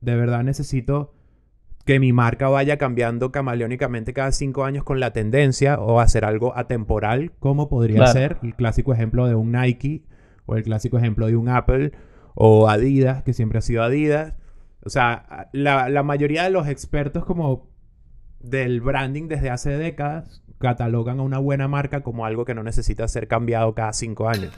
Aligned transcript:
de 0.00 0.16
verdad 0.16 0.42
necesito 0.42 1.12
que 1.84 1.98
mi 1.98 2.12
marca 2.12 2.48
vaya 2.48 2.76
cambiando 2.76 3.32
camaleónicamente 3.32 4.12
cada 4.12 4.32
cinco 4.32 4.64
años 4.64 4.84
con 4.84 5.00
la 5.00 5.12
tendencia 5.12 5.80
o 5.80 5.98
hacer 6.00 6.24
algo 6.24 6.56
atemporal, 6.56 7.32
como 7.38 7.68
podría 7.68 7.96
Claro. 7.96 8.12
ser 8.12 8.36
el 8.42 8.54
clásico 8.54 8.92
ejemplo 8.92 9.26
de 9.26 9.34
un 9.34 9.52
Nike 9.52 10.04
o 10.46 10.56
el 10.56 10.62
clásico 10.62 10.98
ejemplo 10.98 11.26
de 11.26 11.36
un 11.36 11.48
Apple 11.48 11.92
o 12.34 12.68
Adidas, 12.68 13.22
que 13.22 13.32
siempre 13.32 13.58
ha 13.58 13.62
sido 13.62 13.82
Adidas. 13.82 14.34
O 14.84 14.90
sea, 14.90 15.48
la, 15.52 15.88
la 15.88 16.02
mayoría 16.02 16.44
de 16.44 16.50
los 16.50 16.68
expertos 16.68 17.24
como 17.24 17.68
del 18.40 18.80
branding 18.80 19.28
desde 19.28 19.50
hace 19.50 19.70
décadas 19.76 20.42
catalogan 20.58 21.18
a 21.20 21.22
una 21.22 21.38
buena 21.38 21.68
marca 21.68 22.02
como 22.02 22.24
algo 22.26 22.44
que 22.44 22.54
no 22.54 22.62
necesita 22.62 23.08
ser 23.08 23.26
cambiado 23.28 23.74
cada 23.74 23.92
cinco 23.94 24.28
años. 24.28 24.52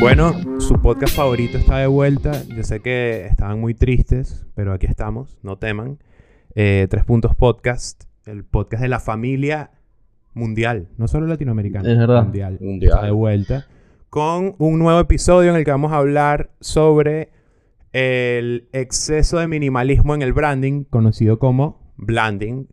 Bueno, 0.00 0.32
su 0.60 0.80
podcast 0.80 1.16
favorito 1.16 1.58
está 1.58 1.78
de 1.78 1.86
vuelta. 1.86 2.42
Yo 2.54 2.62
sé 2.62 2.80
que 2.80 3.26
estaban 3.26 3.60
muy 3.60 3.74
tristes, 3.74 4.46
pero 4.54 4.72
aquí 4.72 4.86
estamos, 4.86 5.38
no 5.42 5.56
teman. 5.58 5.98
Eh, 6.54 6.86
Tres 6.88 7.04
Puntos 7.04 7.34
Podcast, 7.34 8.04
el 8.26 8.44
podcast 8.44 8.82
de 8.82 8.88
la 8.88 9.00
familia 9.00 9.70
mundial, 10.34 10.88
no 10.98 11.08
solo 11.08 11.26
latinoamericana, 11.26 11.90
Es 11.90 11.98
verdad. 11.98 12.22
mundial. 12.22 12.58
Mundial. 12.60 12.92
Está 12.94 13.06
de 13.06 13.12
vuelta 13.12 13.66
con 14.08 14.54
un 14.58 14.78
nuevo 14.78 15.00
episodio 15.00 15.50
en 15.50 15.56
el 15.56 15.64
que 15.64 15.70
vamos 15.70 15.92
a 15.92 15.96
hablar 15.96 16.50
sobre 16.60 17.30
el 17.92 18.68
exceso 18.72 19.38
de 19.38 19.48
minimalismo 19.48 20.14
en 20.14 20.22
el 20.22 20.32
branding, 20.32 20.84
conocido 20.84 21.38
como 21.38 21.92
blanding. 21.96 22.68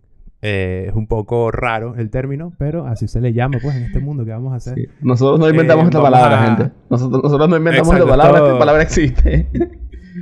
Eh, 0.47 0.85
es 0.89 0.95
un 0.95 1.07
poco 1.07 1.49
raro 1.51 1.95
el 1.95 2.09
término, 2.11 2.53
pero 2.59 2.85
así 2.85 3.07
se 3.07 3.19
le 3.19 3.33
llama, 3.33 3.57
pues, 3.61 3.75
en 3.75 3.83
este 3.83 3.99
mundo 3.99 4.23
que 4.25 4.31
vamos 4.31 4.53
a 4.53 4.57
hacer. 4.57 4.75
Sí. 4.75 4.85
Nosotros 5.01 5.39
no 5.39 5.49
inventamos 5.49 5.85
Eh, 5.85 5.87
esta 5.87 6.01
palabra, 6.01 6.43
a- 6.43 6.47
gente. 6.55 6.71
Nosotros, 6.89 7.23
nosotros 7.23 7.49
no 7.49 7.57
inventamos 7.57 7.87
Exacto, 7.89 8.05
esta 8.05 8.17
palabra, 8.17 8.37
esto- 8.37 8.47
esta 8.47 8.59
palabra 8.59 8.83
existe. 8.83 9.49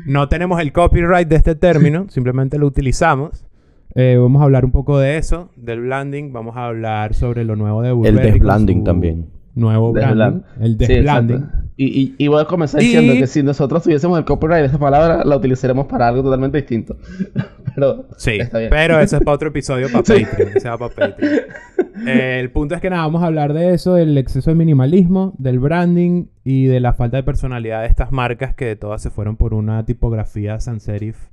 No 0.05 0.27
tenemos 0.29 0.59
el 0.61 0.71
copyright 0.71 1.27
de 1.27 1.35
este 1.35 1.55
término, 1.55 2.05
simplemente 2.09 2.57
lo 2.57 2.67
utilizamos. 2.67 3.45
Eh, 3.95 4.17
vamos 4.19 4.41
a 4.41 4.45
hablar 4.45 4.65
un 4.65 4.71
poco 4.71 4.97
de 4.97 5.17
eso, 5.17 5.51
del 5.55 5.81
blanding. 5.81 6.33
Vamos 6.33 6.57
a 6.57 6.65
hablar 6.65 7.13
sobre 7.13 7.43
lo 7.45 7.55
nuevo 7.55 7.81
de 7.81 7.89
El 7.89 7.95
Burberry. 7.95 8.15
con 8.15 8.23
desblanding 8.33 8.83
también. 8.83 9.27
Nuevo 9.55 9.91
branding. 9.93 10.41
El 10.59 10.71
Sí, 10.71 10.77
desblanding. 10.87 11.35
exacto. 11.37 11.57
y, 11.77 11.85
y, 12.01 12.15
y 12.17 12.27
voy 12.27 12.41
a 12.41 12.45
comenzar 12.45 12.81
Y- 12.81 12.85
diciendo 12.85 13.13
que 13.13 13.27
si 13.27 13.43
nosotros 13.43 13.83
tuviésemos 13.83 14.17
el 14.17 14.25
copyright 14.25 14.61
de 14.61 14.65
esta 14.65 14.79
palabra, 14.79 15.23
la 15.23 15.35
utilizaremos 15.37 15.85
para 15.85 16.07
algo 16.07 16.23
totalmente 16.23 16.57
distinto. 16.57 16.97
Pero 17.75 18.07
Sí, 18.17 18.31
está 18.39 18.59
bien. 18.59 18.69
pero 18.69 18.99
eso 18.99 19.17
es 19.17 19.23
para 19.23 19.35
otro 19.35 19.49
episodio, 19.49 19.87
para 19.91 20.03
Sí. 20.05 20.25
Patreon. 20.25 20.57
ese 20.57 20.69
va 20.69 20.77
para 20.77 20.93
Patreon. 20.95 21.41
Eh, 22.07 22.39
el 22.39 22.51
punto 22.51 22.75
es 22.75 22.81
que 22.81 22.89
nada, 22.89 23.03
vamos 23.03 23.23
a 23.23 23.27
hablar 23.27 23.53
de 23.53 23.73
eso, 23.73 23.93
del 23.95 24.17
exceso 24.17 24.49
de 24.51 24.55
minimalismo, 24.55 25.33
del 25.37 25.59
branding 25.59 26.25
y 26.43 26.65
de 26.65 26.79
la 26.79 26.93
falta 26.93 27.17
de 27.17 27.23
personalidad 27.23 27.81
de 27.81 27.87
estas 27.87 28.11
marcas 28.11 28.53
que 28.55 28.75
todas 28.75 29.01
se 29.01 29.09
fueron 29.09 29.37
por 29.37 29.53
una 29.53 29.85
tipografía 29.85 30.59
sans 30.59 30.83
serif. 30.83 31.29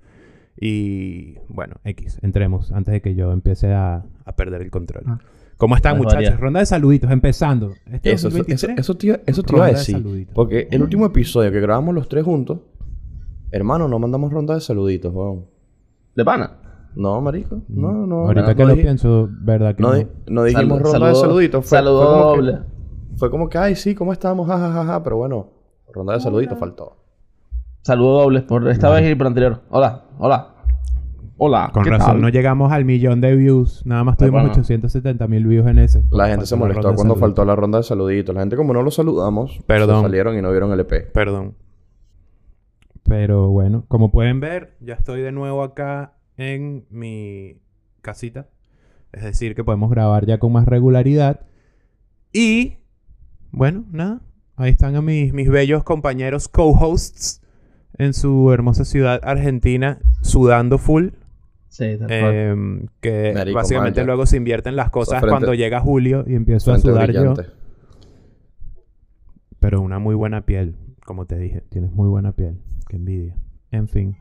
Y 0.59 1.37
bueno, 1.49 1.77
X, 1.85 2.19
entremos 2.23 2.71
antes 2.73 2.93
de 2.93 3.01
que 3.01 3.15
yo 3.15 3.33
empiece 3.33 3.73
a, 3.73 4.05
a 4.25 4.37
perder 4.37 4.63
el 4.63 4.71
control. 4.71 5.05
Ah. 5.07 5.19
¿Cómo 5.57 5.77
están, 5.77 5.99
Más 5.99 6.05
muchachos? 6.15 6.39
Ronda 6.41 6.61
de 6.61 6.67
saluditos, 6.67 7.11
empezando. 7.11 7.73
Este 7.91 8.13
Eso, 8.13 8.29
eso, 8.29 8.39
2023, 8.39 8.73
eso, 8.79 8.81
eso 8.81 8.95
te, 8.97 9.07
iba- 9.09 9.21
eso 9.27 9.43
te 9.43 9.55
iba 9.57 9.65
a 9.65 9.69
de 9.69 9.75
decir. 9.75 10.29
Porque 10.33 10.69
el 10.71 10.83
último 10.83 11.05
episodio 11.07 11.51
que 11.53 11.61
grabamos 11.61 11.95
los 11.95 12.09
tres 12.09 12.25
juntos, 12.25 12.61
hermano, 13.51 13.87
no 13.89 13.99
mandamos 13.99 14.33
ronda 14.33 14.55
de 14.55 14.61
saluditos, 14.61 15.13
weón. 15.15 15.47
¿De 16.21 16.25
pana? 16.27 16.51
No, 16.97 17.19
marico. 17.23 17.63
No, 17.69 17.93
no. 18.07 18.27
Ahorita 18.27 18.49
no, 18.49 18.55
que 18.57 18.63
no 18.63 18.69
lo 18.69 18.75
pienso, 18.77 19.29
¿verdad 19.41 19.75
que 19.75 19.83
No, 19.83 19.89
no? 19.93 19.95
di- 19.95 20.07
no 20.29 20.45
dijimos 20.45 20.67
Saludo- 20.81 20.93
ronda 20.93 21.09
de 21.09 21.15
saludo- 21.15 21.21
saluditos. 21.23 21.67
Fue, 21.67 21.79
saludo 21.79 22.01
fue 22.03 22.11
como 22.13 22.25
doble. 22.37 22.53
que, 22.53 23.17
fue 23.17 23.31
como 23.31 23.49
que, 23.49 23.57
ay, 23.59 23.75
sí, 23.75 23.95
¿cómo 23.95 24.13
estamos? 24.13 24.47
Ja, 24.47 24.59
ja, 24.59 24.71
ja, 24.71 24.85
ja. 24.85 25.03
Pero 25.03 25.17
bueno, 25.17 25.49
ronda 25.95 26.13
de 26.13 26.21
saluditos 26.21 26.59
faltó. 26.59 26.99
Saludos 27.81 28.25
dobles 28.25 28.43
por 28.43 28.69
esta 28.69 28.91
vez 28.91 29.11
y 29.11 29.15
por 29.15 29.29
anterior. 29.29 29.63
Hola, 29.71 30.05
hola. 30.19 30.49
Hola. 31.39 31.71
Con 31.73 31.85
¿qué 31.85 31.91
razón, 31.91 32.07
tal? 32.07 32.21
no 32.21 32.29
llegamos 32.29 32.71
al 32.71 32.85
millón 32.85 33.23
de 33.23 33.35
views. 33.35 33.81
Nada 33.87 34.05
más 34.05 34.19
tuvimos 34.19 34.43
bueno. 34.43 34.51
870 34.51 35.27
mil 35.27 35.47
views 35.47 35.67
en 35.69 35.79
ese. 35.79 36.05
La 36.11 36.29
gente 36.29 36.45
se 36.45 36.55
molestó 36.55 36.91
de 36.91 36.97
cuando 36.97 37.17
faltó 37.17 37.47
la 37.47 37.57
ronda 37.57 37.79
de 37.79 37.85
saluditos. 37.85 38.35
La 38.35 38.43
gente, 38.43 38.57
como 38.57 38.75
no 38.75 38.83
lo 38.83 38.91
saludamos, 38.91 39.59
Perdón. 39.67 39.97
se 39.97 40.03
salieron 40.03 40.37
y 40.37 40.43
no 40.43 40.51
vieron 40.51 40.71
el 40.73 40.81
EP. 40.81 41.11
Perdón. 41.15 41.55
Pero 43.05 43.49
bueno, 43.49 43.85
como 43.89 44.11
pueden 44.13 44.41
ver, 44.41 44.77
ya 44.81 44.95
estoy 44.95 45.23
de 45.23 45.33
nuevo 45.33 45.63
acá 45.63 46.13
en 46.41 46.87
mi 46.91 47.57
casita. 48.03 48.49
Es 49.13 49.23
decir, 49.23 49.55
que 49.55 49.65
podemos 49.65 49.91
grabar 49.91 50.25
ya 50.27 50.39
con 50.39 50.53
más 50.53 50.67
regularidad. 50.67 51.41
Y, 52.33 52.77
bueno, 53.51 53.85
nada. 53.91 54.21
Ahí 54.57 54.71
están 54.71 54.95
a 54.97 55.03
mis, 55.03 55.33
mis 55.33 55.49
bellos 55.51 55.83
compañeros 55.85 56.49
co-hosts 56.49 57.43
en 57.99 58.15
su 58.15 58.53
hermosa 58.53 58.85
ciudad 58.85 59.21
argentina, 59.23 59.99
sudando 60.23 60.79
full. 60.79 61.09
Sí, 61.69 61.97
tal 61.99 62.09
cual. 62.09 62.35
em, 62.35 62.87
que 63.01 63.33
Marico, 63.35 63.57
básicamente 63.57 64.05
luego 64.05 64.27
se 64.27 64.37
invierten 64.37 64.77
las 64.77 64.91
cosas 64.91 65.21
frente- 65.21 65.31
cuando 65.31 65.55
llega 65.55 65.81
julio 65.81 66.25
y 66.27 66.35
empiezo 66.35 66.73
a 66.73 66.79
sudar 66.79 67.11
yo. 67.13 67.35
Pero 69.61 69.81
una 69.81 69.99
muy 69.99 70.15
buena 70.15 70.47
piel, 70.47 70.77
como 71.05 71.27
te 71.27 71.39
dije. 71.39 71.63
Tienes 71.69 71.93
muy 71.93 72.09
buena 72.09 72.33
piel. 72.33 72.59
Qué 72.89 72.97
envidia. 72.97 73.37
En 73.71 73.89
fin. 73.89 74.17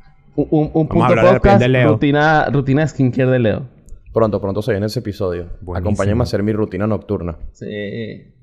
Un, 0.51 0.71
un, 0.73 0.87
punto 0.87 1.13
de 1.13 1.21
podcast, 1.21 1.59
de 1.59 1.67
Leo. 1.67 1.89
rutina, 1.89 2.45
rutina 2.45 2.87
skincare 2.87 3.29
de 3.29 3.39
Leo. 3.39 3.67
Pronto, 4.13 4.39
pronto 4.39 4.61
se 4.61 4.71
viene 4.71 4.85
ese 4.85 4.99
episodio. 4.99 5.49
Buenísimo. 5.61 5.77
Acompáñame 5.77 6.21
a 6.21 6.23
hacer 6.23 6.43
mi 6.43 6.53
rutina 6.53 6.87
nocturna. 6.87 7.37
Sí. 7.51 8.33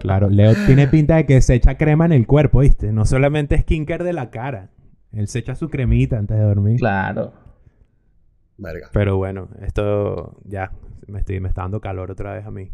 Claro, 0.00 0.28
Leo 0.28 0.54
tiene 0.66 0.86
pinta 0.86 1.16
de 1.16 1.26
que 1.26 1.40
se 1.40 1.54
echa 1.54 1.76
crema 1.76 2.04
en 2.04 2.12
el 2.12 2.26
cuerpo, 2.26 2.60
¿viste? 2.60 2.92
No 2.92 3.04
solamente 3.04 3.58
skincare 3.58 4.04
de 4.04 4.12
la 4.12 4.30
cara. 4.30 4.70
Él 5.12 5.28
se 5.28 5.38
echa 5.38 5.54
su 5.54 5.70
cremita 5.70 6.18
antes 6.18 6.36
de 6.36 6.42
dormir. 6.42 6.78
Claro. 6.78 7.32
Verga. 8.58 8.88
Pero 8.92 9.16
bueno, 9.16 9.48
esto 9.62 10.38
ya 10.44 10.72
me, 11.06 11.20
estoy, 11.20 11.40
me 11.40 11.48
está 11.48 11.62
dando 11.62 11.80
calor 11.80 12.10
otra 12.10 12.34
vez 12.34 12.46
a 12.46 12.50
mí. 12.50 12.70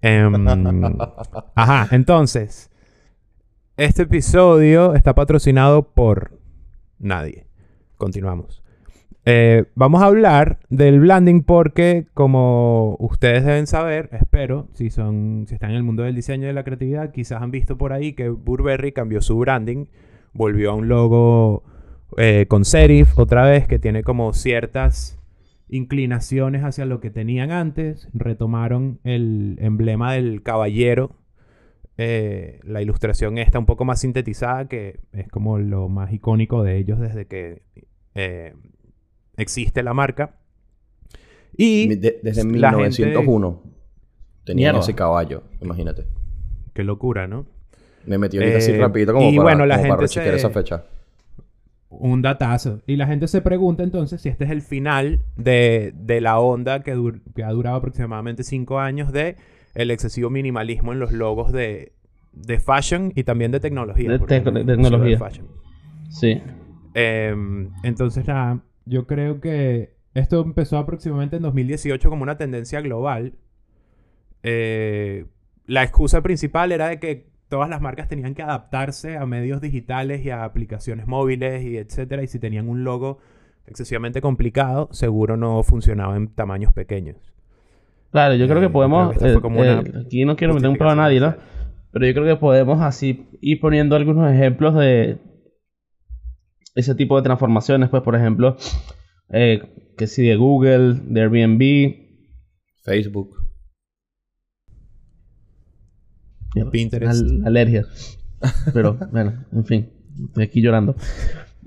Em, 0.00 0.46
ajá, 1.54 1.88
entonces, 1.94 2.70
este 3.76 4.02
episodio 4.02 4.94
está 4.94 5.14
patrocinado 5.14 5.92
por 5.92 6.35
nadie. 6.98 7.46
Continuamos. 7.96 8.62
Eh, 9.28 9.64
vamos 9.74 10.02
a 10.02 10.06
hablar 10.06 10.60
del 10.68 11.00
branding 11.00 11.42
porque, 11.42 12.06
como 12.14 12.96
ustedes 13.00 13.44
deben 13.44 13.66
saber, 13.66 14.08
espero, 14.12 14.68
si 14.72 14.88
son, 14.90 15.46
si 15.48 15.54
están 15.54 15.70
en 15.70 15.76
el 15.76 15.82
mundo 15.82 16.04
del 16.04 16.14
diseño 16.14 16.44
y 16.44 16.46
de 16.46 16.52
la 16.52 16.62
creatividad, 16.62 17.10
quizás 17.10 17.42
han 17.42 17.50
visto 17.50 17.76
por 17.76 17.92
ahí 17.92 18.12
que 18.12 18.28
Burberry 18.28 18.92
cambió 18.92 19.20
su 19.20 19.36
branding, 19.36 19.86
volvió 20.32 20.70
a 20.70 20.74
un 20.74 20.86
logo 20.86 21.64
eh, 22.16 22.46
con 22.48 22.64
serif 22.64 23.18
otra 23.18 23.44
vez 23.44 23.66
que 23.66 23.80
tiene 23.80 24.04
como 24.04 24.32
ciertas 24.32 25.18
inclinaciones 25.68 26.62
hacia 26.62 26.84
lo 26.84 27.00
que 27.00 27.10
tenían 27.10 27.50
antes, 27.50 28.08
retomaron 28.14 29.00
el 29.02 29.56
emblema 29.60 30.12
del 30.12 30.44
caballero, 30.44 31.10
eh, 31.98 32.60
la 32.64 32.82
ilustración 32.82 33.38
está 33.38 33.58
un 33.58 33.66
poco 33.66 33.84
más 33.84 34.00
sintetizada, 34.00 34.68
que 34.68 35.00
es 35.12 35.28
como 35.28 35.58
lo 35.58 35.88
más 35.88 36.12
icónico 36.12 36.62
de 36.62 36.76
ellos 36.76 37.00
desde 37.00 37.26
que 37.26 37.62
eh, 38.14 38.54
existe 39.36 39.82
la 39.82 39.94
marca. 39.94 40.36
Y 41.56 41.88
de- 41.96 42.20
desde 42.22 42.44
la 42.44 42.70
gente- 42.72 42.82
1901 43.02 43.62
tenían 44.44 44.72
Mierda. 44.74 44.80
ese 44.80 44.94
caballo, 44.94 45.42
imagínate. 45.62 46.06
Qué 46.74 46.84
locura, 46.84 47.26
¿no? 47.26 47.46
Me 48.04 48.18
metí 48.18 48.36
ahorita 48.38 48.58
así 48.58 48.72
Eh, 48.72 48.78
rapidito 48.78 49.12
como 49.14 49.30
y 49.30 49.36
para, 49.36 49.42
bueno, 49.44 49.66
la 49.66 49.78
como 49.78 49.88
gente 49.96 50.08
se- 50.08 50.34
esa 50.36 50.50
fecha. 50.50 50.84
Un 51.88 52.20
datazo. 52.20 52.82
Y 52.86 52.96
la 52.96 53.06
gente 53.06 53.26
se 53.26 53.40
pregunta 53.40 53.82
entonces 53.82 54.20
si 54.20 54.28
este 54.28 54.44
es 54.44 54.50
el 54.50 54.60
final 54.60 55.20
de, 55.36 55.92
de 55.96 56.20
la 56.20 56.38
onda 56.38 56.82
que, 56.82 57.12
que 57.34 57.42
ha 57.42 57.50
durado 57.50 57.76
aproximadamente 57.76 58.42
cinco 58.44 58.78
años 58.78 59.12
de 59.12 59.36
el 59.76 59.90
excesivo 59.90 60.30
minimalismo 60.30 60.92
en 60.92 60.98
los 60.98 61.12
logos 61.12 61.52
de, 61.52 61.92
de 62.32 62.58
fashion 62.58 63.12
y 63.14 63.24
también 63.24 63.52
de 63.52 63.60
tecnología. 63.60 64.10
De 64.10 64.18
de 64.18 64.64
tecnología. 64.64 65.18
fashion. 65.18 65.46
Sí. 66.08 66.42
Em, 66.94 67.70
entonces, 67.82 68.26
nada, 68.26 68.62
yo 68.86 69.06
creo 69.06 69.40
que 69.40 69.94
esto 70.14 70.40
empezó 70.40 70.78
aproximadamente 70.78 71.36
en 71.36 71.42
2018 71.42 72.08
como 72.08 72.22
una 72.22 72.38
tendencia 72.38 72.80
global. 72.80 73.34
Eh, 74.42 75.26
la 75.66 75.82
excusa 75.82 76.22
principal 76.22 76.72
era 76.72 76.88
de 76.88 76.98
que 76.98 77.28
todas 77.48 77.68
las 77.68 77.82
marcas 77.82 78.08
tenían 78.08 78.34
que 78.34 78.42
adaptarse 78.42 79.18
a 79.18 79.26
medios 79.26 79.60
digitales 79.60 80.24
y 80.24 80.30
a 80.30 80.44
aplicaciones 80.44 81.06
móviles 81.06 81.64
y 81.64 81.76
etcétera. 81.76 82.22
Y 82.22 82.28
si 82.28 82.38
tenían 82.38 82.70
un 82.70 82.82
logo 82.82 83.18
excesivamente 83.66 84.22
complicado, 84.22 84.88
seguro 84.92 85.36
no 85.36 85.62
funcionaba 85.62 86.16
en 86.16 86.28
tamaños 86.28 86.72
pequeños. 86.72 87.35
Claro, 88.16 88.34
yo 88.34 88.46
creo 88.46 88.58
Eh, 88.58 88.62
que 88.62 88.70
podemos. 88.70 89.14
creo 89.18 89.36
eh, 89.36 89.40
como 89.42 89.60
una 89.60 89.80
eh, 89.80 89.92
aquí 90.06 90.24
no 90.24 90.36
quiero 90.36 90.54
meter 90.54 90.70
un 90.70 90.76
pelo 90.78 90.88
a 90.90 90.94
nadie, 90.96 91.20
¿no? 91.20 91.34
Pero 91.92 92.06
yo 92.06 92.14
creo 92.14 92.24
que 92.24 92.36
podemos 92.40 92.80
así 92.80 93.28
ir 93.42 93.60
poniendo 93.60 93.94
algunos 93.94 94.32
ejemplos 94.32 94.74
de 94.74 95.18
ese 96.74 96.94
tipo 96.94 97.16
de 97.16 97.22
transformaciones. 97.24 97.90
Pues, 97.90 98.02
por 98.02 98.16
ejemplo, 98.16 98.56
eh, 99.28 99.60
que 99.98 100.06
si 100.06 100.26
de 100.26 100.36
Google, 100.36 100.94
de 101.04 101.20
Airbnb, 101.20 101.94
Facebook. 102.84 103.36
Pinterest. 106.72 107.22
al- 107.22 107.46
alergia. 107.46 107.84
Pero 108.72 108.94
bueno, 109.12 109.44
en 109.52 109.64
fin. 109.66 109.90
Estoy 110.28 110.44
aquí 110.44 110.62
llorando. 110.62 110.96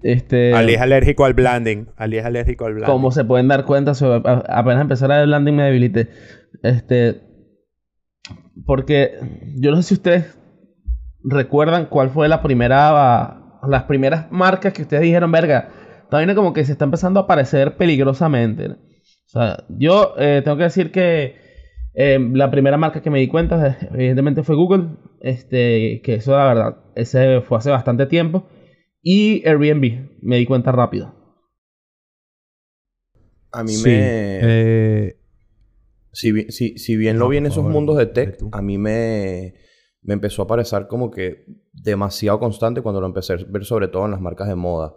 Este, 0.02 0.54
Ali 0.54 0.74
es 0.76 0.82
alérgico 0.82 1.26
al 1.26 1.34
blending. 1.34 1.88
Ali 1.98 2.18
es 2.18 2.26
alérgico 2.26 2.66
al 2.66 2.74
blending. 2.74 2.92
como 2.92 3.12
se 3.12 3.24
pueden 3.26 3.48
dar 3.50 3.66
cuenta, 3.66 3.92
apenas 4.48 4.82
empezar 4.82 5.12
a 5.12 5.26
landing 5.26 5.56
me 5.56 5.64
debilité. 5.64 6.10
Este, 6.64 7.22
porque 8.66 9.12
yo 9.56 9.72
no 9.72 9.78
sé 9.78 9.84
si 9.84 9.94
ustedes 9.96 10.38
recuerdan 11.24 11.86
cuál 11.88 12.10
fue 12.10 12.28
la 12.28 12.42
primera, 12.42 13.60
las 13.68 13.84
primeras 13.84 14.32
marcas 14.32 14.74
que 14.74 14.84
ustedes 14.84 15.04
dijeron, 15.04 15.32
verga, 15.32 15.70
también 16.10 16.36
como 16.36 16.54
que 16.54 16.66
se 16.66 16.74
está 16.74 16.86
empezando 16.86 17.20
a 17.20 17.24
aparecer 17.24 17.78
peligrosamente. 17.78 18.70
¿no? 18.70 18.76
O 18.76 19.30
sea, 19.32 19.64
yo 19.70 20.14
eh, 20.18 20.42
tengo 20.44 20.58
que 20.58 20.64
decir 20.64 20.92
que 20.92 21.36
eh, 21.94 22.20
la 22.34 22.50
primera 22.52 22.78
marca 22.78 23.02
que 23.02 23.10
me 23.10 23.20
di 23.20 23.28
cuenta, 23.28 23.68
eh, 23.68 23.78
evidentemente, 23.94 24.44
fue 24.44 24.56
Google. 24.56 24.98
Este, 25.22 26.02
que 26.04 26.16
eso, 26.16 26.32
la 26.38 26.46
verdad, 26.46 26.78
ese 26.96 27.42
fue 27.42 27.58
hace 27.58 27.70
bastante 27.70 28.06
tiempo. 28.06 28.48
Y 29.02 29.48
Airbnb, 29.48 30.10
me 30.22 30.38
di 30.38 30.46
cuenta 30.46 30.72
rápido. 30.72 31.14
A 33.52 33.64
mí 33.64 33.72
Sí, 33.74 33.90
me... 33.90 34.16
eh, 34.40 35.19
Si, 36.12 36.32
bi- 36.32 36.52
si, 36.52 36.78
si 36.78 36.96
bien 36.96 37.18
No, 37.18 37.26
lo 37.26 37.30
vi 37.30 37.38
en 37.38 37.46
esos 37.46 37.58
favor, 37.58 37.72
mundos 37.74 37.98
de 37.98 38.06
tech, 38.08 38.38
a 38.52 38.62
mí 38.62 38.78
me, 38.78 39.54
me 40.02 40.14
empezó 40.16 40.42
a 40.42 40.48
parecer 40.48 40.88
como 40.88 41.12
que 41.12 41.46
demasiado 41.72 42.40
constante 42.40 42.82
cuando 42.82 43.00
lo 43.02 43.08
empecé 43.08 43.34
a 43.34 43.38
ver 43.48 43.64
sobre 43.66 43.88
todo 43.90 44.06
en 44.06 44.12
las 44.12 44.22
marcas 44.22 44.48
de 44.48 44.56
moda, 44.56 44.96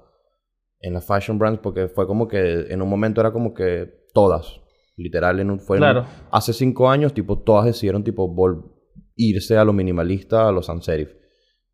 en 0.81 0.94
las 0.94 1.05
fashion 1.06 1.38
brands, 1.38 1.61
porque 1.62 1.88
fue 1.88 2.06
como 2.06 2.26
que 2.29 2.67
en 2.73 2.81
un 2.82 2.88
momento 2.88 3.20
era 3.20 3.32
como 3.32 3.53
que 3.55 4.06
todas, 4.14 4.61
literal, 4.97 5.38
en 5.41 5.50
un, 5.50 5.61
fue 5.61 5.76
en- 5.76 5.82
Claro. 5.82 6.06
hace 6.31 6.53
cinco 6.53 6.88
años, 6.88 7.12
tipo, 7.14 7.38
todas 7.38 7.67
decidieron 7.67 8.03
tipo 8.05 8.29
vol- 8.35 8.73
irse 9.14 9.56
a 9.59 9.64
lo 9.64 9.73
minimalista, 9.73 10.49
a 10.49 10.53
lo 10.53 10.62
sans 10.62 10.85
serif. 10.85 11.11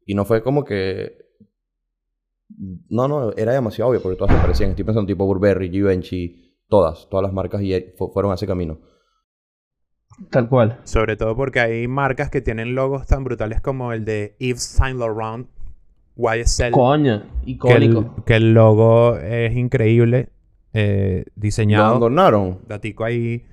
Y 0.05 0.15
no 0.15 0.25
fue 0.25 0.43
como 0.43 0.65
que... 0.65 1.17
No, 2.89 3.07
no, 3.09 3.33
era 3.37 3.53
demasiado 3.53 3.91
obvio 3.91 4.03
porque 4.03 4.17
todas 4.17 4.35
se 4.35 4.41
parecían. 4.41 4.71
Estoy 4.71 4.85
pensando 4.85 5.07
tipo 5.07 5.27
Burberry, 5.27 5.71
Givenchy, 5.71 6.57
todas, 6.67 7.07
todas 7.11 7.23
las 7.23 7.33
marcas 7.33 7.63
y 7.63 7.79
fu- 7.97 8.11
fueron 8.11 8.33
a 8.33 8.35
ese 8.37 8.47
camino. 8.47 8.81
Tal 10.31 10.49
cual. 10.49 10.81
sobre 10.85 11.17
todo 11.17 11.37
porque 11.37 11.61
hay 11.61 11.89
marcas 11.89 12.31
que 12.31 12.41
tienen 12.41 12.75
logos 12.75 13.07
tan 13.07 13.25
brutales 13.25 13.61
como 13.61 13.93
el 13.93 14.05
de 14.05 14.35
Yves 14.39 14.63
Saint 14.63 14.99
Laurent, 14.99 15.47
YSL. 16.17 16.73
Coño, 16.73 17.23
que, 17.23 17.29
el, 17.45 17.49
icónico. 17.85 18.25
que 18.25 18.35
el 18.37 18.53
logo 18.55 19.17
es 19.19 19.55
increíble. 19.57 20.31
eh, 20.73 21.25
Lo 21.27 21.33
diseñado. 21.41 21.87
abandonaron. 21.87 22.59
Datico 22.67 23.05
ahí. 23.05 23.45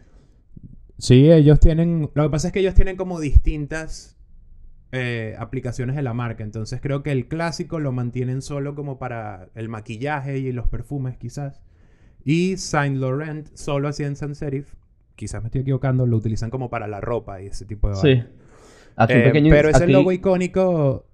Sí, 0.98 1.32
ellos 1.32 1.60
tienen. 1.60 2.10
Lo 2.14 2.24
que 2.24 2.30
pasa 2.30 2.48
es 2.48 2.54
que 2.54 2.62
ellos 2.62 2.74
tienen 2.74 2.96
como 2.98 3.20
distintas 3.20 4.18
eh, 4.92 5.36
aplicaciones 5.38 5.96
de 5.96 6.02
la 6.02 6.14
marca. 6.14 6.44
Entonces 6.44 6.80
creo 6.82 7.04
que 7.04 7.12
el 7.12 7.28
clásico 7.28 7.80
lo 7.80 7.92
mantienen 7.92 8.42
solo 8.42 8.74
como 8.76 8.98
para 8.98 9.50
el 9.56 9.70
maquillaje 9.70 10.40
y 10.40 10.52
los 10.52 10.68
perfumes, 10.68 11.18
quizás. 11.18 11.62
Y 12.24 12.58
Saint 12.58 12.98
Laurent, 12.98 13.48
solo 13.56 13.88
así 13.90 14.04
en 14.04 14.16
sans 14.16 14.38
serif. 14.38 14.74
Quizás 15.16 15.42
me 15.42 15.48
estoy 15.48 15.62
equivocando, 15.62 16.06
lo 16.06 16.18
utilizan 16.18 16.50
como 16.50 16.70
para 16.70 16.88
la 16.88 17.00
ropa 17.02 17.42
y 17.42 17.48
ese 17.48 17.66
tipo 17.66 17.90
de 17.90 17.96
Sí. 17.96 18.24
un 18.98 19.06
Eh, 19.10 19.24
pequeño, 19.24 19.50
pero 19.50 19.70
ese 19.70 19.84
aquí 19.84 19.94
logo 19.94 20.12
icónico. 20.12 21.06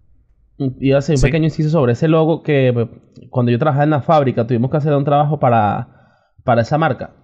iba 0.79 0.95
a 0.95 0.99
hacer 0.99 1.13
un 1.13 1.17
Sí. 1.17 1.25
pequeño 1.25 1.45
inciso 1.45 1.69
sobre 1.69 1.93
ese 1.93 2.07
logo 2.07 2.43
que 2.43 2.69
eh, 2.69 2.87
cuando 3.29 3.51
yo 3.51 3.57
trabajaba 3.59 3.83
en 3.83 3.89
la 3.91 4.01
fábrica 4.01 4.45
tuvimos 4.45 4.69
que 4.71 4.77
hacer 4.77 4.93
un 4.93 5.03
trabajo 5.05 5.39
para, 5.39 5.89
para 6.43 6.61
esa 6.61 6.77
marca. 6.77 7.15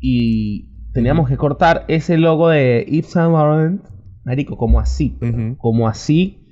Y 0.00 0.90
teníamos 0.92 1.28
que 1.28 1.36
cortar 1.36 1.84
ese 1.88 2.16
logo 2.18 2.48
de 2.48 2.84
Yves 2.88 3.10
Saint 3.10 3.32
Laurent, 3.32 3.82
marico, 4.24 4.56
como 4.56 4.78
así. 4.80 5.18
Como 5.58 5.88
así. 5.88 6.42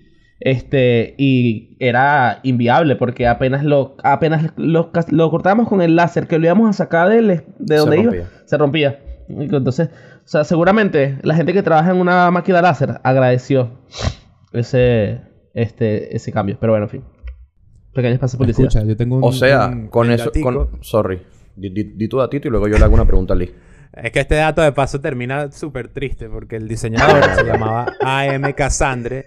Este, 0.41 1.15
y 1.17 1.77
era 1.81 2.41
inviable 2.43 2.97
porque 2.97 3.27
apenas 3.27 3.65
lo, 3.65 3.97
apenas 4.03 4.53
lo, 4.57 4.91
cortábamos 5.31 5.69
con 5.69 5.81
el 5.81 5.97
láser 5.97 6.27
que 6.27 6.39
lo 6.39 6.45
íbamos 6.45 6.69
a 6.69 6.73
sacar 6.75 7.09
del- 7.09 7.29
de, 7.29 7.45
Se 7.69 7.75
donde 7.77 7.97
iba, 8.01 8.13
rompía. 8.13 8.29
se 8.45 8.59
rompía. 8.59 8.99
Entonces, 9.29 9.89
o 10.25 10.27
sea, 10.29 10.45
seguramente 10.45 11.19
la 11.23 11.35
gente 11.35 11.53
que 11.53 11.63
trabaja 11.63 11.91
en 11.91 11.97
una 11.99 12.31
máquina 12.31 12.61
láser 12.63 13.01
agradeció 13.03 13.71
ese, 14.53 15.21
este, 15.55 16.15
ese 16.17 16.33
cambio. 16.33 16.57
Pero 16.61 16.73
bueno, 16.73 16.87
en 16.87 16.91
fin. 16.91 17.05
Pequeño 17.93 18.15
espacio 18.15 18.37
de 18.39 18.45
publicidad. 18.45 18.69
Escucha, 18.69 18.85
yo 18.87 18.97
tengo 18.97 19.17
un. 19.17 19.25
O 19.25 19.33
sea, 19.33 19.69
un- 19.69 19.89
con 19.89 20.09
un 20.09 20.13
eso... 20.15 20.31
Con, 20.43 20.83
sorry. 20.83 21.23
Di, 21.57 21.71
di- 21.71 21.93
di 21.97 22.09
tu 22.09 22.19
datito 22.19 22.49
y 22.49 22.51
luego 22.51 22.67
yo 22.69 22.77
le 22.79 22.85
hago 22.85 22.95
una 22.95 23.05
pregunta 23.07 23.35
a 23.35 23.37
Lee. 23.37 23.55
Es 23.93 24.11
que 24.11 24.21
este 24.21 24.35
dato 24.35 24.61
de 24.61 24.73
paso 24.73 25.01
termina 25.01 25.53
súper 25.53 25.87
triste 25.89 26.29
porque 26.29 26.57
el 26.57 26.67
diseñador 26.67 27.23
se 27.37 27.45
llamaba 27.45 27.87
A.M. 28.03 28.53
Cassandre, 28.55 29.27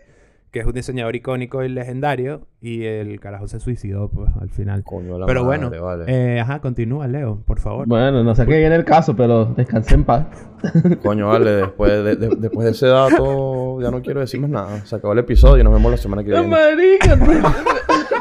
que 0.58 0.62
es 0.62 0.68
un 0.68 0.74
diseñador 0.74 1.16
icónico 1.16 1.64
y 1.64 1.70
legendario, 1.70 2.48
y 2.60 2.84
el 2.86 3.20
carajo 3.20 3.48
se 3.48 3.60
suicidó 3.60 4.10
pues 4.10 4.32
al 4.42 4.50
final. 4.50 4.84
Coño 4.84 5.14
de 5.14 5.20
la 5.20 5.26
Pero 5.28 5.44
bueno, 5.44 5.70
vale. 5.70 6.06
eh, 6.08 6.40
ajá, 6.40 6.60
continúa, 6.62 7.08
Leo, 7.08 7.44
por 7.46 7.60
favor. 7.60 7.88
Bueno, 7.88 8.24
no 8.24 8.34
sé 8.34 8.46
qué 8.48 8.58
viene 8.58 8.76
el 8.76 8.84
caso, 8.86 9.16
pero 9.16 9.46
descanse 9.46 9.94
en 9.94 10.04
paz. 10.04 10.26
Coño, 11.04 11.28
vale, 11.28 11.52
después 11.52 11.92
de, 12.04 12.16
de- 12.16 12.36
después 12.40 12.66
de 12.66 12.72
ese 12.72 12.88
dato 12.88 13.80
ya 13.82 13.92
no 13.92 14.02
quiero 14.02 14.22
decir 14.22 14.40
más 14.42 14.50
nada. 14.50 14.84
Se 14.86 14.96
acabó 14.96 15.14
el 15.14 15.20
episodio 15.20 15.62
y 15.62 15.64
nos 15.64 15.74
vemos 15.74 15.92
la 15.92 15.98
semana 15.98 16.24
que 16.24 16.32
viene. 16.32 16.48
Marica, 16.48 17.16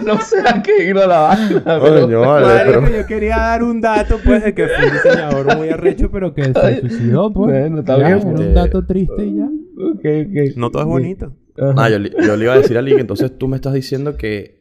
no 0.04 0.20
sé 0.20 0.36
a 0.46 0.62
qué 0.62 0.90
ir 0.90 0.98
a 0.98 1.06
la 1.06 1.20
vaina, 1.20 1.62
pero- 1.64 2.02
Coño, 2.02 2.20
vale, 2.20 2.46
Marico, 2.46 2.80
pero... 2.84 2.96
yo 3.00 3.06
quería 3.06 3.36
dar 3.38 3.62
un 3.62 3.80
dato, 3.80 4.16
pues, 4.22 4.44
de 4.44 4.52
que 4.54 4.66
fue 4.68 4.86
un 4.86 4.92
diseñador 4.92 5.56
muy 5.56 5.68
arrecho, 5.70 6.10
pero 6.10 6.34
que 6.34 6.44
se 6.44 6.80
suicidó, 6.80 7.32
pues. 7.32 7.52
Bueno, 7.52 7.78
está 7.80 7.98
Ya, 7.98 8.06
bien, 8.16 8.18
Era 8.28 8.40
un 8.48 8.54
dato 8.54 8.84
triste 8.84 9.24
y 9.24 9.36
ya. 9.36 9.44
Ok, 9.46 10.04
ok. 10.50 10.56
No 10.56 10.70
todo 10.70 10.82
es 10.82 10.88
bonito. 10.88 11.32
Ah, 11.76 11.88
yo, 11.90 11.98
le- 11.98 12.10
yo 12.26 12.36
le 12.36 12.44
iba 12.44 12.54
a 12.54 12.58
decir 12.58 12.76
a 12.78 12.84
que 12.84 12.90
entonces 13.00 13.36
tú 13.38 13.48
me 13.48 13.56
estás 13.56 13.72
diciendo 13.72 14.16
que 14.16 14.60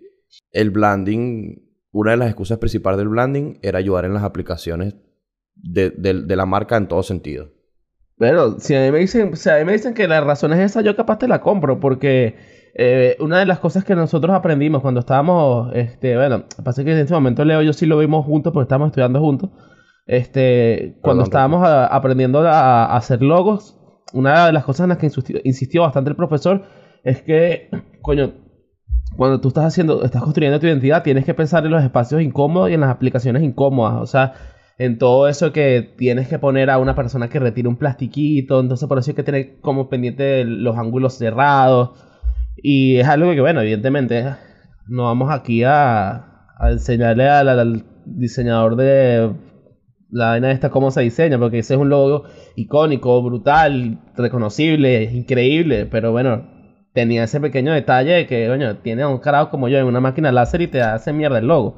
el 0.51 0.69
blending, 0.71 1.61
una 1.91 2.11
de 2.11 2.17
las 2.17 2.27
excusas 2.27 2.57
principales 2.57 2.97
del 2.97 3.09
blending 3.09 3.59
era 3.61 3.79
ayudar 3.79 4.05
en 4.05 4.13
las 4.13 4.23
aplicaciones 4.23 4.95
de, 5.55 5.89
de- 5.91 6.23
de 6.23 6.35
la 6.35 6.45
marca 6.45 6.77
en 6.77 6.87
todo 6.87 7.03
sentido. 7.03 7.49
Pero 8.17 8.59
si 8.59 8.75
a 8.75 8.81
mí 8.81 8.91
me 8.91 8.99
dicen, 8.99 9.35
si 9.35 9.49
a 9.49 9.57
mí 9.57 9.65
me 9.65 9.73
dicen 9.73 9.93
que 9.93 10.07
la 10.07 10.21
razón 10.21 10.53
es 10.53 10.59
esa, 10.59 10.81
yo 10.81 10.95
capaz 10.95 11.17
te 11.19 11.27
la 11.27 11.41
compro, 11.41 11.79
porque 11.81 12.35
eh, 12.75 13.17
una 13.19 13.39
de 13.39 13.45
las 13.45 13.59
cosas 13.59 13.83
que 13.83 13.95
nosotros 13.95 14.33
aprendimos 14.35 14.81
cuando 14.81 15.01
estábamos, 15.01 15.71
este, 15.75 16.15
bueno, 16.15 16.45
pasa 16.63 16.83
que 16.85 16.91
en 16.93 16.99
ese 16.99 17.13
momento 17.13 17.43
Leo 17.43 17.61
y 17.61 17.65
yo 17.65 17.73
sí 17.73 17.85
lo 17.85 17.97
vimos 17.97 18.25
juntos 18.25 18.53
porque 18.53 18.63
estábamos 18.65 18.87
estudiando 18.91 19.19
juntos. 19.19 19.49
Este, 20.05 20.97
cuando 21.01 21.23
Perdón, 21.23 21.29
estábamos 21.31 21.67
a- 21.67 21.87
aprendiendo 21.87 22.39
a, 22.41 22.85
a 22.85 22.95
hacer 22.97 23.21
logos, 23.21 23.77
una 24.13 24.45
de 24.45 24.53
las 24.53 24.63
cosas 24.63 24.85
en 24.85 24.89
las 24.89 24.97
que 24.97 25.07
insistió, 25.07 25.39
insistió 25.43 25.81
bastante 25.81 26.09
el 26.11 26.15
profesor 26.15 26.63
es 27.05 27.21
que, 27.21 27.69
coño, 28.01 28.33
cuando 29.15 29.39
tú 29.39 29.49
estás 29.49 29.65
haciendo, 29.65 30.03
estás 30.03 30.23
construyendo 30.23 30.59
tu 30.59 30.65
identidad, 30.65 31.03
tienes 31.03 31.23
que 31.23 31.35
pensar 31.35 31.63
en 31.63 31.71
los 31.71 31.83
espacios 31.83 32.21
incómodos 32.21 32.71
y 32.71 32.73
en 32.73 32.81
las 32.81 32.89
aplicaciones 32.89 33.43
incómodas. 33.43 34.01
O 34.01 34.07
sea, 34.07 34.33
en 34.79 34.97
todo 34.97 35.27
eso 35.27 35.53
que 35.53 35.93
tienes 35.97 36.27
que 36.27 36.39
poner 36.39 36.71
a 36.71 36.79
una 36.79 36.95
persona 36.95 37.29
que 37.29 37.39
retire 37.39 37.67
un 37.69 37.77
plastiquito. 37.77 38.59
Entonces, 38.59 38.89
por 38.89 38.97
eso 38.97 39.11
hay 39.11 39.15
que 39.15 39.23
tener 39.23 39.61
como 39.61 39.87
pendiente 39.87 40.43
los 40.45 40.77
ángulos 40.77 41.13
cerrados. 41.13 41.91
Y 42.57 42.97
es 42.97 43.07
algo 43.07 43.31
que, 43.33 43.41
bueno, 43.41 43.61
evidentemente, 43.61 44.25
no 44.87 45.03
vamos 45.03 45.31
aquí 45.31 45.63
a, 45.63 46.47
a 46.57 46.71
enseñarle 46.71 47.29
al, 47.29 47.47
al 47.49 47.85
diseñador 48.05 48.75
de 48.77 49.31
la 50.09 50.29
vaina 50.29 50.49
esta 50.49 50.71
cómo 50.71 50.89
se 50.89 51.01
diseña, 51.01 51.37
porque 51.37 51.59
ese 51.59 51.75
es 51.75 51.79
un 51.79 51.89
logo 51.89 52.23
icónico, 52.55 53.21
brutal, 53.21 53.99
reconocible, 54.15 55.03
increíble, 55.03 55.85
pero 55.85 56.11
bueno, 56.11 56.54
tenía 56.95 57.25
ese 57.25 57.39
pequeño 57.39 57.73
detalle 57.73 58.13
de 58.13 58.25
que, 58.25 58.47
coño, 58.47 58.77
tiene 58.77 59.03
a 59.03 59.07
un 59.09 59.19
carajo 59.19 59.51
como 59.51 59.67
yo 59.67 59.77
en 59.77 59.85
una 59.85 59.99
máquina 59.99 60.31
láser 60.31 60.61
y 60.61 60.67
te 60.67 60.81
hace 60.81 61.13
mierda 61.13 61.37
el 61.37 61.45
logo. 61.47 61.77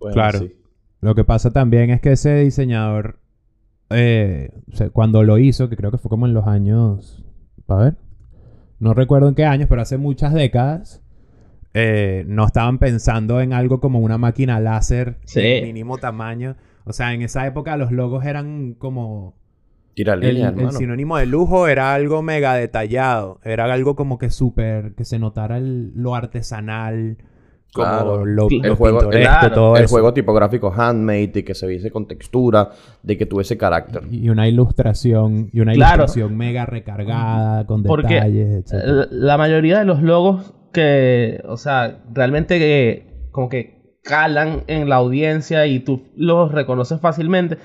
Bueno, 0.00 0.14
Claro. 0.14 0.38
sí. 0.40 0.56
Lo 1.02 1.14
que 1.14 1.24
pasa 1.24 1.50
también 1.50 1.90
es 1.90 2.00
que 2.00 2.12
ese 2.12 2.34
diseñador, 2.36 3.20
eh, 3.90 4.50
o 4.72 4.76
sea, 4.76 4.90
cuando 4.90 5.22
lo 5.22 5.38
hizo, 5.38 5.68
que 5.68 5.76
creo 5.76 5.90
que 5.90 5.98
fue 5.98 6.08
como 6.08 6.26
en 6.26 6.34
los 6.34 6.46
años, 6.46 7.24
para 7.66 7.84
ver, 7.84 7.96
no 8.80 8.92
recuerdo 8.94 9.28
en 9.28 9.34
qué 9.34 9.44
años, 9.44 9.68
pero 9.68 9.82
hace 9.82 9.96
muchas 9.98 10.32
décadas, 10.34 11.02
eh, 11.72 12.24
no 12.26 12.44
estaban 12.46 12.78
pensando 12.78 13.40
en 13.40 13.52
algo 13.52 13.80
como 13.80 14.00
una 14.00 14.18
máquina 14.18 14.58
láser 14.60 15.18
Sí. 15.24 15.40
de 15.40 15.62
mínimo 15.62 15.98
tamaño. 15.98 16.56
O 16.84 16.92
sea, 16.92 17.12
en 17.14 17.22
esa 17.22 17.46
época 17.46 17.76
los 17.76 17.92
logos 17.92 18.24
eran 18.24 18.74
como... 18.74 19.38
Tira 19.94 20.14
El, 20.14 20.20
línea, 20.20 20.48
el 20.48 20.54
hermano. 20.54 20.72
sinónimo 20.72 21.18
de 21.18 21.26
lujo 21.26 21.66
era 21.68 21.92
algo 21.94 22.22
mega 22.22 22.54
detallado. 22.54 23.40
Era 23.44 23.64
algo 23.72 23.96
como 23.96 24.18
que 24.18 24.30
súper... 24.30 24.94
Que 24.94 25.04
se 25.04 25.18
notara 25.18 25.58
el- 25.58 25.92
lo 25.94 26.14
artesanal. 26.14 27.18
Como 27.72 27.86
Claro. 27.86 28.24
lo, 28.26 28.48
El 28.48 28.62
lo 28.62 28.76
juego- 28.76 28.98
pintoresco, 28.98 29.30
claro. 29.30 29.54
todo 29.54 29.76
el 29.76 29.84
eso. 29.84 29.92
juego 29.94 30.12
tipográfico 30.12 30.72
handmade, 30.76 31.28
de 31.28 31.44
que 31.44 31.54
se 31.54 31.66
viese 31.68 31.90
con 31.92 32.08
textura, 32.08 32.70
de 33.02 33.16
que 33.16 33.26
tuviese 33.26 33.56
carácter. 33.56 34.02
Y 34.10 34.28
una 34.28 34.48
ilustración, 34.48 35.50
y 35.52 35.60
una 35.60 35.72
Claro. 35.74 36.02
ilustración 36.02 36.36
mega 36.36 36.66
recargada, 36.66 37.66
con 37.66 37.84
Porque 37.84 38.14
detalles, 38.14 38.64
etc. 38.72 38.82
La, 38.84 39.06
la 39.10 39.38
mayoría 39.38 39.78
de 39.78 39.84
los 39.84 40.02
logos 40.02 40.52
que, 40.72 41.40
o 41.46 41.56
sea, 41.56 42.00
realmente 42.12 42.58
que, 42.58 43.28
como 43.30 43.48
que 43.48 43.98
calan 44.02 44.64
en 44.66 44.88
la 44.88 44.96
audiencia 44.96 45.66
y 45.66 45.78
tú 45.80 46.02
los 46.16 46.50
reconoces 46.50 47.00
fácilmente, 47.00 47.58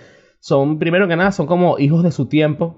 son, 0.47 0.79
primero 0.79 1.07
que 1.07 1.15
nada, 1.15 1.31
son 1.31 1.47
como 1.47 1.79
hijos 1.79 2.03
de 2.03 2.11
su 2.11 2.27
tiempo, 2.27 2.75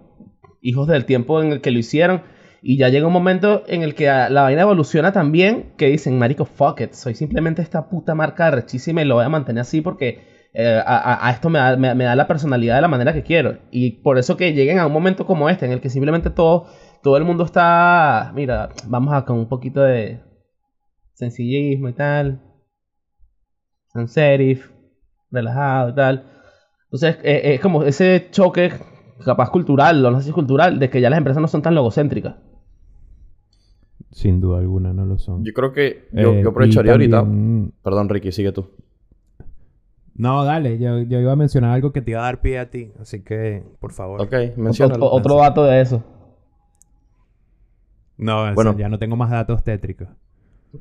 hijos 0.62 0.88
del 0.88 1.05
tiempo 1.05 1.41
en 1.41 1.51
el 1.51 1.62
que 1.62 1.71
lo 1.71 1.79
hicieron 1.79 2.21
Y 2.62 2.77
ya 2.77 2.89
llega 2.89 3.05
un 3.07 3.13
momento 3.13 3.63
en 3.67 3.83
el 3.83 3.93
que 3.93 4.09
a- 4.09 4.29
la 4.29 4.41
vaina 4.43 4.62
evoluciona 4.63 5.12
también 5.12 5.74
que 5.77 5.88
dicen, 5.88 6.17
marico, 6.17 6.45
fuck 6.45 6.81
it, 6.81 6.93
soy 6.93 7.13
simplemente 7.13 7.62
esta 7.62 7.88
puta 7.89 8.15
marca 8.15 8.50
rechísima 8.51 9.01
y 9.01 9.05
lo 9.05 9.15
voy 9.15 9.25
a 9.25 9.29
mantener 9.29 9.62
así 9.62 9.81
porque 9.81 10.09
eh, 10.53 10.81
a, 10.86 11.29
esto 11.31 11.50
me 11.50 11.59
da, 11.59 11.77
me 11.77 12.03
da 12.05 12.15
la 12.15 12.25
personalidad 12.27 12.75
de 12.75 12.81
la 12.81 12.88
manera 12.88 13.13
que 13.13 13.21
quiero. 13.24 13.59
Y 13.71 13.91
por 14.01 14.17
eso 14.17 14.38
que 14.38 14.53
lleguen 14.53 14.79
a 14.79 14.88
un 14.88 14.93
momento 14.93 15.25
como 15.25 15.50
este 15.50 15.65
en 15.67 15.71
el 15.71 15.81
que 15.81 15.89
simplemente 15.91 16.29
todo, 16.31 16.65
todo 17.03 17.15
el 17.17 17.24
mundo 17.25 17.43
está, 17.45 18.31
mira, 18.36 18.69
vamos 18.88 19.13
a 19.13 19.24
con 19.25 19.38
un 19.38 19.47
poquito 19.50 19.81
de 19.81 20.19
sencillismo 21.13 21.89
y 21.89 21.93
tal, 21.93 22.41
sans 23.93 24.12
serif, 24.13 24.71
relajado 25.31 25.89
y 25.89 25.95
tal. 25.95 26.24
Entonces, 26.88 27.17
eh, 27.24 27.53
es 27.56 27.60
como 27.62 27.84
ese 27.84 28.27
choque, 28.32 28.72
capaz 29.25 29.50
cultural, 29.50 30.03
o 30.06 30.12
no 30.12 30.17
sé 30.20 30.24
si 30.25 30.29
es 30.29 30.36
cultural, 30.36 30.79
de 30.79 30.89
que 30.89 31.01
ya 31.01 31.10
las 31.10 31.17
empresas 31.17 31.41
no 31.41 31.48
son 31.48 31.62
tan 31.62 31.75
logocéntricas. 31.75 32.36
Sin 34.12 34.39
duda 34.39 34.60
alguna 34.60 34.94
no 34.94 35.06
lo 35.06 35.17
son. 35.20 35.44
Yo 35.44 35.53
creo 35.53 35.74
que 35.74 36.08
yo, 36.13 36.34
Eh, 36.34 36.41
yo 36.44 36.50
aprovecharía 36.50 36.94
ahorita. 36.94 37.24
Perdón, 37.84 38.10
Ricky, 38.10 38.32
sigue 38.32 38.51
tú. 38.51 38.70
No, 40.15 40.44
dale, 40.46 40.79
yo, 40.79 41.00
yo 41.01 41.20
iba 41.20 41.34
a 41.34 41.36
mencionar 41.36 41.72
algo 41.72 41.91
que 41.91 42.01
te 42.01 42.12
iba 42.12 42.22
a 42.22 42.24
dar 42.24 42.41
pie 42.41 42.58
a 42.58 42.70
ti, 42.72 42.91
así 43.00 43.22
que, 43.24 43.63
por 43.79 43.91
favor. 43.91 44.22
Ok, 44.22 44.34
Otro, 44.34 44.63
menciónalo. 44.63 45.12
otro 45.12 45.36
dato 45.38 45.63
de 45.65 45.82
eso. 45.82 46.03
No, 48.17 48.41
o 48.41 48.46
sea, 48.46 48.53
Bueno. 48.56 48.75
ya 48.77 48.89
no 48.89 48.98
tengo 48.98 49.15
más 49.15 49.29
datos 49.29 49.63
tétricos. 49.63 50.08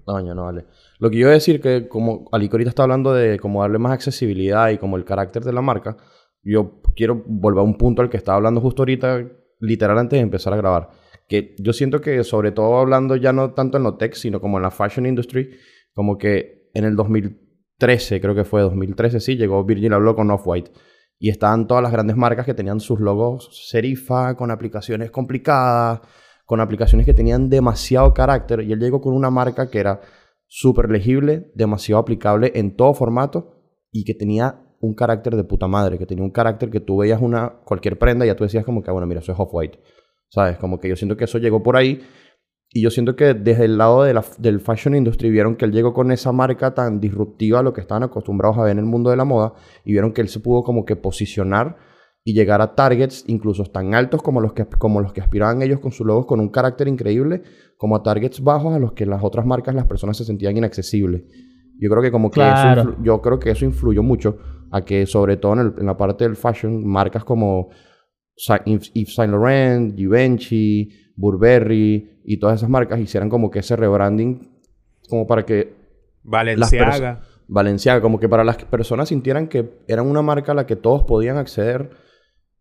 No, 0.07 0.35
no 0.35 0.45
vale. 0.45 0.65
Lo 0.99 1.11
que 1.11 1.17
yo 1.17 1.21
iba 1.23 1.31
a 1.31 1.35
decir 1.35 1.61
que 1.61 1.89
como 1.89 2.29
Alico 2.33 2.57
ahorita 2.57 2.71
está 2.71 2.83
hablando 2.83 3.13
de 3.13 3.39
como 3.39 3.63
darle 3.63 3.79
más 3.79 3.93
accesibilidad 3.93 4.71
y 4.71 4.79
como 4.79 4.97
el 4.97 5.05
carácter 5.05 5.45
de 5.45 5.53
la 5.53 5.63
marca, 5.63 5.97
yo 6.43 6.81
quiero 6.95 7.23
volver 7.27 7.61
a 7.61 7.65
un 7.65 7.77
punto 7.77 8.03
al 8.03 8.09
que 8.09 8.17
estaba 8.17 8.37
hablando 8.37 8.61
justo 8.61 8.83
ahorita, 8.83 9.27
literal 9.61 9.99
antes 9.99 10.19
de 10.19 10.23
empezar 10.23 10.53
a 10.53 10.57
grabar. 10.57 10.91
Que 11.29 11.57
yo 11.59 11.73
siento 11.73 12.01
que 12.01 12.23
sobre 12.25 12.53
todo 12.53 12.79
hablando 12.79 13.17
ya 13.17 13.33
no 13.33 13.53
tanto 13.53 13.79
en 13.79 13.83
lo 13.83 13.97
tech, 13.97 14.15
sino 14.15 14.41
como 14.41 14.59
en 14.59 14.63
la 14.63 14.71
fashion 14.71 15.07
industry, 15.07 15.51
como 15.93 16.19
que 16.19 16.71
en 16.73 16.85
el 16.85 16.95
2013, 16.95 18.21
creo 18.21 18.35
que 18.35 18.45
fue 18.45 18.63
2013, 18.63 19.19
sí, 19.21 19.37
llegó 19.37 19.65
Virgil 19.65 19.93
habló 19.93 20.15
con 20.15 20.31
Off-White. 20.31 20.71
Y 21.19 21.31
estaban 21.31 21.67
todas 21.67 21.83
las 21.83 21.91
grandes 21.91 22.17
marcas 22.17 22.45
que 22.45 22.55
tenían 22.55 22.79
sus 22.79 23.01
logos 23.01 23.49
serifa, 23.69 24.37
con 24.37 24.51
aplicaciones 24.51 25.11
complicadas, 25.11 26.01
con 26.47 26.61
aplicaciones 26.61 27.05
que 27.05 27.13
tenían 27.13 27.51
demasiado 27.51 28.15
carácter. 28.15 28.63
Y 28.63 28.73
él 28.73 28.79
llegó 28.79 29.01
con 29.01 29.13
una 29.13 29.31
marca 29.31 29.69
que 29.69 29.79
era 29.79 30.01
súper 30.47 30.91
legible, 30.91 31.51
demasiado 31.55 32.01
aplicable 32.01 32.53
en 32.55 32.77
todo 32.77 32.95
formato 32.95 33.53
y 33.93 34.05
que 34.05 34.15
tenía 34.15 34.63
un 34.81 34.95
carácter 34.95 35.37
de 35.37 35.45
puta 35.45 35.67
madre, 35.67 35.99
que 35.99 36.07
tenía 36.07 36.25
un 36.25 36.31
carácter 36.31 36.71
que 36.71 36.81
tú 36.81 36.99
veías 36.99 37.21
una, 37.21 37.61
cualquier 37.65 37.99
prenda 37.99 38.25
y 38.25 38.29
ya 38.29 38.37
tú 38.37 38.45
decías 38.45 38.65
como 38.65 38.83
que, 38.83 38.91
"Ah, 38.91 38.93
bueno, 38.93 39.07
mira, 39.07 39.21
eso 39.21 39.33
es 39.33 39.39
Off-White. 39.39 39.79
¿Sabes? 40.29 40.59
Como 40.59 40.81
que 40.81 40.89
yo 40.89 40.97
siento 40.97 41.17
que 41.17 41.25
eso 41.25 41.39
llegó 41.39 41.63
por 41.63 41.77
ahí 41.77 42.03
y 42.71 42.83
yo 42.83 42.91
siento 42.91 43.17
que 43.17 43.35
desde 43.35 43.65
el 43.65 43.79
lado 43.79 44.03
de 44.03 44.21
del 44.39 44.61
fashion 44.61 44.95
industry 44.95 45.31
vieron 45.31 45.57
que 45.57 45.65
él 45.65 45.73
llegó 45.73 45.95
con 45.95 46.11
esa 46.13 46.33
marca 46.33 46.75
tan 46.75 47.01
disruptiva 47.01 47.61
a 47.61 47.63
lo 47.63 47.73
que 47.73 47.81
estaban 47.81 48.03
acostumbrados 48.03 48.59
a 48.59 48.63
ver 48.63 48.73
en 48.73 48.79
el 48.79 48.85
mundo 48.85 49.11
de 49.11 49.17
la 49.17 49.25
moda 49.25 49.55
y 49.85 49.93
vieron 49.93 50.13
que 50.13 50.21
él 50.21 50.29
se 50.29 50.41
pudo 50.41 50.63
como 50.63 50.85
que 50.85 50.97
posicionar 50.97 51.77
y 52.29 52.33
llegar 52.35 52.61
a 52.61 52.75
targets 52.75 53.23
incluso 53.29 53.63
tan 53.67 53.95
altos 53.95 54.21
como 54.21 54.41
los 54.41 54.53
que, 54.53 54.65
como 54.67 55.01
los 55.01 55.13
que 55.13 55.21
aspiraban 55.21 55.63
ellos 55.63 55.79
con 55.79 55.93
sus 55.93 56.05
logos 56.05 56.27
con 56.27 56.41
un 56.41 56.49
carácter 56.49 56.89
increíble, 56.89 57.43
como 57.77 57.95
a 57.95 58.03
targets 58.03 58.43
bajos 58.43 58.75
a 58.75 58.81
los 58.81 58.93
que 58.95 59.07
las 59.07 59.23
otras 59.23 59.47
marcas 59.47 59.77
las 59.77 59.87
personas 59.87 60.17
se 60.17 60.25
sentían 60.25 60.57
inaccesibles. 60.57 61.23
Yo 61.79 61.89
creo 61.89 62.03
que 62.03 62.11
como 62.11 62.31
que 62.33 62.41
Claro. 62.41 62.81
eso 62.81 62.97
yo 63.03 63.23
creo 63.23 63.39
que 63.39 63.51
eso 63.53 63.65
influyó 63.65 64.03
mucho 64.03 64.39
a 64.73 64.85
que 64.85 65.07
sobre 65.07 65.37
todo 65.37 65.53
en, 65.53 65.59
el- 65.61 65.75
en 65.79 65.87
la 65.87 65.97
parte 65.97 66.25
del 66.25 66.35
fashion 66.35 66.85
marcas 66.85 67.23
como 67.23 67.69
Yves 68.37 69.15
Saint 69.15 69.31
Laurent, 69.33 69.97
Givenchy, 69.97 70.91
Burberry 71.17 72.21
y 72.25 72.39
todas 72.39 72.57
esas 72.59 72.69
marcas 72.69 72.99
hicieran 72.99 73.31
como 73.31 73.51
que 73.53 73.61
ese 73.61 73.77
rebranding 73.77 74.51
como 75.09 75.29
para 75.29 75.45
que 75.47 75.75
Valenciaga. 76.25 77.21
Valenciaga, 77.49 78.01
como 78.01 78.19
que 78.19 78.29
para 78.29 78.43
las 78.43 78.57
personas 78.65 79.09
sintieran 79.11 79.47
que 79.47 79.79
eran 79.87 80.09
una 80.09 80.23
marca 80.23 80.51
a 80.51 80.55
la 80.57 80.67
que 80.67 80.75
todos 80.75 81.05
podían 81.05 81.37
acceder 81.37 81.91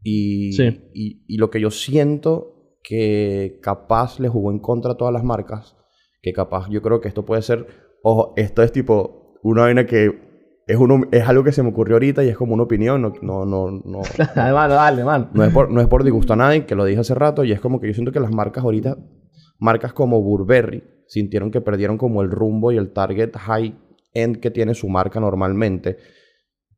y, 0.03 0.53
Sí. 0.53 0.81
y, 0.93 1.23
y 1.27 1.37
lo 1.37 1.49
que 1.49 1.59
yo 1.61 1.71
siento 1.71 2.77
que 2.83 3.59
capaz 3.61 4.19
le 4.19 4.29
jugó 4.29 4.51
en 4.51 4.59
contra 4.59 4.91
a 4.93 4.97
todas 4.97 5.13
las 5.13 5.23
marcas, 5.23 5.75
que 6.21 6.33
capaz 6.33 6.69
yo 6.69 6.81
creo 6.81 7.01
que 7.01 7.07
esto 7.07 7.25
puede 7.25 7.41
ser, 7.41 7.65
ojo, 8.03 8.33
esto 8.37 8.61
es 8.63 8.71
tipo 8.71 9.39
una 9.43 9.63
vaina 9.63 9.85
que 9.85 10.23
es, 10.67 10.77
uno, 10.77 11.01
es 11.11 11.27
algo 11.27 11.43
que 11.43 11.51
se 11.51 11.61
me 11.63 11.69
ocurrió 11.69 11.95
ahorita 11.95 12.23
y 12.23 12.29
es 12.29 12.37
como 12.37 12.53
una 12.53 12.63
opinión, 12.63 13.01
no, 13.01 13.13
no, 13.21 13.45
no, 13.45 13.69
no, 13.71 14.01
Además, 14.35 14.69
dale, 14.69 15.03
man. 15.03 15.29
no 15.33 15.43
es 15.43 15.51
por, 15.53 15.71
no 15.71 15.81
es 15.81 15.87
por 15.87 16.03
disgustar 16.03 16.35
a 16.35 16.45
nadie, 16.45 16.65
que 16.65 16.75
lo 16.75 16.85
dije 16.85 16.99
hace 17.01 17.13
rato, 17.15 17.43
y 17.43 17.51
es 17.51 17.59
como 17.61 17.79
que 17.79 17.87
yo 17.87 17.93
siento 17.93 18.11
que 18.11 18.19
las 18.19 18.31
marcas 18.31 18.63
ahorita, 18.63 18.97
marcas 19.59 19.93
como 19.93 20.21
Burberry, 20.21 20.83
sintieron 21.07 21.51
que 21.51 21.61
perdieron 21.61 21.97
como 21.99 22.21
el 22.23 22.31
rumbo 22.31 22.71
y 22.71 22.77
el 22.77 22.91
target 22.93 23.35
high 23.35 23.75
end 24.13 24.37
que 24.39 24.49
tiene 24.49 24.73
su 24.73 24.89
marca 24.89 25.19
normalmente, 25.19 25.97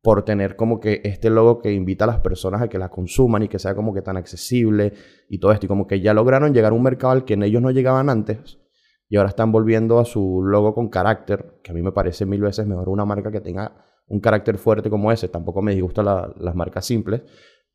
por 0.02 0.24
tener 0.24 0.56
como 0.56 0.80
que 0.80 1.00
este 1.04 1.30
logo 1.30 1.58
que 1.58 1.72
invita 1.72 2.04
a 2.04 2.08
las 2.08 2.20
personas 2.20 2.62
a 2.62 2.68
que 2.68 2.78
la 2.78 2.88
consuman 2.88 3.42
y 3.42 3.48
que 3.48 3.58
sea 3.58 3.74
como 3.74 3.92
que 3.92 4.02
tan 4.02 4.16
accesible 4.16 4.92
y 5.28 5.38
todo 5.38 5.52
esto, 5.52 5.66
y 5.66 5.68
como 5.68 5.86
que 5.86 6.00
ya 6.00 6.14
lograron 6.14 6.54
llegar 6.54 6.72
a 6.72 6.74
un 6.74 6.82
mercado 6.82 7.12
al 7.12 7.24
que 7.24 7.34
en 7.34 7.42
ellos 7.42 7.60
no 7.62 7.70
llegaban 7.70 8.08
antes, 8.08 8.58
y 9.08 9.16
ahora 9.16 9.30
están 9.30 9.52
volviendo 9.52 9.98
a 9.98 10.04
su 10.04 10.42
logo 10.42 10.74
con 10.74 10.88
carácter, 10.88 11.60
que 11.62 11.70
a 11.70 11.74
mí 11.74 11.82
me 11.82 11.92
parece 11.92 12.26
mil 12.26 12.42
veces 12.42 12.66
mejor 12.66 12.88
una 12.88 13.04
marca 13.04 13.30
que 13.30 13.40
tenga 13.40 13.84
un 14.06 14.20
carácter 14.20 14.58
fuerte 14.58 14.90
como 14.90 15.10
ese. 15.12 15.28
Tampoco 15.28 15.62
me 15.62 15.72
disgustan 15.72 16.04
la- 16.04 16.32
las 16.38 16.54
marcas 16.54 16.84
simples, 16.84 17.22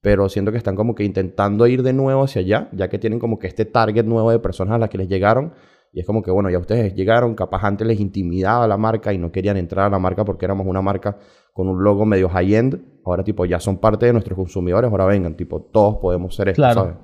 pero 0.02 0.30
siento 0.30 0.52
que 0.52 0.58
están 0.58 0.76
como 0.76 0.94
que 0.94 1.04
intentando 1.04 1.66
ir 1.66 1.82
de 1.82 1.94
nuevo 1.94 2.24
hacia 2.24 2.42
allá, 2.42 2.70
ya 2.72 2.88
que 2.88 3.00
tienen 3.00 3.20
como 3.20 3.40
que 3.40 3.48
este 3.48 3.66
target 3.66 4.06
nuevo 4.06 4.30
de 4.32 4.40
personas 4.40 4.76
a 4.76 4.78
las 4.78 4.90
que 4.90 4.98
les 5.00 5.08
llegaron. 5.08 5.54
Y 5.94 6.00
es 6.00 6.06
como 6.08 6.24
que, 6.24 6.32
bueno, 6.32 6.50
ya 6.50 6.58
ustedes 6.58 6.96
llegaron, 6.96 7.36
capaz 7.36 7.64
antes 7.64 7.86
les 7.86 8.00
intimidaba 8.00 8.68
la 8.68 8.78
marca 8.78 9.14
y 9.14 9.20
no 9.20 9.32
querían 9.32 9.58
entrar 9.58 9.86
a 9.86 9.90
la 9.92 10.00
marca 10.00 10.26
porque 10.26 10.46
éramos 10.46 10.66
una 10.66 10.82
marca 10.82 11.18
con 11.54 11.68
un 11.70 11.84
logo 11.84 12.04
medio 12.06 12.30
high-end. 12.30 12.82
Ahora, 13.06 13.24
tipo, 13.24 13.46
ya 13.46 13.60
son 13.60 13.78
parte 13.78 14.08
de 14.08 14.14
nuestros 14.14 14.36
consumidores, 14.36 14.90
ahora 14.90 15.06
vengan, 15.06 15.36
tipo, 15.36 15.62
todos 15.62 15.98
podemos 15.98 16.36
ser 16.36 16.50
esto, 16.50 16.62
Claro. 16.62 16.82
¿sabes? 16.82 16.96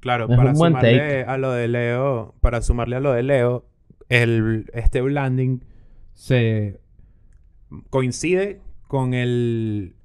Claro, 0.00 0.26
Es 0.28 0.36
para 0.36 0.54
sumarle 0.54 0.98
take. 0.98 1.24
a 1.24 1.38
lo 1.38 1.50
de 1.52 1.68
Leo, 1.68 2.34
para 2.40 2.60
sumarle 2.62 2.96
a 2.96 3.00
lo 3.00 3.12
de 3.12 3.22
Leo, 3.22 3.64
el, 4.08 4.66
este 4.72 5.00
branding 5.00 5.60
se 6.12 6.80
coincide 7.90 8.60
con 8.86 9.14
el 9.14 9.95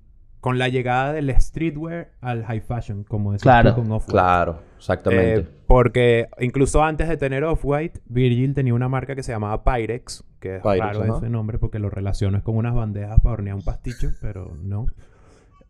con 0.42 0.58
la 0.58 0.68
llegada 0.70 1.14
del 1.14 1.34
streetwear 1.40 2.12
al 2.20 2.44
high 2.46 2.60
fashion, 2.62 3.04
como 3.04 3.32
decías 3.32 3.44
Claro. 3.44 3.76
con 3.76 3.92
Off-White. 3.92 4.12
Claro, 4.12 4.60
exactamente. 4.76 5.42
Eh, 5.42 5.48
porque 5.68 6.28
incluso 6.40 6.84
antes 6.84 7.08
de 7.08 7.16
tener 7.16 7.44
Off-White, 7.44 8.02
Virgil 8.08 8.54
tenía 8.54 8.74
una 8.74 8.90
marca 8.90 9.16
que 9.16 9.22
se 9.24 9.32
llamaba 9.32 9.64
Pyrex, 9.64 10.24
que 10.40 10.56
es 10.58 10.62
Pyrex, 10.64 10.80
raro 10.80 11.04
ajá. 11.04 11.18
ese 11.20 11.30
nombre 11.30 11.60
porque 11.60 11.78
lo 11.80 11.90
relaciono 11.92 12.44
con 12.44 12.58
unas 12.58 12.74
bandejas 12.74 13.20
para 13.22 13.34
hornear 13.34 13.56
un 13.56 13.62
pasticho, 13.64 14.10
pero 14.20 14.58
no. 14.62 14.88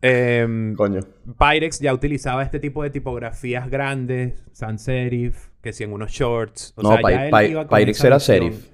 Em, 0.02 0.74
Coño. 0.76 1.02
Pyrex 1.38 1.80
ya 1.80 1.94
utilizaba 1.94 2.42
este 2.42 2.60
tipo 2.60 2.82
de 2.82 2.90
tipografías 2.90 3.70
grandes, 3.70 4.44
sans 4.54 4.82
serif, 4.82 5.50
que 5.62 5.74
si 5.74 5.84
en 5.84 5.92
unos 5.94 6.12
shorts. 6.12 6.74
O 6.78 6.82
no, 6.82 6.90
sea, 6.94 6.98
Py- 7.02 7.12
ya 7.12 7.26
él 7.28 7.32
Py- 7.34 7.52
iba 7.52 7.68
con 7.68 7.78
Pyrex 7.78 8.04
era 8.04 8.20
serif. 8.20 8.70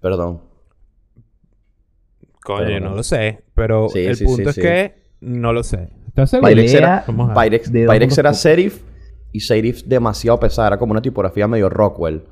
Perdón. 0.00 0.40
Coño, 2.42 2.80
no 2.80 2.90
no. 2.90 2.96
lo 2.96 3.02
sé. 3.02 3.42
Pero 3.54 3.88
Sí, 3.88 4.00
el 4.06 4.16
sí, 4.16 4.24
punto 4.24 4.42
sí, 4.44 4.48
es 4.50 4.54
sí. 4.54 4.60
que 4.62 5.03
no 5.24 5.52
lo 5.52 5.62
sé. 5.62 5.90
¿Estás 6.08 6.30
seguro? 6.30 6.48
Pyrex 6.50 6.74
era, 6.74 7.04
Pyrex, 7.34 7.72
de 7.72 7.86
Pyrex 7.88 8.10
dos 8.12 8.18
era 8.18 8.34
serif 8.34 8.82
y 9.32 9.40
serif 9.40 9.82
demasiado 9.84 10.38
pesada. 10.38 10.68
Era 10.68 10.78
como 10.78 10.92
una 10.92 11.02
tipografía 11.02 11.48
medio 11.48 11.68
Rockwell. 11.68 12.24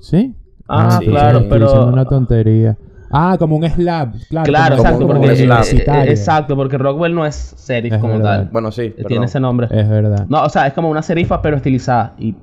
¿Sí? 0.00 0.34
Ah, 0.68 0.98
Sí, 1.00 1.06
claro, 1.06 1.44
pero... 1.48 1.86
una 1.86 2.04
tontería. 2.04 2.76
Ah, 3.10 3.36
como 3.38 3.56
un 3.56 3.68
slab. 3.68 4.14
Claro, 4.28 4.46
Claro, 4.46 4.76
como- 4.76 4.88
exacto, 4.88 5.06
como 5.06 5.20
porque, 5.20 5.30
un 5.30 5.36
slab. 5.36 5.64
eh, 5.64 5.84
eh, 5.86 6.10
exacto, 6.10 6.56
porque 6.56 6.76
Rockwell 6.78 7.14
no 7.14 7.24
es 7.24 7.34
serif 7.36 7.92
Es 7.94 8.00
como 8.00 8.14
verdad. 8.14 8.42
tal. 8.42 8.48
Bueno, 8.52 8.72
sí. 8.72 8.82
Eh, 8.82 8.90
perdón. 8.96 9.08
Tiene 9.08 9.24
ese 9.26 9.40
nombre. 9.40 9.68
Es 9.70 9.88
verdad. 9.88 10.26
No, 10.28 10.42
o 10.42 10.48
sea, 10.48 10.66
es 10.66 10.72
como 10.72 10.90
una 10.90 11.02
serifa, 11.02 11.40
pero 11.40 11.56
estilizada. 11.56 12.14
Y, 12.18 12.34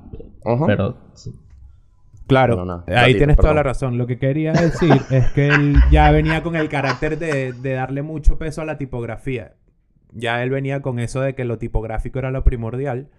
Ajá. 0.46 0.65
pero, 0.65 0.96
sí. 1.13 1.32
Claro, 2.27 2.56
No, 2.56 2.65
no, 2.65 2.84
ahí 2.88 3.15
tienes 3.15 3.38
toda 3.38 3.53
la 3.53 3.63
razón. 3.63 3.98
Lo 3.98 4.08
que 4.08 4.18
quería 4.18 4.53
decir 4.53 5.01
es 5.12 5.32
que 5.32 5.50
él 5.50 5.75
ya 5.92 6.12
venía 6.12 6.42
con 6.44 6.56
el 6.56 6.70
carácter 6.70 7.18
de, 7.20 7.53
de 7.53 7.74
darle 7.74 8.01
mucho 8.01 8.38
peso 8.38 8.62
a 8.62 8.65
la 8.65 8.77
tipografía. 8.77 9.56
Ya 10.12 10.44
él 10.44 10.50
venía 10.50 10.82
con 10.82 11.00
eso 11.00 11.22
de 11.22 11.36
que 11.36 11.44
lo 11.44 11.58
tipográfico 11.58 12.20
era 12.20 12.32
lo 12.32 12.44
primordial, 12.44 13.10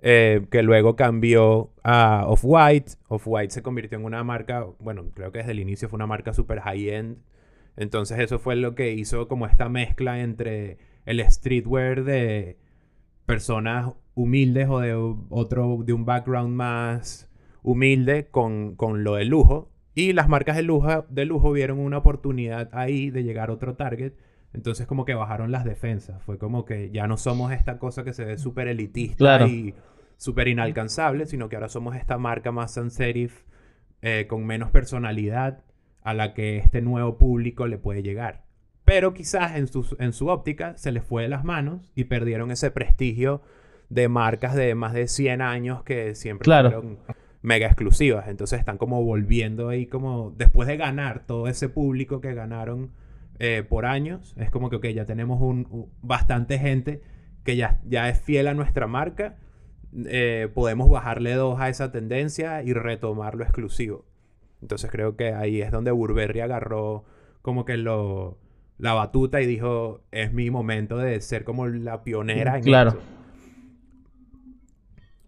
eh, 0.00 0.46
que 0.50 0.62
luego 0.62 0.96
cambió 0.96 1.72
a 1.84 2.24
Off-White. 2.26 2.92
Off-White 3.08 3.54
se 3.54 3.62
convirtió 3.62 3.98
en 3.98 4.04
una 4.04 4.24
marca, 4.24 4.66
bueno, 4.80 5.04
creo 5.14 5.30
que 5.30 5.38
desde 5.38 5.52
el 5.52 5.60
inicio 5.60 5.88
fue 5.88 5.96
una 5.96 6.06
marca 6.06 6.34
super 6.34 6.60
high-end. 6.60 7.18
Entonces 7.76 8.18
eso 8.18 8.38
fue 8.38 8.56
lo 8.56 8.74
que 8.74 8.92
hizo 8.92 9.28
como 9.28 9.46
esta 9.46 9.68
mezcla 9.68 10.20
entre 10.20 10.78
el 11.06 11.20
streetwear 11.30 12.04
de 12.04 12.58
personas 13.24 13.94
humildes 14.14 14.68
o 14.68 14.80
de 14.80 14.94
otro, 15.30 15.78
de 15.84 15.92
un 15.92 16.04
background 16.04 16.54
más 16.54 17.30
humilde 17.62 18.28
con, 18.30 18.74
con 18.76 19.04
lo 19.04 19.14
de 19.14 19.24
lujo. 19.24 19.70
Y 19.94 20.12
las 20.14 20.28
marcas 20.28 20.56
de 20.56 20.62
lujo, 20.62 21.04
de 21.08 21.24
lujo 21.26 21.52
vieron 21.52 21.78
una 21.78 21.98
oportunidad 21.98 22.70
ahí 22.72 23.10
de 23.10 23.24
llegar 23.24 23.50
a 23.50 23.52
otro 23.52 23.74
target. 23.74 24.12
Entonces 24.54 24.86
como 24.86 25.04
que 25.04 25.14
bajaron 25.14 25.50
las 25.52 25.64
defensas. 25.64 26.22
Fue 26.22 26.38
como 26.38 26.64
que 26.64 26.90
ya 26.90 27.06
no 27.06 27.16
somos 27.16 27.52
esta 27.52 27.78
cosa 27.78 28.04
que 28.04 28.12
se 28.12 28.24
ve 28.24 28.38
súper 28.38 28.68
elitista 28.68 29.16
Claro. 29.16 29.46
y 29.46 29.74
súper 30.16 30.48
inalcanzable, 30.48 31.26
sino 31.26 31.48
que 31.48 31.56
ahora 31.56 31.68
somos 31.68 31.96
esta 31.96 32.16
marca 32.18 32.52
más 32.52 32.74
sans 32.74 32.92
serif 32.94 33.44
eh, 34.02 34.26
con 34.28 34.44
menos 34.46 34.70
personalidad 34.70 35.62
a 36.02 36.14
la 36.14 36.34
que 36.34 36.58
este 36.58 36.82
nuevo 36.82 37.16
público 37.18 37.66
le 37.66 37.78
puede 37.78 38.02
llegar. 38.02 38.44
Pero 38.84 39.14
quizás 39.14 39.56
en 39.56 39.68
su, 39.68 39.96
en 40.00 40.12
su 40.12 40.26
óptica 40.28 40.76
se 40.76 40.90
les 40.90 41.04
fue 41.04 41.22
de 41.22 41.28
las 41.28 41.44
manos 41.44 41.92
y 41.94 42.04
perdieron 42.04 42.50
ese 42.50 42.70
prestigio 42.70 43.40
de 43.88 44.08
marcas 44.08 44.54
de 44.56 44.74
más 44.74 44.92
de 44.92 45.06
100 45.06 45.40
años 45.42 45.82
que 45.84 46.14
siempre 46.14 46.44
Claro. 46.44 46.70
fueron 46.72 46.98
mega 47.42 47.66
exclusivas. 47.66 48.28
Entonces 48.28 48.58
están 48.58 48.78
como 48.78 49.02
volviendo 49.04 49.68
ahí 49.68 49.86
como 49.86 50.32
después 50.36 50.68
de 50.68 50.76
ganar 50.76 51.26
todo 51.26 51.48
ese 51.48 51.68
público 51.68 52.20
que 52.20 52.34
ganaron 52.34 52.90
eh, 53.38 53.64
por 53.68 53.84
años. 53.86 54.34
Es 54.38 54.50
como 54.50 54.70
que, 54.70 54.76
ok, 54.76 54.86
ya 54.88 55.04
tenemos 55.06 55.40
un, 55.40 55.88
bastante 56.02 56.58
gente 56.58 57.02
que 57.44 57.56
ya, 57.56 57.80
ya 57.88 58.08
es 58.08 58.20
fiel 58.20 58.46
a 58.48 58.54
nuestra 58.54 58.86
marca. 58.86 59.36
eh, 60.06 60.48
podemos 60.54 60.88
bajarle 60.88 61.34
dos 61.34 61.60
a 61.60 61.68
esa 61.68 61.92
tendencia 61.92 62.62
y 62.62 62.72
retomar 62.72 63.34
lo 63.34 63.42
exclusivo. 63.44 64.04
Entonces 64.62 64.90
creo 64.90 65.16
que 65.16 65.34
ahí 65.34 65.60
es 65.60 65.70
donde 65.72 65.90
Burberry 65.90 66.40
agarró 66.40 67.04
como 67.42 67.64
que 67.64 67.76
lo, 67.76 68.38
la 68.78 68.94
batuta 68.94 69.40
y 69.42 69.46
dijo, 69.46 70.00
es 70.12 70.32
mi 70.32 70.48
momento 70.50 70.96
de 70.98 71.20
ser 71.20 71.42
como 71.44 71.66
la 71.66 72.04
pionera 72.04 72.56
en 72.58 72.62
Claro. 72.62 72.90
esto. 72.90 73.02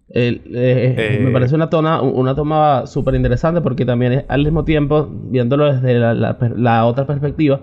Eh, 0.08 0.42
Eh, 0.52 1.18
me 1.22 1.30
parece 1.30 1.54
una, 1.54 1.70
tona, 1.70 2.02
una 2.02 2.34
toma 2.34 2.86
súper 2.86 3.14
interesante 3.14 3.60
porque 3.60 3.84
también 3.84 4.24
al 4.28 4.44
mismo 4.44 4.64
tiempo, 4.64 5.08
viéndolo 5.10 5.72
desde 5.72 5.98
la, 5.98 6.14
la 6.14 6.36
la 6.56 6.84
otra 6.86 7.06
perspectiva, 7.06 7.60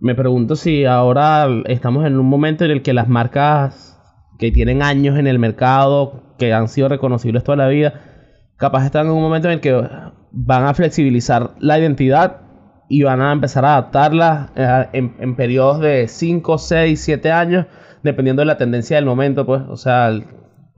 me 0.00 0.14
pregunto 0.14 0.56
si 0.56 0.84
ahora 0.84 1.48
estamos 1.66 2.06
en 2.06 2.18
un 2.18 2.26
momento 2.26 2.64
en 2.64 2.70
el 2.70 2.82
que 2.82 2.92
las 2.92 3.08
marcas 3.08 4.00
que 4.38 4.52
tienen 4.52 4.82
años 4.82 5.18
en 5.18 5.26
el 5.26 5.38
mercado, 5.38 6.34
que 6.38 6.52
han 6.52 6.68
sido 6.68 6.88
reconocibles 6.88 7.42
toda 7.42 7.56
la 7.56 7.68
vida, 7.68 7.94
capaz 8.56 8.84
están 8.84 9.06
en 9.06 9.12
un 9.12 9.22
momento 9.22 9.48
en 9.48 9.54
el 9.54 9.60
que 9.60 9.72
van 10.30 10.64
a 10.64 10.74
flexibilizar 10.74 11.50
la 11.58 11.78
identidad 11.78 12.42
y 12.88 13.02
van 13.02 13.20
a 13.20 13.32
empezar 13.32 13.64
a 13.64 13.72
adaptarla 13.72 14.52
eh, 14.56 14.86
en, 14.92 15.16
en 15.18 15.36
periodos 15.36 15.80
de 15.80 16.06
5, 16.08 16.58
6, 16.58 17.00
7 17.00 17.32
años, 17.32 17.66
dependiendo 18.02 18.40
de 18.40 18.46
la 18.46 18.56
tendencia 18.56 18.96
del 18.96 19.04
momento, 19.04 19.44
pues, 19.44 19.62
o 19.68 19.76
sea, 19.76 20.12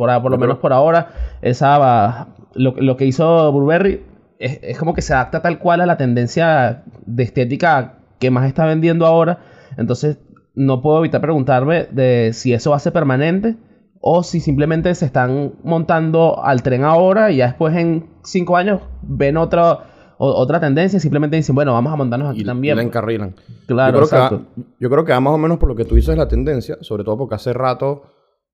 por, 0.00 0.23
por 0.23 0.30
lo 0.30 0.38
menos 0.38 0.57
por 0.57 0.73
ahora, 0.73 1.09
esa 1.42 2.28
lo, 2.54 2.75
lo 2.75 2.97
que 2.97 3.04
hizo 3.04 3.52
Burberry 3.52 4.02
es, 4.38 4.59
es 4.62 4.78
como 4.78 4.95
que 4.95 5.02
se 5.02 5.12
adapta 5.12 5.42
tal 5.42 5.59
cual 5.59 5.83
a 5.83 5.87
la 5.87 5.99
tendencia 5.99 6.85
de 7.04 7.23
estética 7.23 7.99
que 8.19 8.30
más 8.30 8.47
está 8.47 8.64
vendiendo 8.64 9.04
ahora. 9.04 9.40
Entonces, 9.76 10.16
no 10.54 10.80
puedo 10.80 11.00
evitar 11.00 11.21
preguntarme 11.21 11.87
de 11.90 12.30
si 12.33 12.54
eso 12.54 12.71
va 12.71 12.76
a 12.76 12.80
ser 12.80 12.95
permanente 12.95 13.57
o 14.00 14.23
si 14.23 14.40
simplemente 14.40 14.95
se 14.95 15.04
están 15.04 15.52
montando 15.64 16.42
al 16.42 16.62
tren 16.62 16.83
ahora 16.85 17.30
y 17.30 17.37
ya 17.37 17.49
después 17.49 17.76
en 17.76 18.07
cinco 18.25 18.57
años 18.57 18.80
ven 19.02 19.37
otra, 19.37 19.80
otra 20.16 20.61
tendencia 20.61 20.97
y 20.97 21.00
simplemente 21.00 21.37
dicen, 21.37 21.54
bueno, 21.54 21.75
vamos 21.75 21.92
a 21.92 21.97
montarnos 21.97 22.30
aquí 22.30 22.40
Y, 22.40 22.45
también. 22.45 22.73
y 22.73 22.76
la 22.76 22.83
encarrilan. 22.85 23.35
Claro, 23.66 24.00
yo, 24.00 24.07
creo 24.07 24.09
que 24.09 24.16
exacto. 24.16 24.62
yo 24.80 24.88
creo 24.88 25.04
que 25.04 25.12
va 25.12 25.21
más 25.21 25.35
o 25.35 25.38
menos 25.38 25.59
por 25.59 25.69
lo 25.69 25.76
que 25.76 25.85
tú 25.85 25.97
dices 25.97 26.16
la 26.16 26.26
tendencia, 26.26 26.78
sobre 26.80 27.04
todo 27.04 27.19
porque 27.19 27.35
hace 27.35 27.52
rato, 27.52 28.04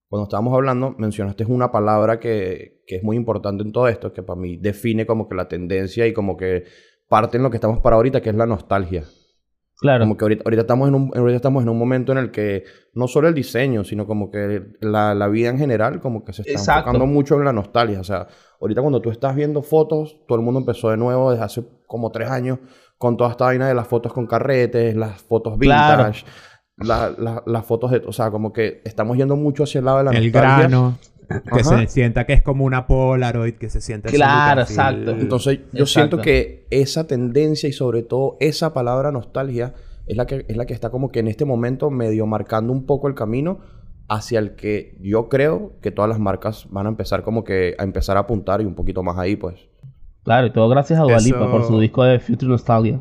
cuando 0.08 0.25
estábamos 0.25 0.54
hablando, 0.54 0.94
mencionaste 0.98 1.44
una 1.46 1.72
palabra 1.72 2.20
que, 2.20 2.82
que 2.86 2.96
es 2.96 3.02
muy 3.02 3.16
importante 3.16 3.62
en 3.64 3.72
todo 3.72 3.88
esto, 3.88 4.12
que 4.12 4.22
para 4.22 4.40
mí 4.40 4.56
define 4.56 5.06
como 5.06 5.28
que 5.28 5.34
la 5.34 5.48
tendencia 5.48 6.06
y 6.06 6.12
como 6.12 6.36
que 6.36 6.64
parte 7.08 7.36
en 7.36 7.42
lo 7.42 7.50
que 7.50 7.56
estamos 7.56 7.80
para 7.80 7.96
ahorita, 7.96 8.20
que 8.20 8.30
es 8.30 8.36
la 8.36 8.46
nostalgia. 8.46 9.04
Claro. 9.78 10.04
Como 10.04 10.16
que 10.16 10.25
ahorita, 10.25 10.42
ahorita, 10.46 10.62
estamos 10.62 10.88
en 10.88 10.94
un, 10.94 11.12
ahorita 11.14 11.36
estamos 11.36 11.62
en 11.62 11.68
un 11.68 11.78
momento 11.78 12.12
en 12.12 12.18
el 12.18 12.30
que 12.30 12.64
no 12.94 13.08
solo 13.08 13.28
el 13.28 13.34
diseño, 13.34 13.84
sino 13.84 14.06
como 14.06 14.30
que 14.30 14.62
la, 14.80 15.14
la 15.14 15.28
vida 15.28 15.50
en 15.50 15.58
general, 15.58 16.00
como 16.00 16.25
que 16.25 16.32
se 16.32 16.42
está 16.42 16.52
Exacto. 16.52 16.90
enfocando 16.90 17.06
mucho 17.06 17.36
en 17.36 17.44
la 17.44 17.52
nostalgia. 17.52 18.00
O 18.00 18.04
sea, 18.04 18.26
ahorita 18.60 18.80
cuando 18.80 19.02
tú 19.02 19.10
estás 19.10 19.36
viendo 19.36 19.62
fotos, 19.62 20.18
todo 20.26 20.38
el 20.38 20.44
mundo 20.44 20.60
empezó 20.60 20.88
de 20.88 20.96
nuevo 20.96 21.30
desde 21.30 21.44
hace 21.44 21.64
como 21.86 22.10
tres 22.10 22.30
años 22.30 22.58
con 22.96 23.18
toda 23.18 23.31
esta 23.31 23.44
vaina 23.44 23.68
de 23.68 23.74
las 23.74 23.87
fotos 23.87 24.12
con 24.12 24.26
carretes, 24.26 24.96
las 24.96 25.22
fotos 25.22 25.59
Claro. 25.59 26.11
La- 26.78 27.10
la- 27.18 27.42
las 27.46 27.64
fotos 27.66 27.90
de... 27.90 28.02
O 28.06 28.12
sea, 28.12 28.30
como 28.30 28.52
que 28.52 28.80
estamos 28.84 29.16
yendo 29.16 29.36
mucho 29.36 29.64
hacia 29.64 29.78
el 29.80 29.84
lado 29.86 29.98
de 29.98 30.04
la 30.04 30.10
El 30.12 30.24
nostalgia. 30.24 30.56
grano, 30.68 30.98
que 31.28 31.60
Ajá. 31.60 31.78
se 31.80 31.86
sienta 31.88 32.24
que 32.26 32.34
es 32.34 32.42
como 32.42 32.64
una 32.64 32.86
Polaroid, 32.86 33.54
que 33.54 33.68
se 33.70 33.80
siente 33.80 34.08
así 34.08 34.16
Claro, 34.16 34.60
exacto. 34.62 35.10
Entonces, 35.12 35.58
yo 35.72 35.84
Exacto. 35.84 35.86
siento 35.86 36.18
que 36.18 36.66
esa 36.70 37.06
tendencia 37.06 37.68
y 37.68 37.72
sobre 37.72 38.02
todo 38.02 38.36
esa 38.40 38.72
palabra 38.72 39.10
nostalgia 39.10 39.74
es 40.06 40.16
la 40.16 40.26
que 40.26 40.44
es 40.48 40.56
la 40.56 40.66
que 40.66 40.74
está 40.74 40.90
como 40.90 41.10
que 41.10 41.18
en 41.18 41.26
este 41.26 41.44
momento 41.44 41.90
medio 41.90 42.26
marcando 42.26 42.72
un 42.72 42.86
poco 42.86 43.08
el 43.08 43.14
camino 43.14 43.58
hacia 44.08 44.38
el 44.38 44.54
que 44.54 44.96
yo 45.00 45.28
creo 45.28 45.72
que 45.82 45.90
todas 45.90 46.08
las 46.08 46.20
marcas 46.20 46.68
van 46.70 46.86
a 46.86 46.90
empezar 46.90 47.24
como 47.24 47.42
que 47.42 47.74
a 47.76 47.82
empezar 47.82 48.16
a 48.16 48.20
apuntar 48.20 48.60
y 48.60 48.64
un 48.64 48.76
poquito 48.76 49.02
más 49.02 49.18
ahí, 49.18 49.34
pues. 49.34 49.56
Claro, 50.22 50.46
y 50.46 50.52
todo 50.52 50.68
gracias 50.68 51.00
a 51.00 51.02
Dua 51.02 51.18
Lipa 51.18 51.38
Eso- 51.40 51.50
por 51.50 51.64
su 51.66 51.80
disco 51.80 52.04
de 52.04 52.20
Future 52.20 52.48
Nostalgia. 52.50 53.00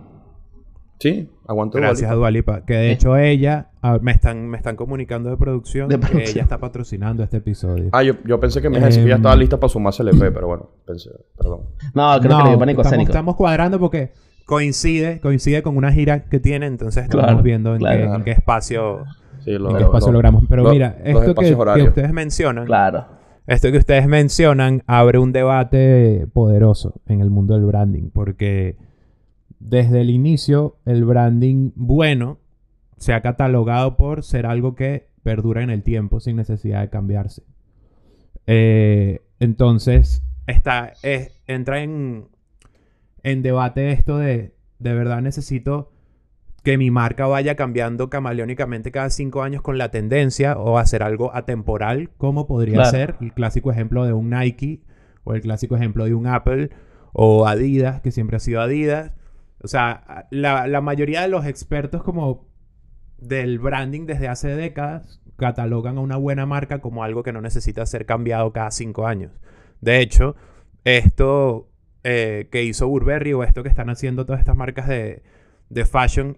Sí, 0.99 1.29
aguante 1.47 1.77
Dua 1.77 1.87
Gracias 1.87 2.09
a 2.09 2.13
Lipa. 2.13 2.19
Dualipa. 2.19 2.65
Que 2.65 2.73
de 2.75 2.91
hecho 2.91 3.17
ella, 3.17 3.69
me 4.01 4.11
están, 4.11 4.47
me 4.47 4.57
están 4.57 4.75
comunicando 4.75 5.29
de 5.29 5.37
producción, 5.37 5.89
De 5.89 5.95
que 5.95 6.01
producción. 6.07 6.29
ella 6.31 6.41
está 6.43 6.57
patrocinando 6.57 7.21
este 7.23 7.37
episodio. 7.37 7.89
Ah, 7.91 8.01
yo, 8.01 8.13
yo 8.25 8.39
pensé 8.39 8.61
que 8.61 8.69
me 8.69 8.77
a 8.77 8.87
que 8.87 8.95
ya 8.95 9.01
Em. 9.01 9.11
estaba 9.11 9.35
lista 9.35 9.59
para 9.59 9.69
sumarse 9.69 10.01
al 10.03 10.09
EP, 10.09 10.19
pero 10.33 10.47
bueno, 10.47 10.69
pensé, 10.85 11.09
perdón. 11.37 11.61
No, 11.93 12.17
creo 12.21 12.37
que 12.37 12.43
le 12.43 12.49
dio 12.49 12.59
pánico 12.59 12.81
estamos, 12.81 12.85
escénico. 12.93 13.11
estamos 13.11 13.35
cuadrando 13.35 13.79
porque 13.79 14.13
coincide, 14.45 15.19
coincide 15.19 15.61
con 15.63 15.75
una 15.77 15.91
gira 15.91 16.25
que 16.25 16.39
tiene, 16.39 16.65
entonces 16.67 17.03
estamos 17.03 17.25
Claro, 17.25 17.41
viendo 17.43 17.73
en, 17.73 17.79
claro. 17.79 17.97
qué, 18.11 18.15
en 18.15 18.23
qué 18.23 18.31
espacio, 18.31 19.03
Sí, 19.43 19.51
lo, 19.57 19.71
en 19.71 19.77
qué 19.77 19.83
espacio 19.83 20.07
lo- 20.07 20.13
logramos. 20.13 20.45
Pero 20.47 20.63
lo- 20.63 20.69
mira, 20.71 20.97
esto 21.03 21.35
que, 21.35 21.55
que 21.75 21.83
ustedes 21.83 22.13
mencionan, 22.13 22.65
Claro. 22.65 23.05
esto 23.47 23.71
que 23.71 23.77
ustedes 23.79 24.07
mencionan 24.07 24.81
abre 24.87 25.19
un 25.19 25.33
debate 25.33 26.25
poderoso 26.31 27.01
en 27.07 27.21
el 27.21 27.29
mundo 27.29 27.53
del 27.55 27.65
branding, 27.65 28.09
porque 28.11 28.77
desde 29.67 30.01
el 30.01 30.09
inicio 30.09 30.77
el 30.85 31.05
branding 31.05 31.71
bueno 31.75 32.39
se 32.97 33.13
ha 33.13 33.21
catalogado 33.21 33.97
por 33.97 34.23
ser 34.23 34.45
algo 34.45 34.75
que 34.75 35.07
perdura 35.23 35.63
en 35.63 35.69
el 35.69 35.83
tiempo 35.83 36.19
sin 36.19 36.35
necesidad 36.37 36.81
de 36.81 36.89
cambiarse. 36.89 37.43
Eh, 38.47 39.21
entonces, 39.39 40.23
está, 40.47 40.93
es- 41.03 41.41
entra 41.47 41.81
en, 41.81 42.27
en 43.23 43.41
debate 43.41 43.91
esto 43.91 44.17
de, 44.17 44.55
de 44.79 44.93
verdad 44.93 45.21
necesito 45.21 45.91
que 46.63 46.77
mi 46.77 46.89
marca 46.89 47.27
vaya 47.27 47.55
cambiando 47.55 48.09
camaleónicamente 48.09 48.91
cada 48.91 49.09
cinco 49.09 49.43
años 49.43 49.61
con 49.61 49.77
la 49.77 49.91
tendencia 49.91 50.57
o 50.57 50.77
hacer 50.77 51.03
algo 51.03 51.35
atemporal, 51.35 52.09
como 52.17 52.47
podría 52.47 52.75
Claro. 52.75 52.89
ser 52.91 53.15
el 53.21 53.33
clásico 53.33 53.71
ejemplo 53.71 54.05
de 54.05 54.13
un 54.13 54.29
Nike 54.31 54.81
o 55.23 55.33
el 55.33 55.41
clásico 55.41 55.75
ejemplo 55.75 56.05
de 56.05 56.13
un 56.15 56.27
Apple 56.27 56.69
o 57.13 57.45
Adidas, 57.47 58.01
que 58.01 58.11
siempre 58.11 58.37
ha 58.37 58.39
sido 58.39 58.61
Adidas. 58.61 59.11
O 59.65 59.67
sea, 59.67 60.27
la, 60.31 60.67
la 60.67 60.81
mayoría 60.81 61.21
de 61.21 61.27
los 61.27 61.45
expertos 61.45 62.03
como 62.03 62.47
del 63.17 63.59
branding 63.59 64.05
desde 64.05 64.27
hace 64.27 64.49
décadas 64.55 65.21
catalogan 65.37 65.97
a 65.97 66.01
una 66.01 66.17
buena 66.17 66.45
marca 66.45 66.79
como 66.79 67.03
algo 67.03 67.23
que 67.23 67.33
no 67.33 67.41
necesita 67.41 67.85
ser 67.85 68.05
cambiado 68.05 68.53
cada 68.53 68.71
cinco 68.71 69.05
años. 69.07 69.31
De 69.81 69.99
hecho, 69.99 70.35
esto 70.83 71.69
eh, 72.03 72.47
que 72.51 72.63
hizo 72.63 72.87
Burberry 72.87 73.33
o 73.33 73.43
esto 73.43 73.63
que 73.63 73.69
están 73.69 73.89
haciendo 73.89 74.25
todas 74.25 74.39
estas 74.39 74.55
marcas 74.55 74.87
de, 74.87 75.23
de 75.69 75.85
fashion, 75.85 76.37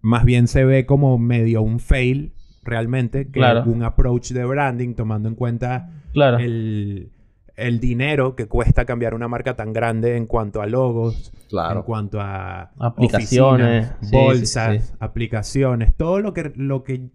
más 0.00 0.24
bien 0.24 0.48
se 0.48 0.64
ve 0.64 0.86
como 0.86 1.18
medio 1.18 1.62
un 1.62 1.78
fail 1.78 2.32
realmente, 2.62 3.26
que 3.26 3.32
Claro. 3.32 3.64
un 3.66 3.82
approach 3.82 4.32
de 4.32 4.44
branding 4.44 4.94
tomando 4.94 5.28
en 5.28 5.34
cuenta 5.34 5.90
Claro. 6.12 6.38
el, 6.38 7.10
el 7.56 7.78
dinero 7.80 8.34
que 8.36 8.46
cuesta 8.46 8.84
cambiar 8.84 9.14
una 9.14 9.28
marca 9.28 9.54
tan 9.54 9.72
grande 9.72 10.16
en 10.16 10.26
cuanto 10.26 10.60
a 10.60 10.66
logos, 10.66 11.32
Claro. 11.48 11.80
en 11.80 11.82
cuanto 11.84 12.20
a 12.20 12.70
Aplicaciones, 12.80 13.86
oficinas, 13.86 13.98
sí, 14.00 14.06
sí, 14.06 14.16
bolsas, 14.16 14.86
sí. 14.86 14.94
aplicaciones, 15.00 15.94
todo 15.94 16.20
lo 16.20 16.32
que, 16.34 16.52
lo 16.56 16.82
que 16.82 17.10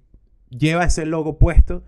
lleva 0.50 0.86
ese 0.86 1.06
logo 1.06 1.38
puesto 1.38 1.84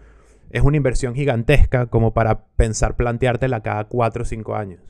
es 0.49 0.61
una 0.63 0.75
inversión 0.77 1.15
gigantesca 1.15 1.85
como 1.85 2.13
para 2.13 2.41
pensar 2.57 2.95
planteártela 2.97 3.61
cada 3.61 3.85
4 3.85 4.23
o 4.23 4.25
5 4.25 4.55
años. 4.55 4.81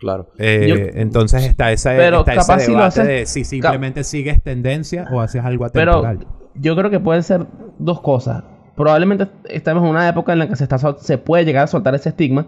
Claro. 0.00 0.28
Eh, 0.38 0.66
Yo- 0.68 0.74
entonces 1.00 1.44
está, 1.44 1.70
esa, 1.72 1.90
Pero 1.96 2.18
está 2.20 2.32
ese 2.32 2.40
capaz 2.40 2.60
si 2.60 2.72
debate 2.72 2.86
haces- 3.00 3.06
de 3.06 3.26
si 3.26 3.44
simplemente 3.44 4.04
sigues 4.04 4.42
tendencia 4.42 5.06
o 5.12 5.20
haces 5.20 5.44
algo 5.44 5.66
Pero 5.72 5.92
atemporal. 6.06 6.26
yo 6.56 6.76
creo 6.76 6.90
que 6.90 7.00
pueden 7.00 7.22
ser 7.22 7.46
dos 7.78 8.00
cosas. 8.00 8.42
Probablemente 8.74 9.28
estamos 9.48 9.82
en 9.84 9.88
una 9.90 10.06
época 10.08 10.32
en 10.34 10.40
la 10.40 10.48
que 10.48 10.56
se, 10.56 10.64
está, 10.64 10.76
se 10.98 11.16
puede 11.18 11.44
llegar 11.46 11.64
a 11.64 11.66
soltar 11.68 11.94
ese 11.94 12.10
estigma. 12.10 12.46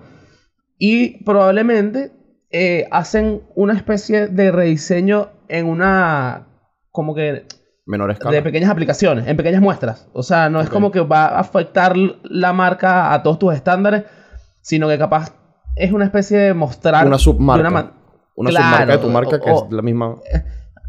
Y 0.78 1.22
probablemente 1.24 2.12
eh, 2.50 2.86
hacen 2.90 3.42
una 3.54 3.74
especie 3.74 4.28
de 4.28 4.50
rediseño 4.52 5.28
en 5.48 5.66
una... 5.66 6.46
Como 6.90 7.14
que 7.14 7.44
Menor 7.86 8.10
escala. 8.10 8.30
de 8.34 8.42
pequeñas 8.42 8.70
aplicaciones, 8.70 9.26
en 9.26 9.36
pequeñas 9.36 9.60
muestras. 9.62 10.08
O 10.12 10.22
sea, 10.22 10.48
no 10.50 10.60
es 10.60 10.68
como 10.70 10.90
que 10.90 11.00
va 11.00 11.26
a 11.26 11.40
afectar 11.40 11.94
la 11.96 12.52
marca 12.52 13.12
a 13.12 13.22
todos 13.22 13.38
tus 13.38 13.54
estándares, 13.54 14.04
sino 14.60 14.88
que 14.88 14.98
capaz 14.98 15.34
es 15.76 15.92
una 15.92 16.04
especie 16.04 16.38
de 16.38 16.54
mostrar... 16.54 17.06
Una 17.06 17.18
submarca. 17.18 17.60
una 17.60 17.70
ma- 17.70 17.92
Una 18.34 18.50
Claro, 18.50 18.66
submarca 18.66 18.92
de 18.92 18.98
tu 18.98 19.08
marca 19.08 19.36
o- 19.36 19.40
que 19.40 19.50
o- 19.50 19.66
es 19.66 19.72
la 19.72 19.82
misma. 19.82 20.16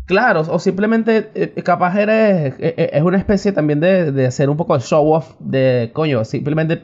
Claro, 0.05 0.41
o 0.41 0.57
simplemente 0.59 1.29
eh, 1.35 1.61
capaz 1.63 1.95
eres, 1.95 2.53
eh, 2.59 2.73
eh, 2.77 2.89
es 2.93 3.03
una 3.03 3.17
especie 3.19 3.51
también 3.51 3.79
de, 3.79 4.11
de 4.11 4.25
hacer 4.25 4.49
un 4.49 4.57
poco 4.57 4.75
de 4.75 4.81
show 4.83 5.11
off 5.13 5.35
de, 5.39 5.91
coño, 5.93 6.25
simplemente 6.25 6.83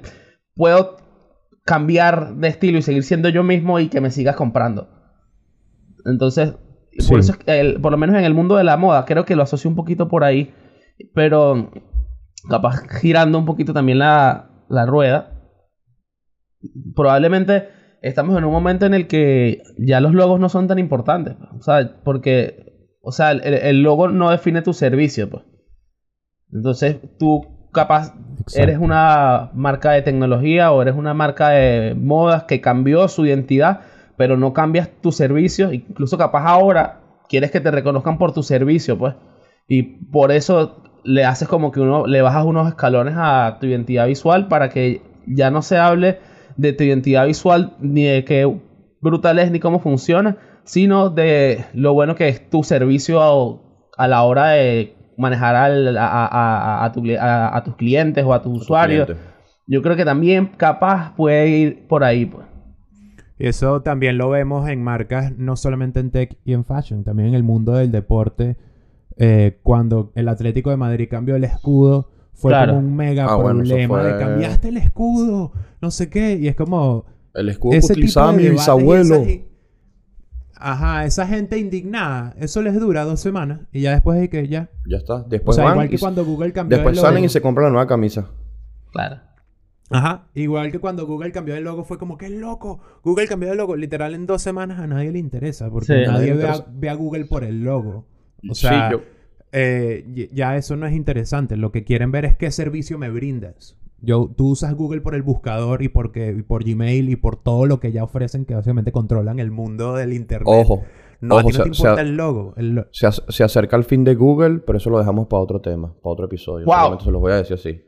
puedo 0.56 0.98
cambiar 1.65 2.36
de 2.36 2.47
estilo 2.47 2.78
y 2.78 2.82
seguir 2.82 3.04
siendo 3.04 3.28
yo 3.30 3.43
mismo 3.43 3.80
y 3.80 3.89
que 3.89 3.99
me 4.01 4.12
sigas 4.12 4.36
comprando. 4.36 4.88
Entonces, 6.06 6.54
Sí. 6.97 7.10
por 7.10 7.19
eso 7.19 7.34
es 7.34 7.38
que 7.39 7.60
el- 7.60 7.82
por 7.82 7.91
lo 7.91 7.97
menos 7.97 8.15
en 8.15 8.23
el 8.23 8.34
mundo 8.34 8.56
de 8.56 8.63
la 8.63 8.78
moda, 8.78 9.04
creo 9.06 9.25
que 9.25 9.36
lo 9.36 9.43
asocio 9.43 9.69
un 9.69 9.75
poquito 9.75 10.08
por 10.08 10.23
ahí, 10.23 10.54
pero 11.13 11.71
capaz 12.49 12.84
girando 13.01 13.38
un 13.39 13.45
poquito 13.45 13.73
también 13.73 13.99
la, 13.99 14.63
la 14.69 14.86
rueda. 14.86 15.32
Probablemente 16.95 17.67
estamos 18.01 18.38
en 18.38 18.43
un 18.45 18.51
momento 18.51 18.86
en 18.86 18.93
el 18.93 19.08
que 19.08 19.62
ya 19.78 19.99
los 19.99 20.13
logos 20.13 20.39
no 20.39 20.49
son 20.49 20.67
tan 20.67 20.80
importantes, 20.80 21.36
o 21.58 21.62
sea, 21.62 21.97
porque, 22.04 22.91
o 23.01 23.12
sea, 23.12 23.32
el, 23.32 23.43
el 23.43 23.82
logo 23.82 24.08
no 24.10 24.30
define 24.30 24.62
tu 24.62 24.73
servicio, 24.73 25.30
pues. 25.30 25.43
Entonces, 26.54 26.97
tú 27.19 27.69
capaz 27.73 28.13
Eres 28.54 28.78
una 28.78 29.50
marca 29.54 29.92
de 29.92 30.02
tecnología 30.02 30.72
o 30.72 30.82
eres 30.82 30.96
una 30.96 31.14
marca 31.14 31.50
de 31.50 31.96
modas 31.96 32.44
que 32.44 32.62
cambió 32.62 33.08
su 33.08 33.26
identidad, 33.26 33.82
pero 34.18 34.38
no 34.38 34.54
cambias 34.54 34.90
tu 35.02 35.12
servicio. 35.12 35.74
Incluso 35.74 36.18
capaz 36.18 36.46
ahora 36.46 37.00
quieres 37.28 37.52
que 37.52 37.60
te 37.60 37.72
reconozcan 37.72 38.18
por 38.18 38.34
tu 38.34 38.44
servicio, 38.44 38.98
pues. 38.98 39.16
Y 39.68 39.82
por 39.84 40.32
eso 40.32 40.84
le 41.04 41.26
haces 41.26 41.48
como 41.48 41.72
que 41.72 41.80
uno, 41.80 42.06
le 42.06 42.22
bajas 42.22 42.46
unos 42.46 42.68
escalones 42.68 43.16
a 43.18 43.58
tu 43.60 43.68
identidad 43.68 44.08
visual 44.08 44.48
para 44.48 44.70
que 44.70 45.02
ya 45.26 45.50
no 45.50 45.62
se 45.62 45.78
hable 45.78 46.20
de 46.58 46.74
tu 46.74 46.84
identidad 46.84 47.26
visual 47.26 47.74
ni 47.80 48.04
de 48.04 48.24
qué 48.26 48.52
brutal 49.02 49.40
es 49.40 49.52
ni 49.52 49.60
cómo 49.60 49.80
funciona, 49.80 50.38
sino 50.64 51.10
de 51.10 51.66
lo 51.74 51.94
bueno 51.94 52.16
que 52.16 52.28
es 52.28 52.50
tu 52.50 52.64
servicio 52.64 53.22
a, 53.22 54.04
a 54.04 54.08
la 54.08 54.24
hora 54.24 54.50
de 54.50 54.95
manejar 55.17 55.56
al- 55.56 55.97
a, 55.97 56.06
a- 56.08 56.28
a- 56.28 56.86
a 56.86 56.91
tu 56.91 57.01
a- 57.19 57.56
a 57.58 57.63
tus 57.63 57.75
clientes 57.75 58.23
o 58.25 58.34
a 58.34 58.41
tus 58.41 58.62
usuarios. 58.62 59.10
Yo 59.67 59.82
creo 59.82 59.95
que 59.95 60.06
también 60.06 60.51
capaz 60.58 61.15
puede 61.15 61.47
ir 61.49 61.88
por 61.88 62.04
ahí, 62.04 62.25
pues. 62.25 62.45
Y 63.38 63.47
eso 63.47 63.82
también 63.82 64.17
lo 64.17 64.30
vemos 64.30 64.69
en 64.69 64.82
marcas, 64.84 65.34
no 65.38 65.56
solamente 65.58 65.99
en 65.99 66.12
tech 66.12 66.38
y 66.45 66.54
en 66.54 66.63
fashion, 66.63 67.04
también 67.04 67.30
en 67.30 67.36
el 67.36 67.43
mundo 67.43 67.73
del 67.73 67.91
deporte. 67.91 68.56
Eh, 69.17 69.60
cuando 69.63 70.12
el 70.15 70.28
Atlético 70.30 70.69
de 70.69 70.78
Madrid 70.78 71.08
cambió 71.10 71.36
el 71.36 71.43
escudo, 71.43 72.12
fue 72.34 72.51
Claro. 72.51 72.73
como 72.73 72.86
un 72.88 72.95
mega 72.95 73.25
Ah, 73.30 73.36
bueno, 73.36 73.60
problema 73.60 74.04
de 74.04 74.19
cambiaste 74.19 74.67
el 74.69 74.78
escudo, 74.78 75.51
no 75.82 75.89
sé 75.91 76.10
qué. 76.10 76.36
Y 76.36 76.47
es 76.47 76.56
como. 76.56 77.06
El 77.34 77.49
escudo 77.49 77.71
que 77.71 77.78
y 79.28 79.45
Ajá, 80.58 81.06
esa 81.06 81.28
gente 81.28 81.58
indignada, 81.58 82.34
eso 82.39 82.62
les 82.62 82.80
dura 82.80 83.04
dos 83.04 83.20
semanas 83.20 83.62
y 83.74 83.82
ya 83.82 83.91
después 83.91 84.20
de 84.20 84.30
que 84.30 84.48
ya. 84.48 84.70
Ya 84.86 84.98
está. 84.98 85.15
O 85.15 85.24
Después 85.24 85.56
sea, 85.56 85.65
van 85.65 85.74
igual 85.74 85.89
que 85.89 86.00
cuando 86.00 86.24
Google 86.26 86.54
cambió 86.54 86.78
Después 86.78 86.94
el 86.94 86.98
logo. 86.98 87.08
salen 87.08 87.24
y 87.26 87.30
se 87.30 87.41
compran 87.41 87.65
la 87.65 87.72
nueva 87.72 87.88
camisa. 87.88 88.30
Claro. 88.91 89.20
Ajá, 89.91 90.28
igual 90.34 90.72
que 90.72 90.80
cuando 90.80 91.06
Google 91.06 91.32
cambió 91.32 91.56
el 91.56 91.63
logo 91.63 91.84
fue 91.84 91.98
como, 92.00 92.18
¡qué 92.18 92.30
loco! 92.30 92.80
Google 93.04 93.28
cambió 93.28 93.52
el 93.52 93.58
logo, 93.58 93.76
literal 93.76 94.15
en 94.15 94.26
dos 94.26 94.41
semanas 94.41 94.80
a 94.80 94.88
nadie 94.88 95.12
le 95.12 95.20
interesa, 95.20 95.70
porque 95.70 95.86
Sí, 96.06 96.12
nadie 96.12 96.34
ve 96.34 96.44
a, 96.44 96.56
interesa. 96.56 96.65
ve 96.74 96.89
a 96.89 96.94
Google 96.96 97.26
por 97.26 97.44
el 97.44 97.63
logo. 97.63 98.08
O 98.50 98.56
Sí, 98.56 98.62
sea, 98.68 98.91
yo- 98.91 99.02
eh, 99.52 100.30
ya 100.34 100.58
eso 100.58 100.76
no 100.76 100.88
es 100.88 100.94
interesante, 100.96 101.56
lo 101.58 101.72
que 101.72 101.84
quieren 101.84 102.12
ver 102.12 102.26
es 102.26 102.36
qué 102.36 102.50
servicio 102.50 102.98
me 102.98 103.10
brindas. 103.12 103.78
Yo, 104.02 104.30
tú 104.36 104.50
usas 104.52 104.74
Google 104.76 105.02
por 105.02 105.16
el 105.16 105.24
buscador 105.24 105.82
y, 105.82 105.90
porque, 105.90 106.36
y 106.38 106.42
por 106.44 106.64
Gmail 106.64 107.10
y 107.10 107.16
por 107.16 107.38
todo 107.38 107.66
lo 107.66 107.80
que 107.80 107.92
ya 107.92 108.04
ofrecen, 108.04 108.46
que 108.46 108.54
básicamente 108.54 108.92
controlan 108.92 109.40
el 109.40 109.52
mundo 109.52 109.94
del 109.96 110.14
Internet. 110.14 110.48
Ojo. 110.48 110.84
no, 111.22 111.38
a 111.38 111.40
ojo, 111.42 111.48
ti 111.50 111.54
no 111.54 111.58
se- 111.58 111.64
te 111.64 111.70
importa 111.70 111.96
se- 111.96 112.02
el 112.02 112.16
logo. 112.18 112.54
el 112.58 112.70
lo- 112.76 112.88
Se, 112.92 113.08
ac- 113.08 113.24
se 113.30 113.44
acerca 113.44 113.76
el 113.78 113.84
fin 113.84 114.04
de 114.04 114.14
Google, 114.16 114.60
pero 114.60 114.78
eso 114.78 114.90
lo 114.90 115.00
dejamos 115.00 115.28
para 115.28 115.42
otro 115.42 115.60
tema, 115.62 115.88
para 116.04 116.14
otro 116.14 116.26
episodio. 116.26 116.66
Wow. 116.66 116.76
Solamente 116.76 117.04
se 117.06 117.12
los 117.12 117.22
voy 117.22 117.32
a 117.32 117.36
decir 117.38 117.54
así. 117.56 117.82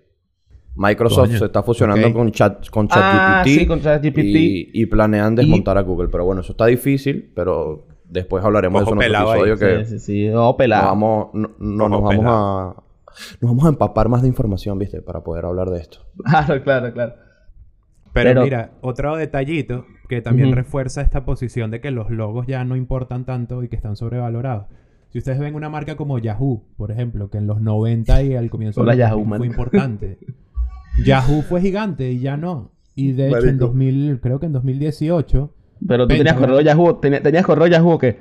Microsoft 0.76 1.28
Coño, 1.28 1.40
se 1.40 1.46
está 1.46 1.64
fusionando 1.64 2.14
con 2.14 2.32
con 2.72 2.88
Ah, 2.92 3.42
sí, 3.44 3.66
con 3.66 3.82
ChatGPT. 3.82 4.18
y, 4.20 4.70
y 4.74 4.86
planean 4.86 5.34
desmontar 5.36 5.78
a 5.78 5.82
Google. 5.82 6.08
Pero 6.10 6.24
bueno, 6.26 6.42
eso 6.42 6.52
está 6.54 6.68
difícil, 6.68 7.32
pero 7.36 7.88
después 8.06 8.44
hablaremos 8.46 8.84
Ojo 8.84 8.96
de 8.96 9.06
eso 9.08 9.10
en 9.10 9.16
otro 9.16 9.32
ahí. 9.32 9.40
episodio 9.52 9.58
que 9.80 9.86
Sí, 9.86 10.00
sí, 10.00 10.06
sí. 10.06 10.28
No, 10.30 10.36
nos 10.46 10.56
pelado. 10.56 10.86
vamos, 10.86 11.28
no, 11.34 11.50
no 11.60 11.86
Ojo 11.86 11.90
nos 11.90 12.02
vamos 12.04 12.16
pelado. 12.18 12.60
a 12.60 12.84
nos 13.42 13.52
vamos 13.52 13.66
a 13.66 13.70
empapar 13.70 14.10
más 14.10 14.22
de 14.22 14.28
información, 14.28 14.78
¿viste? 14.78 15.02
Para 15.02 15.22
poder 15.22 15.46
hablar 15.46 15.70
de 15.70 15.80
esto. 15.80 16.00
Claro, 16.26 16.64
claro, 16.64 16.94
claro. 16.94 17.14
Pero, 18.14 18.30
Pero- 18.32 18.44
mira, 18.44 18.72
otro 18.82 19.16
detallito 19.16 19.86
que 20.10 20.22
también 20.22 20.54
refuerza 20.56 21.02
esta 21.02 21.26
posición 21.26 21.70
de 21.72 21.82
que 21.82 21.92
los 21.92 22.10
logos 22.10 22.48
ya 22.48 22.64
no 22.64 22.76
importan 22.76 23.26
tanto 23.26 23.62
y 23.64 23.68
que 23.70 23.76
están 23.76 23.96
sobrevalorados. 23.96 24.68
Si 25.10 25.20
ustedes 25.20 25.40
ven 25.40 25.56
una 25.56 25.70
marca 25.70 25.96
como 25.96 26.18
Yahoo, 26.20 26.64
por 26.78 26.92
ejemplo, 26.92 27.30
que 27.30 27.38
en 27.38 27.48
los 27.48 27.62
90 27.62 28.24
y 28.24 28.36
al 28.36 28.50
comienzo 28.50 28.82
Hola, 28.82 28.94
de 28.94 29.00
Yahoo, 29.00 29.20
2000 29.20 29.30
man. 29.30 29.38
fue 29.40 29.48
importante. 29.48 30.18
Yahoo 31.06 31.42
fue 31.44 31.62
gigante 31.62 32.12
y 32.12 32.20
ya 32.20 32.38
no. 32.38 32.72
Y 32.96 33.12
de 33.12 33.28
hecho 33.28 33.38
en 33.40 33.46
Marico. 33.46 33.66
2000, 33.68 34.20
creo 34.22 34.40
que 34.40 34.48
en 34.48 34.54
2018, 34.54 35.54
Pero 35.88 36.08
tú 36.08 36.16
tenías 36.16 36.36
correo 36.36 36.60
Yahoo. 36.62 36.96
¿Tenías, 36.96 37.22
tenías 37.22 37.46
correo 37.46 37.68
Yahoo 37.68 37.92
o 37.92 38.00
qué? 38.00 38.20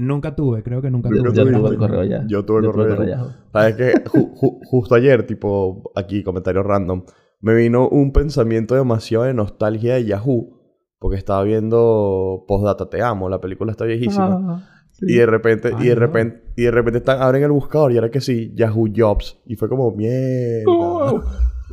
Nunca 0.00 0.34
tuve, 0.34 0.62
creo 0.62 0.82
que 0.82 0.90
nunca 0.90 1.08
Yo 1.10 1.22
tuve. 1.22 1.34
Yo 1.34 1.44
tuve- 1.44 1.52
tuve 1.68 1.76
correo 1.76 2.04
Yahoo. 2.04 2.26
Yo 2.28 2.44
tuve 2.44 2.62
correo 2.66 2.88
Yahoo. 3.04 3.06
Yahoo. 3.06 3.30
¿Sabes 3.52 3.76
qué? 3.76 3.92
Ju- 4.04 4.32
ju- 4.34 4.58
justo 4.64 4.94
ayer, 4.94 5.26
tipo, 5.26 5.92
aquí, 5.94 6.22
comentario 6.22 6.62
random, 6.62 7.04
me 7.40 7.54
vino 7.54 7.88
un 7.88 8.12
pensamiento 8.12 8.74
demasiado 8.74 9.24
de 9.24 9.34
nostalgia 9.34 9.94
de 9.94 10.04
Yahoo, 10.04 10.58
porque 10.98 11.16
estaba 11.16 11.42
viendo 11.44 12.44
Postdata 12.46 12.90
Te 12.90 13.02
Amo, 13.02 13.28
la 13.28 13.40
película 13.40 13.70
está 13.72 13.84
viejísima. 13.84 14.38
Ah, 14.42 14.68
sí. 14.92 15.06
Y 15.08 15.14
de 15.16 15.26
repente, 15.26 15.70
y 15.80 15.84
de 15.88 15.94
no. 15.94 16.00
repente, 16.00 16.42
y 16.56 16.62
de 16.64 16.70
repente 16.70 16.98
están, 16.98 17.22
abren 17.22 17.42
el 17.42 17.50
buscador 17.52 17.92
y 17.92 17.96
era 17.96 18.10
que 18.10 18.20
sí, 18.20 18.52
Yahoo 18.54 18.88
Jobs. 18.94 19.38
Y 19.46 19.56
fue 19.56 19.68
como, 19.68 19.90
mierda. 19.92 20.70
Uh, 20.70 21.20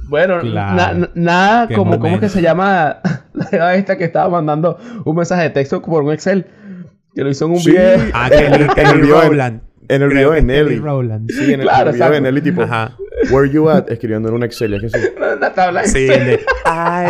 Bueno, 0.09 0.39
Claro. 0.39 0.75
na- 0.77 0.93
na- 0.93 1.09
nada 1.15 1.67
como, 1.75 1.99
¿cómo 1.99 2.17
que 2.19 2.29
se 2.29 2.41
llama 2.41 2.97
la 3.51 3.75
esta 3.75 3.97
que 3.97 4.05
estaba 4.05 4.29
mandando 4.29 4.77
un 5.03 5.15
mensaje 5.17 5.43
de 5.43 5.49
texto 5.49 5.81
por 5.81 6.03
un 6.03 6.13
Excel? 6.13 6.45
Que 7.15 7.23
lo 7.23 7.29
hizo 7.29 7.45
en 7.45 7.51
un 7.51 7.59
Sí. 7.59 7.71
video. 7.71 7.99
Ah, 8.13 8.29
Kelly, 8.29 8.45
En 8.45 8.53
el 8.61 8.67
Kelly 8.75 9.01
Rowland. 9.09 9.61
En 9.89 10.01
el 10.01 10.09
Creo 10.09 10.09
video 10.31 10.31
de 10.33 10.41
Nelly. 10.41 10.79
Rowland. 10.79 11.31
Sí, 11.31 11.53
en 11.53 11.61
el, 11.61 11.67
Claro, 11.67 11.89
en 11.89 11.95
el 11.95 11.99
video 11.99 12.11
de. 12.11 12.21
Nelly, 12.21 12.41
tipo, 12.41 12.61
Ajá. 12.63 12.95
Where 13.31 13.49
you 13.51 13.69
at? 13.69 13.89
Escribiendo 13.89 14.29
en 14.29 14.35
un 14.35 14.43
Excel. 14.43 14.73
Es 14.75 14.81
que 14.81 14.89
sí. 14.89 15.07
Una 15.37 15.53
tabla 15.53 15.81
de 15.81 15.87
Sí, 15.87 16.05
Excel. 16.09 16.29
el 16.29 16.39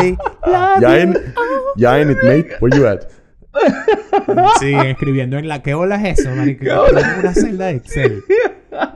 I 0.10 0.18
love 0.46 0.82
Ya 0.82 1.00
en, 1.00 1.18
ya 1.76 2.00
en 2.00 2.12
it, 2.12 2.18
mate. 2.24 2.50
Where 2.62 2.78
you 2.78 2.86
at? 2.88 3.02
Sí, 4.60 4.72
escribiendo 4.86 5.38
en 5.38 5.48
la... 5.48 5.64
¿Qué 5.64 5.74
ola 5.74 5.96
es 6.08 6.20
eso, 6.20 6.30
marico? 6.36 6.66
En 6.66 7.20
una 7.20 7.34
celda 7.34 7.66
de 7.66 7.72
Excel. 7.78 8.24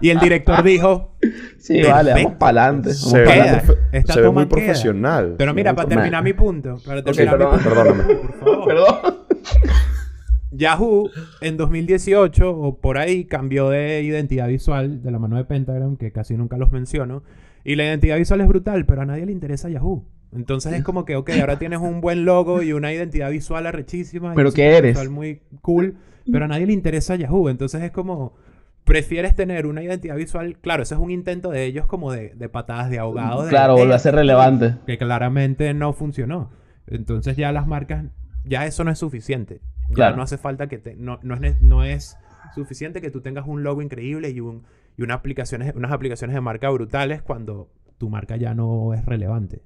Y 0.02 0.10
el 0.12 0.20
director 0.20 0.62
dijo... 0.64 1.18
Sí, 1.58 1.82
vale, 1.82 2.14
vamos 2.14 2.34
para 2.38 2.66
adelante. 2.66 2.94
Se 2.94 3.18
ve, 3.20 3.24
queda. 3.26 3.44
muy 3.44 3.54
profe- 3.76 3.78
Esta 3.92 4.14
se 4.14 4.22
ve 4.22 4.30
muy 4.30 4.44
queda. 4.46 4.50
profesional. 4.56 5.36
Pero 5.38 5.54
mira, 5.56 5.74
para 5.74 5.90
terminar 5.90 6.24
mi 6.24 6.34
punto. 6.34 6.78
Para 6.86 7.04
terminar 7.04 7.38
perdón. 7.38 7.52
mi 7.56 7.58
punto. 7.64 7.70
Perdóname. 7.76 8.04
Por 8.16 8.40
favor. 8.40 8.68
Perdón. 8.68 9.18
Yahoo 10.52 11.10
en 11.42 11.58
2018 11.58 12.50
o 12.58 12.78
por 12.80 12.98
ahí 12.98 13.26
cambió 13.26 13.70
de 13.70 14.02
identidad 14.04 14.48
visual 14.48 15.02
de 15.02 15.12
la 15.12 15.20
mano 15.20 15.38
de 15.38 15.46
Pentagram, 15.46 15.98
que 15.98 16.12
casi 16.12 16.36
nunca 16.38 16.58
los 16.58 16.72
menciono. 16.72 17.24
Y 17.64 17.76
la 17.76 17.86
identidad 17.86 18.18
visual 18.18 18.42
es 18.42 18.48
brutal, 18.48 18.86
pero 18.86 19.02
a 19.02 19.06
nadie 19.06 19.26
le 19.26 19.32
interesa 19.32 19.70
Yahoo. 19.70 20.06
Entonces 20.34 20.74
es 20.74 20.84
como 20.84 21.04
que, 21.06 21.16
ok, 21.16 21.30
ahora 21.42 21.60
tienes 21.60 21.80
un 21.80 22.00
buen 22.02 22.24
logo 22.26 22.62
y 22.64 22.72
una 22.74 22.94
identidad 22.94 23.30
visual 23.30 23.68
arrechísima. 23.68 24.34
¿Pero 24.34 24.52
qué 24.52 24.78
eres? 24.78 24.92
visual 24.94 25.10
muy 25.10 25.42
cool, 25.62 25.98
pero 26.32 26.46
a 26.46 26.48
nadie 26.48 26.66
le 26.66 26.74
interesa 26.74 27.16
Yahoo. 27.16 27.50
Entonces 27.50 27.82
es 27.84 27.92
como, 27.92 28.34
prefieres 28.86 29.36
tener 29.36 29.66
una 29.68 29.84
identidad 29.84 30.16
visual. 30.16 30.58
Claro, 30.62 30.84
eso 30.84 30.96
es 30.96 31.02
un 31.02 31.12
intento 31.12 31.52
de 31.52 31.66
ellos 31.66 31.86
como 31.86 32.12
de, 32.14 32.30
de 32.36 32.50
patadas 32.50 32.90
de 32.90 32.98
ahogado. 33.00 33.44
de, 33.44 33.50
Claro, 33.50 33.76
"Eh, 33.76 33.82
volver 33.82 33.96
a 33.96 34.00
ser 34.00 34.16
relevante. 34.16 34.76
que 34.86 34.98
claramente 34.98 35.74
no 35.74 35.94
funcionó. 35.94 36.50
Entonces 36.88 37.36
ya 37.38 37.52
las 37.52 37.68
marcas, 37.68 38.06
ya 38.46 38.66
eso 38.66 38.84
no 38.84 38.92
es 38.92 39.00
suficiente. 39.00 39.62
Ya 39.92 39.96
Claro. 39.96 40.18
no 40.18 40.24
hace 40.24 40.38
falta 40.38 40.68
que 40.68 40.78
te, 40.78 40.96
no, 40.96 41.20
no, 41.24 41.36
es, 41.36 41.62
no 41.62 41.84
es 41.84 42.18
suficiente 42.56 43.02
que 43.02 43.12
tú 43.12 43.22
tengas 43.22 43.46
un 43.48 43.64
logo 43.64 43.82
increíble 43.82 44.30
y, 44.32 44.40
un, 44.40 44.64
y 44.98 45.04
una 45.04 45.16
aplicaciones, 45.16 45.74
unas 45.76 45.92
aplicaciones 45.92 46.34
de 46.34 46.42
marca 46.42 46.70
brutales 46.70 47.22
cuando 47.22 47.70
tu 47.98 48.10
marca 48.10 48.36
ya 48.38 48.54
no 48.54 48.94
es 48.94 49.06
relevante. 49.06 49.62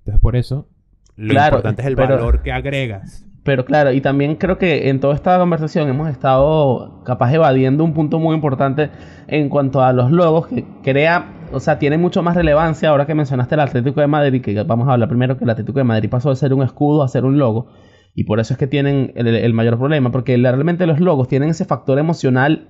Entonces 0.00 0.20
por 0.20 0.36
eso 0.36 0.68
lo 1.16 1.30
Claro, 1.30 1.56
importante 1.56 1.82
es 1.82 1.88
el 1.88 1.96
pero- 1.96 2.14
valor 2.16 2.42
que 2.42 2.52
agregas. 2.52 3.24
Pero 3.44 3.64
claro, 3.64 3.92
y 3.92 4.02
también 4.02 4.34
creo 4.36 4.58
que 4.58 4.90
en 4.90 5.00
toda 5.00 5.14
esta 5.14 5.38
conversación 5.38 5.88
hemos 5.88 6.10
estado 6.10 7.02
capaz 7.04 7.32
evadiendo 7.32 7.82
un 7.82 7.94
punto 7.94 8.18
muy 8.18 8.34
importante 8.34 8.90
en 9.26 9.48
cuanto 9.48 9.80
a 9.80 9.94
los 9.94 10.10
logos 10.10 10.48
que 10.48 10.66
crea, 10.82 11.32
o 11.50 11.58
sea, 11.58 11.78
tiene 11.78 11.96
mucho 11.96 12.22
más 12.22 12.36
relevancia 12.36 12.90
ahora 12.90 13.06
que 13.06 13.14
mencionaste 13.14 13.54
el 13.54 13.60
Atlético 13.62 14.02
de 14.02 14.06
Madrid, 14.06 14.42
que 14.42 14.62
vamos 14.64 14.86
a 14.88 14.92
hablar 14.92 15.08
primero 15.08 15.38
que 15.38 15.44
el 15.44 15.50
Atlético 15.50 15.78
de 15.78 15.84
Madrid 15.84 16.10
pasó 16.10 16.28
de 16.28 16.36
ser 16.36 16.52
un 16.52 16.62
escudo 16.62 17.02
a 17.02 17.08
ser 17.08 17.24
un 17.24 17.38
logo, 17.38 17.68
y 18.14 18.24
por 18.24 18.40
eso 18.40 18.54
es 18.54 18.58
que 18.58 18.66
tienen 18.66 19.12
el, 19.14 19.52
mayor 19.54 19.78
problema, 19.78 20.10
porque 20.10 20.36
realmente 20.36 20.86
los 20.86 21.00
logos 21.00 21.28
tienen 21.28 21.50
ese 21.50 21.64
factor 21.64 21.98
emocional 21.98 22.68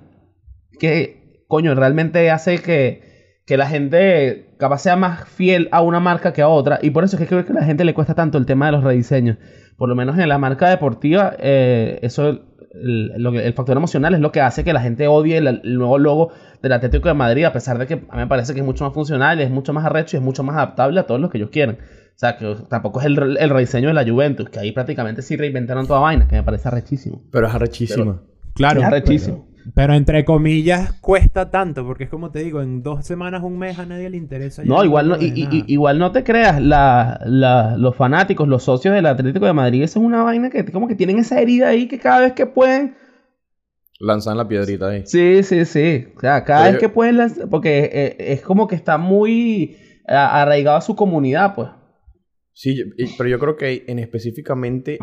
que, 0.79 1.45
coño, 1.49 1.75
realmente 1.75 2.31
hace 2.31 2.59
que, 2.59 3.41
que 3.47 3.57
la 3.57 3.67
gente 3.67 4.55
capaz 4.59 4.79
sea 4.81 4.97
más 4.97 5.27
fiel 5.29 5.69
a 5.73 5.81
una 5.81 6.01
marca 6.01 6.33
que 6.33 6.43
a 6.43 6.49
otra. 6.49 6.79
Y 6.83 6.91
por 6.91 7.05
eso 7.05 7.17
es 7.17 7.23
que 7.23 7.29
creo 7.29 7.45
que 7.47 7.53
a 7.53 7.57
la 7.57 7.65
gente 7.65 7.85
le 7.85 7.95
cuesta 7.95 8.15
tanto 8.15 8.37
el 8.37 8.47
tema 8.47 8.67
de 8.67 8.73
los 8.73 8.85
rediseños. 8.85 9.39
Por 9.77 9.89
lo 9.89 9.95
menos 9.95 10.19
en 10.19 10.29
la 10.29 10.39
marca 10.39 10.69
deportiva, 10.69 11.35
eh, 11.39 11.99
eso, 12.03 12.29
el, 12.29 13.27
el 13.37 13.53
factor 13.55 13.77
emocional 13.77 14.15
es 14.15 14.21
lo 14.21 14.33
que 14.33 14.41
hace 14.41 14.65
que 14.65 14.73
la 14.73 14.81
gente 14.81 15.07
odie 15.09 15.39
el, 15.39 15.47
el 15.47 15.79
nuevo 15.79 15.99
logo 15.99 16.31
del 16.63 16.73
Atlético 16.73 17.09
de 17.09 17.15
Madrid, 17.15 17.45
a 17.45 17.53
pesar 17.53 17.79
de 17.79 17.87
que 17.87 17.95
a 17.95 18.17
mí 18.17 18.19
me 18.19 18.27
parece 18.27 18.53
que 18.53 18.61
es 18.61 18.67
mucho 18.67 18.85
más 18.85 18.93
funcional, 18.93 19.41
es 19.41 19.51
mucho 19.51 19.73
más 19.73 19.85
arrecho 19.85 20.17
y 20.17 20.19
es 20.19 20.25
mucho 20.25 20.43
más 20.43 20.57
adaptable 20.57 21.01
a 21.01 21.07
todos 21.07 21.21
los 21.21 21.31
que 21.31 21.39
ellos 21.39 21.51
quieren. 21.51 21.79
O 22.19 22.21
sea, 22.21 22.37
que 22.37 22.53
tampoco 22.69 22.99
es 22.99 23.07
el, 23.07 23.37
el 23.39 23.49
rediseño 23.51 23.87
de 23.87 23.95
la 23.95 24.05
Juventus, 24.05 24.51
que 24.51 24.59
ahí 24.59 24.73
prácticamente 24.73 25.23
sí 25.23 25.37
reinventaron 25.37 25.87
toda 25.87 26.01
vaina, 26.01 26.27
que 26.27 26.35
me 26.35 26.43
parece 26.43 26.67
arrechísimo. 26.67 27.23
Pero 27.31 27.47
es 27.47 27.55
arrechísima. 27.55 28.21
Claro. 28.55 28.81
Es 28.81 28.87
arrechísimo. 28.87 29.47
Pero, 29.53 29.73
pero 29.73 29.95
entre 29.95 30.25
comillas 30.25 30.95
cuesta 30.95 31.49
tanto, 31.53 31.87
porque 31.87 32.05
es 32.05 32.11
como 32.11 32.33
te 32.33 32.41
digo, 32.41 32.61
en 32.61 32.83
dos 32.83 33.07
semanas, 33.07 33.45
un 33.45 33.57
mes 33.57 33.79
a 33.79 33.87
nadie 33.87 34.11
le 34.11 34.17
interesa. 34.17 34.65
No, 34.65 34.83
igual 34.85 35.11
no, 35.11 35.17
y- 35.17 35.27
y- 35.49 35.65
igual 35.69 36.01
no 36.01 36.11
te 36.11 36.25
creas, 36.25 36.61
la, 36.61 37.21
la- 37.25 37.77
los 37.77 37.95
fanáticos, 37.95 38.49
los 38.49 38.65
socios 38.65 38.95
del 38.97 39.07
Atlético 39.07 39.47
de 39.47 39.53
Madrid, 39.53 39.85
eso 39.85 40.01
es 40.01 40.05
una 40.05 40.25
vaina 40.25 40.51
que 40.51 40.65
como 40.73 40.89
que 40.89 40.97
tienen 40.97 41.21
esa 41.21 41.41
herida 41.41 41.69
ahí 41.69 41.87
que 41.87 42.01
cada 42.01 42.23
vez 42.23 42.33
que 42.33 42.47
pueden, 42.47 42.97
Lanzan 44.01 44.37
la 44.37 44.49
piedrita 44.49 44.89
ahí. 44.89 45.03
sí, 45.07 45.45
sí, 45.45 45.65
sí, 45.65 46.09
o 46.17 46.21
sea, 46.21 46.43
cada 46.43 46.63
Pero 46.65 46.73
vez 46.73 46.81
que 46.81 46.89
pueden, 46.89 47.17
lanz- 47.17 47.49
porque 47.49 47.91
eh, 47.93 48.17
es 48.33 48.41
como 48.43 48.67
que 48.67 48.75
está 48.75 48.99
muy 48.99 49.77
arraigado 50.09 50.79
a 50.79 50.81
su 50.81 50.97
comunidad, 50.97 51.55
pues. 51.55 51.69
Sí, 52.61 52.77
yo- 52.77 52.87
y- 52.97 53.07
pero 53.17 53.29
yo 53.29 53.39
creo 53.39 53.57
que 53.57 53.85
en 53.87 54.01
específicamente 54.01 54.99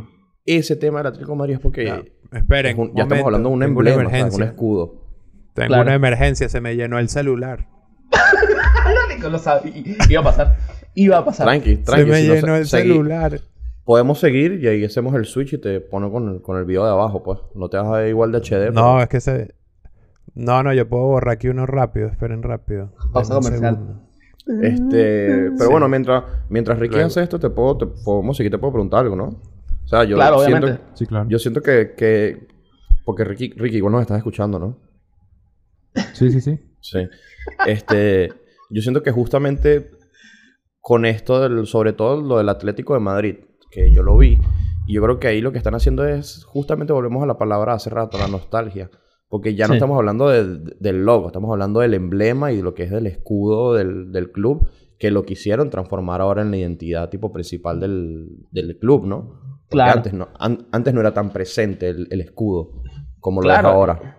ese 0.46 0.76
tema 0.76 0.98
del 1.00 1.08
Atlético 1.08 1.32
de 1.32 1.38
Madrid 1.38 1.54
es 1.54 1.60
porque 1.62 1.86
Ya, 1.86 2.04
esperen. 2.38 2.72
es 2.74 2.78
un- 2.78 2.90
un 2.90 2.96
ya 2.98 3.04
estamos 3.04 3.24
hablando 3.24 3.48
de 3.48 3.54
un 3.54 3.58
una 3.60 3.66
emblema, 3.66 4.10
¿sabes? 4.10 4.36
un 4.36 4.44
escudo. 4.44 5.06
Tengo 5.54 5.68
Claro. 5.70 5.84
una 5.84 5.94
emergencia, 5.94 6.50
se 6.50 6.60
me 6.60 6.76
llenó 6.76 7.00
el 7.00 7.08
celular. 7.08 7.70
Nico 9.16 9.30
lo 9.30 9.40
sabe, 9.40 9.70
i- 9.70 9.96
iba 10.10 10.20
a 10.20 10.24
pasar, 10.26 10.58
iba 10.96 11.18
a 11.18 11.24
pasar. 11.24 11.48
Tranqui, 11.48 11.78
se 11.78 11.84
tranqui. 11.84 12.10
me 12.12 12.22
si 12.22 12.28
no 12.28 12.34
llenó 12.36 12.48
se- 12.56 12.58
el 12.60 12.68
celular. 12.68 13.40
Podemos 13.86 14.20
seguir 14.20 14.60
y 14.62 14.68
ahí 14.68 14.84
hacemos 14.84 15.16
el 15.16 15.24
switch 15.24 15.54
y 15.54 15.58
te 15.62 15.80
pongo 15.80 16.12
con 16.12 16.28
el, 16.28 16.42
con 16.42 16.58
el 16.58 16.66
video 16.66 16.84
de 16.84 16.92
abajo, 16.92 17.24
pues. 17.24 17.40
No 17.56 17.70
te 17.70 17.78
vas 17.78 17.88
a 17.88 17.92
ver 18.00 18.10
igual 18.10 18.34
de 18.34 18.40
HD. 18.40 18.72
No, 18.74 19.00
es 19.02 19.08
que 19.08 19.22
se. 19.22 19.56
No, 20.34 20.62
no, 20.62 20.74
yo 20.74 20.90
puedo 20.90 21.06
borrar 21.06 21.36
aquí 21.36 21.48
uno 21.48 21.66
rápido. 21.66 22.08
Esperen 22.10 22.44
rápido. 22.44 22.92
Pausa 23.14 23.36
comercial. 23.36 24.02
Este, 24.62 25.50
pero 25.52 25.58
Sí. 25.58 25.68
bueno, 25.72 25.88
mientras, 25.90 26.24
mientras 26.50 26.78
Ricky 26.80 27.00
hace 27.00 27.24
esto, 27.24 27.40
te 27.40 27.50
puedo, 27.50 27.78
te 27.78 27.86
podemos 27.88 28.38
seguir, 28.38 28.52
te 28.52 28.58
puedo 28.60 28.74
preguntar 28.74 29.00
algo, 29.02 29.16
¿no? 29.16 29.26
O 29.26 29.88
sea, 29.88 30.04
yo 30.04 30.16
Claro, 30.16 30.40
siento, 30.40 30.58
obviamente. 30.58 30.84
Sí, 30.94 31.06
claro. 31.06 31.28
yo 31.30 31.40
siento 31.40 31.62
que, 31.62 31.94
que, 31.98 32.48
porque 33.06 33.24
Ricky, 33.24 33.54
Ricky 33.56 33.78
igual 33.78 33.94
nos 33.94 34.02
estás 34.02 34.18
escuchando, 34.18 34.60
¿no? 34.60 34.78
Sí, 36.14 36.32
sí, 36.32 36.42
sí. 36.42 36.60
Sí. 36.80 37.08
Este, 37.66 38.32
yo 38.70 38.82
siento 38.82 39.02
que 39.02 39.12
justamente 39.12 39.92
con 40.80 41.06
esto, 41.06 41.42
del, 41.42 41.66
sobre 41.66 41.94
todo 41.94 42.22
lo 42.22 42.38
del 42.38 42.50
Atlético 42.50 42.94
de 42.94 43.00
Madrid, 43.00 43.36
que 43.72 43.92
yo 43.92 44.04
lo 44.04 44.18
vi, 44.18 44.38
y 44.88 44.94
yo 44.94 45.02
creo 45.02 45.20
que 45.20 45.28
ahí 45.28 45.42
lo 45.42 45.52
que 45.52 45.58
están 45.58 45.74
haciendo 45.76 46.06
es, 46.08 46.44
justamente 46.46 46.94
volvemos 46.94 47.24
a 47.24 47.26
la 47.28 47.38
palabra 47.38 47.74
hace 47.74 47.90
rato, 47.90 48.18
la 48.20 48.28
nostalgia. 48.28 48.92
Porque 49.28 49.56
ya 49.56 49.66
no 49.68 49.74
Sí. 49.74 49.78
estamos 49.78 49.98
hablando 49.98 50.30
de- 50.30 50.60
del 50.80 51.04
logo, 51.06 51.28
estamos 51.28 51.52
hablando 51.52 51.80
del 51.80 51.94
emblema 51.96 52.52
y 52.52 52.58
de 52.58 52.64
lo 52.64 52.74
que 52.74 52.84
es 52.84 52.92
del 52.92 53.08
escudo 53.08 53.74
del, 53.74 54.12
del 54.12 54.32
club, 54.32 54.68
que 55.00 55.12
lo 55.12 55.24
quisieron 55.24 55.70
transformar 55.70 56.22
ahora 56.22 56.42
en 56.42 56.52
la 56.52 56.58
identidad 56.58 57.10
tipo 57.10 57.34
principal 57.34 57.80
del, 57.80 58.28
del 58.52 58.78
club, 58.78 59.06
¿no? 59.06 59.42
Porque 59.68 59.68
Claro. 59.70 59.98
Antes 59.98 60.14
no, 60.14 60.28
an- 60.40 60.68
antes 60.72 60.94
no 60.94 61.02
era 61.02 61.14
tan 61.14 61.32
presente 61.32 61.90
el, 61.90 62.08
el 62.12 62.22
escudo 62.22 62.84
como 63.20 63.42
lo 63.42 63.46
Claro. 63.48 63.70
es 63.70 63.74
ahora. 63.74 64.18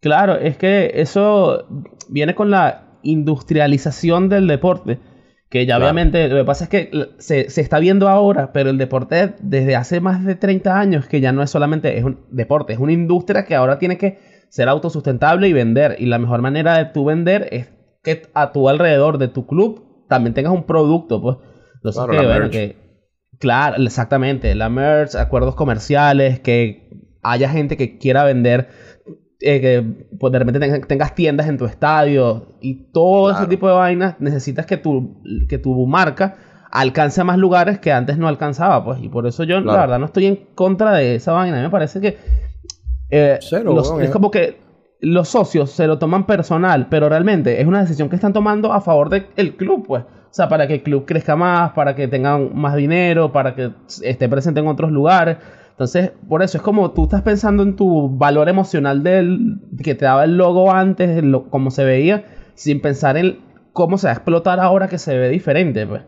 Claro, 0.00 0.36
es 0.36 0.56
que 0.56 0.92
eso 0.94 1.66
viene 2.08 2.34
con 2.34 2.50
la 2.50 2.98
industrialización 3.02 4.28
del 4.28 4.46
deporte. 4.46 4.98
Que 5.50 5.66
ya 5.66 5.74
Claro. 5.76 5.86
obviamente 5.86 6.28
lo 6.28 6.36
que 6.36 6.44
pasa 6.44 6.64
es 6.64 6.70
que 6.70 6.90
se, 7.18 7.50
se 7.50 7.60
está 7.60 7.78
viendo 7.80 8.08
ahora, 8.08 8.52
pero 8.52 8.70
el 8.70 8.78
deporte 8.78 9.34
desde 9.42 9.74
hace 9.76 10.00
más 10.00 10.24
de 10.24 10.36
30 10.36 10.78
años 10.78 11.06
que 11.06 11.20
ya 11.20 11.32
no 11.32 11.42
es 11.42 11.50
solamente 11.50 11.98
es 11.98 12.04
un 12.04 12.20
deporte, 12.30 12.72
es 12.72 12.78
una 12.78 12.92
industria 12.92 13.44
que 13.44 13.56
ahora 13.56 13.78
tiene 13.78 13.98
que 13.98 14.18
ser 14.48 14.68
autosustentable 14.68 15.48
y 15.48 15.52
vender. 15.52 15.96
Y 15.98 16.06
la 16.06 16.18
mejor 16.18 16.40
manera 16.40 16.78
de 16.78 16.84
tú 16.86 17.04
vender 17.04 17.48
es 17.50 17.72
que 18.02 18.22
a 18.32 18.52
tu 18.52 18.68
alrededor 18.68 19.18
de 19.18 19.28
tu 19.28 19.46
club 19.46 20.06
también 20.08 20.34
tengas 20.34 20.52
un 20.52 20.64
producto, 20.64 21.20
pues. 21.20 21.36
Entonces, 21.74 22.02
Claro, 22.04 22.10
que, 22.12 22.16
la 22.16 22.22
bueno, 22.28 22.40
merch. 22.42 22.52
que- 22.52 22.76
claro, 23.38 23.82
exactamente, 23.82 24.54
la 24.54 24.68
merch, 24.68 25.14
acuerdos 25.16 25.54
comerciales, 25.56 26.38
que 26.40 26.88
haya 27.22 27.48
gente 27.48 27.76
que 27.76 27.98
quiera 27.98 28.24
vender 28.24 28.68
eh, 29.40 29.60
que 29.60 29.82
pues, 30.18 30.32
de 30.32 30.38
repente 30.38 30.60
tengas, 30.60 30.86
tengas 30.86 31.14
tiendas 31.14 31.48
en 31.48 31.58
tu 31.58 31.64
estadio 31.64 32.54
y 32.60 32.74
todo 32.92 33.30
ese 33.32 33.46
tipo 33.46 33.66
de 33.68 33.74
vainas, 33.74 34.16
necesitas 34.20 34.66
que 34.66 34.76
tu, 34.76 35.22
que 35.48 35.58
tu 35.58 35.86
marca 35.86 36.36
alcance 36.70 37.20
a 37.20 37.24
más 37.24 37.38
lugares 37.38 37.78
que 37.78 37.92
antes 37.92 38.16
no 38.18 38.28
alcanzaba, 38.28 38.84
pues. 38.84 39.02
Y 39.02 39.08
por 39.08 39.26
eso 39.26 39.44
yo, 39.44 39.60
la 39.60 39.76
verdad, 39.76 39.98
no 39.98 40.06
estoy 40.06 40.26
en 40.26 40.36
contra 40.54 40.92
de 40.92 41.16
esa 41.16 41.32
vaina. 41.32 41.60
Me 41.60 41.70
parece 41.70 42.00
que 42.00 42.16
eh, 43.10 43.38
Cero, 43.40 43.72
los- 43.74 43.90
weón, 43.90 44.02
es 44.02 44.08
eh. 44.08 44.12
como 44.12 44.30
que 44.30 44.58
los 45.00 45.28
socios 45.28 45.70
se 45.70 45.86
lo 45.86 45.98
toman 45.98 46.26
personal, 46.26 46.88
pero 46.90 47.08
realmente 47.08 47.60
es 47.60 47.66
una 47.66 47.80
decisión 47.80 48.08
que 48.08 48.16
están 48.16 48.32
tomando 48.32 48.72
a 48.72 48.80
favor 48.80 49.08
del 49.08 49.56
club, 49.56 49.86
pues. 49.86 50.04
O 50.04 50.32
sea, 50.32 50.48
para 50.48 50.68
que 50.68 50.74
el 50.74 50.82
club 50.82 51.06
crezca 51.06 51.34
más, 51.34 51.72
para 51.72 51.96
que 51.96 52.06
tengan 52.06 52.54
más 52.54 52.76
dinero, 52.76 53.32
para 53.32 53.54
que 53.56 53.72
esté 54.04 54.28
presente 54.28 54.60
en 54.60 54.68
otros 54.68 54.92
lugares. 54.92 55.38
Entonces, 55.80 56.12
por 56.28 56.42
eso 56.42 56.58
es 56.58 56.62
como 56.62 56.90
tú 56.90 57.04
estás 57.04 57.22
pensando 57.22 57.62
en 57.62 57.74
tu 57.74 58.10
valor 58.10 58.50
emocional 58.50 59.02
del 59.02 59.62
que 59.82 59.94
te 59.94 60.04
daba 60.04 60.24
el 60.24 60.36
logo 60.36 60.70
antes, 60.70 61.24
lo, 61.24 61.48
cómo 61.48 61.70
se 61.70 61.84
veía, 61.84 62.26
sin 62.52 62.82
pensar 62.82 63.16
en 63.16 63.38
cómo 63.72 63.96
se 63.96 64.06
va 64.08 64.10
a 64.10 64.16
explotar 64.16 64.60
ahora 64.60 64.88
que 64.88 64.98
se 64.98 65.16
ve 65.16 65.30
diferente, 65.30 65.86
pues. 65.86 66.02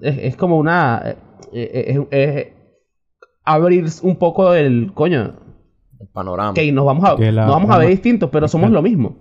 Es, 0.00 0.16
es 0.18 0.36
como 0.36 0.58
una... 0.58 1.02
eh, 1.06 1.16
eh, 1.52 1.84
es- 1.88 2.06
es 2.12 2.46
abrir 3.44 3.84
un 4.02 4.14
poco 4.14 4.54
el... 4.54 4.92
Coño, 4.94 5.32
El 5.98 6.06
panorama. 6.12 6.54
que 6.54 6.70
nos 6.70 6.84
vamos 6.86 7.04
a, 7.10 7.16
Que 7.16 7.32
la- 7.32 7.46
nos 7.46 7.54
vamos 7.56 7.70
la 7.70 7.74
a 7.74 7.78
ver 7.78 7.88
distintos, 7.88 8.30
pero 8.30 8.46
somos 8.46 8.70
lo 8.70 8.80
mismo. 8.80 9.16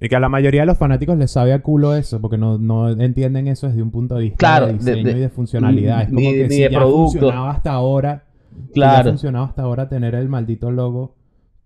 Y 0.00 0.08
que 0.08 0.16
a 0.16 0.20
la 0.20 0.30
mayoría 0.30 0.62
de 0.62 0.66
los 0.68 0.78
fanáticos 0.78 1.18
les 1.18 1.30
sabe 1.30 1.52
a 1.52 1.60
culo 1.60 1.94
eso, 1.94 2.18
porque 2.22 2.38
no, 2.38 2.56
no 2.56 2.88
entienden 2.88 3.46
eso 3.46 3.66
desde 3.68 3.82
un 3.82 3.90
punto 3.90 4.14
de 4.14 4.22
vista 4.22 4.38
Claro, 4.38 4.66
de 4.68 4.72
de- 4.72 4.78
diseño 4.78 5.04
de- 5.04 5.18
y 5.18 5.20
de 5.20 5.28
funcionalidad. 5.28 6.00
Es 6.04 6.08
como 6.08 6.20
ni- 6.20 6.32
que 6.32 6.42
ni 6.44 6.54
si 6.54 6.62
de 6.62 6.70
ya 6.70 6.78
producto. 6.78 6.96
funcionaba 7.12 7.50
hasta 7.50 7.72
ahora, 7.72 8.24
Claro. 8.74 9.08
ha 9.08 9.12
funcionado 9.12 9.44
hasta 9.46 9.62
ahora 9.62 9.88
tener 9.88 10.14
el 10.14 10.28
maldito 10.28 10.70
logo, 10.70 11.16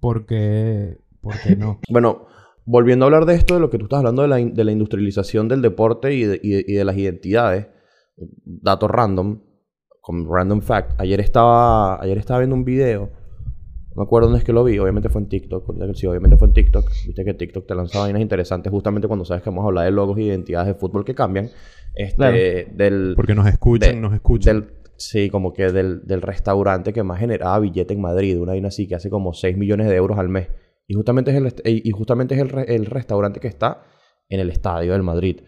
¿por 0.01 0.27
qué, 0.27 0.99
por 1.21 1.35
qué 1.41 1.57
no? 1.57 1.81
Bueno, 1.91 2.27
volviendo 2.65 3.05
a 3.05 3.07
hablar 3.07 3.27
de 3.27 3.35
esto, 3.35 3.55
de 3.55 3.61
lo 3.61 3.71
que 3.71 3.79
tú 3.79 3.85
estás 3.85 3.99
hablando 3.99 4.23
de 4.23 4.29
la, 4.29 4.41
in- 4.41 4.55
de 4.55 4.65
la 4.65 4.73
industrialización 4.73 5.49
del 5.49 5.63
deporte 5.63 6.15
y 6.15 6.25
de, 6.25 6.41
y 6.43 6.51
de- 6.51 6.65
y 6.67 6.73
de 6.75 6.85
las 6.85 6.97
identidades, 6.97 7.69
dato 8.45 8.89
random, 8.89 9.41
con 10.01 10.27
random 10.31 10.61
fact, 10.61 11.01
ayer 11.01 11.21
estaba, 11.21 12.01
ayer 12.03 12.19
estaba 12.19 12.41
viendo 12.41 12.55
un 12.57 12.65
video, 12.65 13.11
no 13.97 14.03
me 14.03 14.03
acuerdo 14.03 14.27
dónde 14.29 14.39
es 14.41 14.45
que 14.45 14.53
lo 14.53 14.65
vi, 14.65 14.79
obviamente 14.79 15.09
fue 15.09 15.23
en 15.23 15.29
TikTok, 15.29 15.95
sí, 15.95 16.07
obviamente 16.07 16.37
fue 16.37 16.49
en 16.49 16.55
TikTok, 16.55 16.91
viste 17.07 17.25
que 17.25 17.35
TikTok 17.35 17.67
te 17.67 17.75
lanza 17.75 18.01
vainas 18.01 18.21
interesantes 18.23 18.71
justamente 18.71 19.07
cuando 19.09 19.25
sabes 19.25 19.43
que 19.43 19.51
vamos 19.51 19.65
a 19.65 19.69
hablar 19.69 19.85
de 19.85 19.91
logos 19.93 20.19
y 20.19 20.23
identidades 20.25 20.67
de 20.69 20.75
fútbol 20.75 21.05
que 21.05 21.15
cambian, 21.15 21.49
este, 21.95 22.17
Claro. 22.17 22.37
del... 22.77 23.13
Porque 23.17 23.35
nos 23.35 23.47
escuchan, 23.47 23.95
de- 23.95 24.01
nos 24.01 24.13
escuchan. 24.15 24.61
Del, 24.61 24.71
sí, 24.97 25.31
como 25.31 25.53
que 25.53 25.71
del, 25.73 26.03
del 26.07 26.23
restaurante 26.23 26.93
que 26.93 27.03
más 27.03 27.19
generaba 27.21 27.59
billete 27.59 27.95
en 27.95 28.01
Madrid, 28.01 28.39
una 28.39 28.53
vaina 28.53 28.69
así 28.69 28.87
que 28.89 28.95
hace 28.95 29.11
como 29.11 29.33
6 29.33 29.57
millones 29.57 29.89
de 29.89 29.97
euros 29.97 30.19
al 30.19 30.29
mes. 30.29 30.49
Y 30.87 30.95
justamente 30.95 31.31
es 31.31 31.37
el, 31.37 31.53
y 31.65 31.91
justamente 31.93 32.35
es 32.35 32.41
el, 32.41 32.49
re- 32.51 32.75
el 32.75 32.87
restaurante 32.87 33.41
que 33.41 33.49
está 33.49 33.83
en 34.29 34.41
el 34.41 34.51
estadio 34.51 34.93
del 34.93 35.03
Madrid. 35.03 35.41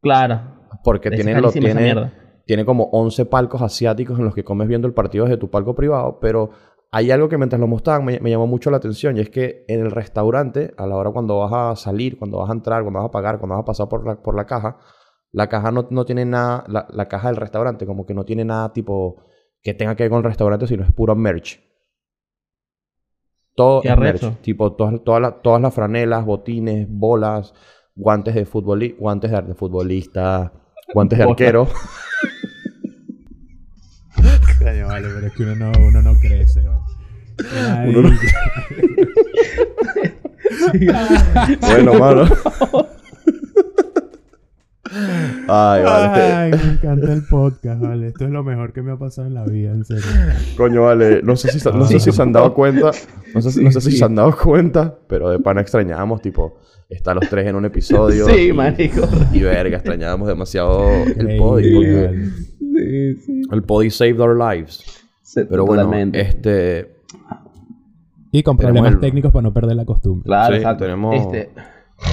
Claro. 0.00 0.40
Porque 0.84 1.08
Es 1.08 1.16
tiene, 1.16 1.40
lo, 1.40 1.50
tiene, 1.50 2.12
tiene 2.44 2.64
como 2.64 2.84
11 2.92 3.24
palcos 3.26 3.62
asiáticos 3.62 4.18
en 4.18 4.24
los 4.26 4.34
que 4.34 4.44
comes 4.44 4.68
viendo 4.68 4.86
el 4.86 4.94
partido 4.94 5.24
desde 5.24 5.38
tu 5.38 5.50
palco 5.50 5.74
privado, 5.74 6.18
pero 6.20 6.50
hay 6.92 7.10
algo 7.10 7.28
que 7.28 7.36
mientras 7.38 7.58
lo 7.60 7.66
mostraban 7.66 8.04
me, 8.04 8.20
me 8.20 8.30
llamó 8.30 8.46
mucho 8.46 8.70
la 8.70 8.76
atención 8.76 9.16
y 9.16 9.20
es 9.20 9.30
que 9.30 9.64
en 9.68 9.80
el 9.80 9.90
restaurante, 9.90 10.72
a 10.76 10.86
la 10.86 10.96
hora 10.96 11.10
cuando 11.10 11.38
vas 11.40 11.52
a 11.52 11.74
salir, 11.82 12.16
cuando 12.18 12.38
vas 12.38 12.50
a 12.50 12.52
entrar, 12.52 12.82
cuando 12.82 13.00
vas 13.00 13.08
a 13.08 13.10
pagar, 13.10 13.38
cuando 13.38 13.56
vas 13.56 13.62
a 13.62 13.66
pasar 13.66 13.88
por 13.88 14.06
la, 14.06 14.22
por 14.22 14.36
la 14.36 14.46
caja, 14.46 14.76
la 15.36 15.48
caja 15.48 15.70
no, 15.70 15.86
no 15.90 16.04
tiene 16.06 16.24
nada, 16.24 16.64
la, 16.66 16.86
la 16.90 17.08
caja 17.08 17.28
del 17.28 17.36
restaurante 17.36 17.84
como 17.84 18.06
que 18.06 18.14
no 18.14 18.24
tiene 18.24 18.42
nada 18.44 18.72
tipo 18.72 19.16
que 19.62 19.74
tenga 19.74 19.94
que 19.94 20.04
ver 20.04 20.10
con 20.10 20.18
el 20.18 20.24
restaurante, 20.24 20.66
sino 20.66 20.82
es 20.82 20.90
puro 20.92 21.14
merch. 21.14 21.60
Todo 23.54 23.82
es 23.84 23.98
merch. 23.98 24.40
Tipo, 24.40 24.72
todas, 24.72 25.02
todas, 25.04 25.20
las- 25.20 25.42
todas 25.42 25.60
las 25.60 25.74
franelas, 25.74 26.24
botines, 26.24 26.86
bolas, 26.88 27.52
guantes 27.94 28.34
de 28.34 28.46
futbolista, 28.46 28.96
guantes 28.98 29.30
de, 29.30 29.42
de 29.42 29.54
futbolista, 29.54 30.52
guantes 30.94 31.18
de 31.18 31.24
arquero. 31.24 31.68
Coño, 34.58 34.86
vale, 34.86 35.08
pero 35.14 35.26
es 35.26 35.32
que 35.34 35.42
uno 35.42 35.54
no, 35.56 35.72
uno 35.86 36.00
no 36.02 36.14
crece, 36.18 36.62
vale. 36.66 36.80
Ay, 37.70 37.90
Uno 37.90 38.02
no- 38.08 38.10
bueno, 41.60 41.94
mano. 41.94 42.24
Ay, 45.48 45.82
vale. 45.84 46.22
Ay, 46.22 46.50
me 46.52 46.72
encanta 46.72 47.12
el 47.12 47.22
podcast, 47.24 47.80
vale. 47.80 48.08
Esto 48.08 48.24
es 48.24 48.30
lo 48.30 48.42
mejor 48.44 48.72
que 48.72 48.82
me 48.82 48.92
ha 48.92 48.96
pasado 48.96 49.28
en 49.28 49.34
la 49.34 49.44
vida, 49.44 49.70
en 49.72 49.84
serio. 49.84 50.02
Coño, 50.56 50.82
vale. 50.82 51.20
No 51.22 51.36
sé 51.36 51.50
si, 51.50 51.60
se- 51.60 51.72
no 51.72 51.84
sé 51.86 52.00
si 52.00 52.10
se 52.12 52.22
han 52.22 52.32
dado 52.32 52.52
cuenta. 52.54 52.90
No 53.34 53.40
sé, 53.42 53.50
si- 53.52 53.62
no 53.64 53.70
sé 53.70 53.80
si 53.80 53.92
se 53.92 54.04
han 54.04 54.14
dado 54.14 54.36
cuenta, 54.36 54.94
pero 55.08 55.30
de 55.30 55.38
pana 55.38 55.60
extrañábamos, 55.60 56.20
tipo, 56.22 56.58
estar 56.88 57.14
los 57.16 57.28
tres 57.28 57.46
en 57.46 57.54
un 57.56 57.64
episodio. 57.64 58.26
Sí, 58.26 58.48
y, 58.48 58.52
marico. 58.52 59.02
Y 59.32 59.40
verga, 59.40 59.76
extrañábamos 59.76 60.28
demasiado 60.28 60.84
el 61.04 61.36
podi. 61.38 61.74
Porque. 61.74 62.24
Sí, 62.58 63.14
sí. 63.24 63.42
el 63.50 63.62
podi 63.62 63.90
saved 63.90 64.20
our 64.20 64.36
lives. 64.36 64.84
Sí, 65.22 65.40
Pero 65.48 65.64
bueno, 65.64 65.84
totalmente. 65.84 66.20
este. 66.20 66.96
Y 68.32 68.42
con 68.42 68.56
problemas 68.56 68.92
el- 68.94 69.00
técnicos 69.00 69.32
para 69.32 69.42
no 69.42 69.52
perder 69.54 69.76
la 69.76 69.84
costumbre. 69.84 70.24
Claro, 70.26 70.54
sí, 70.54 70.58
exacto. 70.58 70.84
tenemos- 70.84 71.14
Este, 71.16 71.50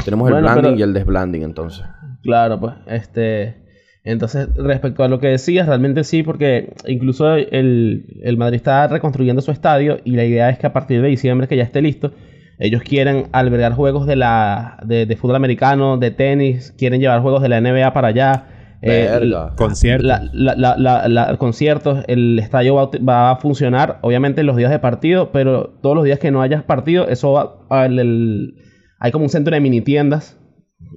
Tenemos 0.06 0.30
el 0.30 0.34
Bueno, 0.36 0.46
blanding 0.48 0.63
pero- 0.63 0.80
y 0.80 0.82
el 0.82 0.93
desblanding, 0.93 1.43
entonces. 1.43 1.84
Claro, 2.23 2.59
pues, 2.59 2.73
este... 2.88 3.62
Entonces, 4.05 4.49
respecto 4.57 5.03
a 5.05 5.07
lo 5.07 5.19
que 5.21 5.27
decías, 5.27 5.65
realmente 5.65 6.03
sí, 6.03 6.23
porque 6.23 6.73
incluso 6.88 7.36
el, 7.36 8.19
el 8.21 8.36
Madrid 8.38 8.57
está 8.57 8.86
reconstruyendo 8.89 9.41
su 9.41 9.51
estadio 9.51 9.99
y 10.03 10.17
la 10.17 10.25
idea 10.25 10.49
es 10.49 10.57
que 10.59 10.67
a 10.67 10.73
partir 10.73 11.01
de 11.01 11.07
diciembre, 11.07 11.47
que 11.47 11.55
ya 11.55 11.63
esté 11.63 11.81
listo, 11.81 12.12
ellos 12.59 12.81
quieren 12.83 13.27
albergar 13.31 13.71
juegos 13.71 14.05
de, 14.05 14.17
la, 14.17 14.77
de, 14.86 15.05
de 15.05 15.15
fútbol 15.15 15.38
americano, 15.38 15.97
de 15.97 16.12
tenis, 16.12 16.73
quieren 16.77 16.99
llevar 16.99 17.21
juegos 17.21 17.41
de 17.41 17.47
la 17.47 17.62
NBA 17.62 17.93
para 17.93 18.09
allá. 18.09 18.47
Eh. 18.81 19.07
Conciertos. 19.55 20.05
la- 20.05 20.21
la- 20.33 20.55
la- 20.57 20.75
la- 20.77 21.07
la- 21.07 21.38
conciertos, 21.38 22.03
el 22.09 22.38
estadio 22.39 22.75
va, 22.75 22.89
va 23.07 23.31
a 23.31 23.36
funcionar, 23.38 23.99
obviamente, 24.01 24.43
los 24.43 24.57
días 24.57 24.69
de 24.71 24.79
partido, 24.79 25.31
pero 25.31 25.69
todos 25.81 25.95
los 25.95 26.03
días 26.03 26.19
que 26.19 26.29
no 26.31 26.41
hayas 26.41 26.63
partido, 26.63 27.07
eso 27.07 27.31
va. 27.31 27.55
al- 27.69 27.97
el- 27.99 28.55
hay 28.99 29.12
como 29.13 29.23
un 29.23 29.29
centro 29.29 29.55
de 29.55 29.62
mini 29.62 29.79
tiendas 29.79 30.38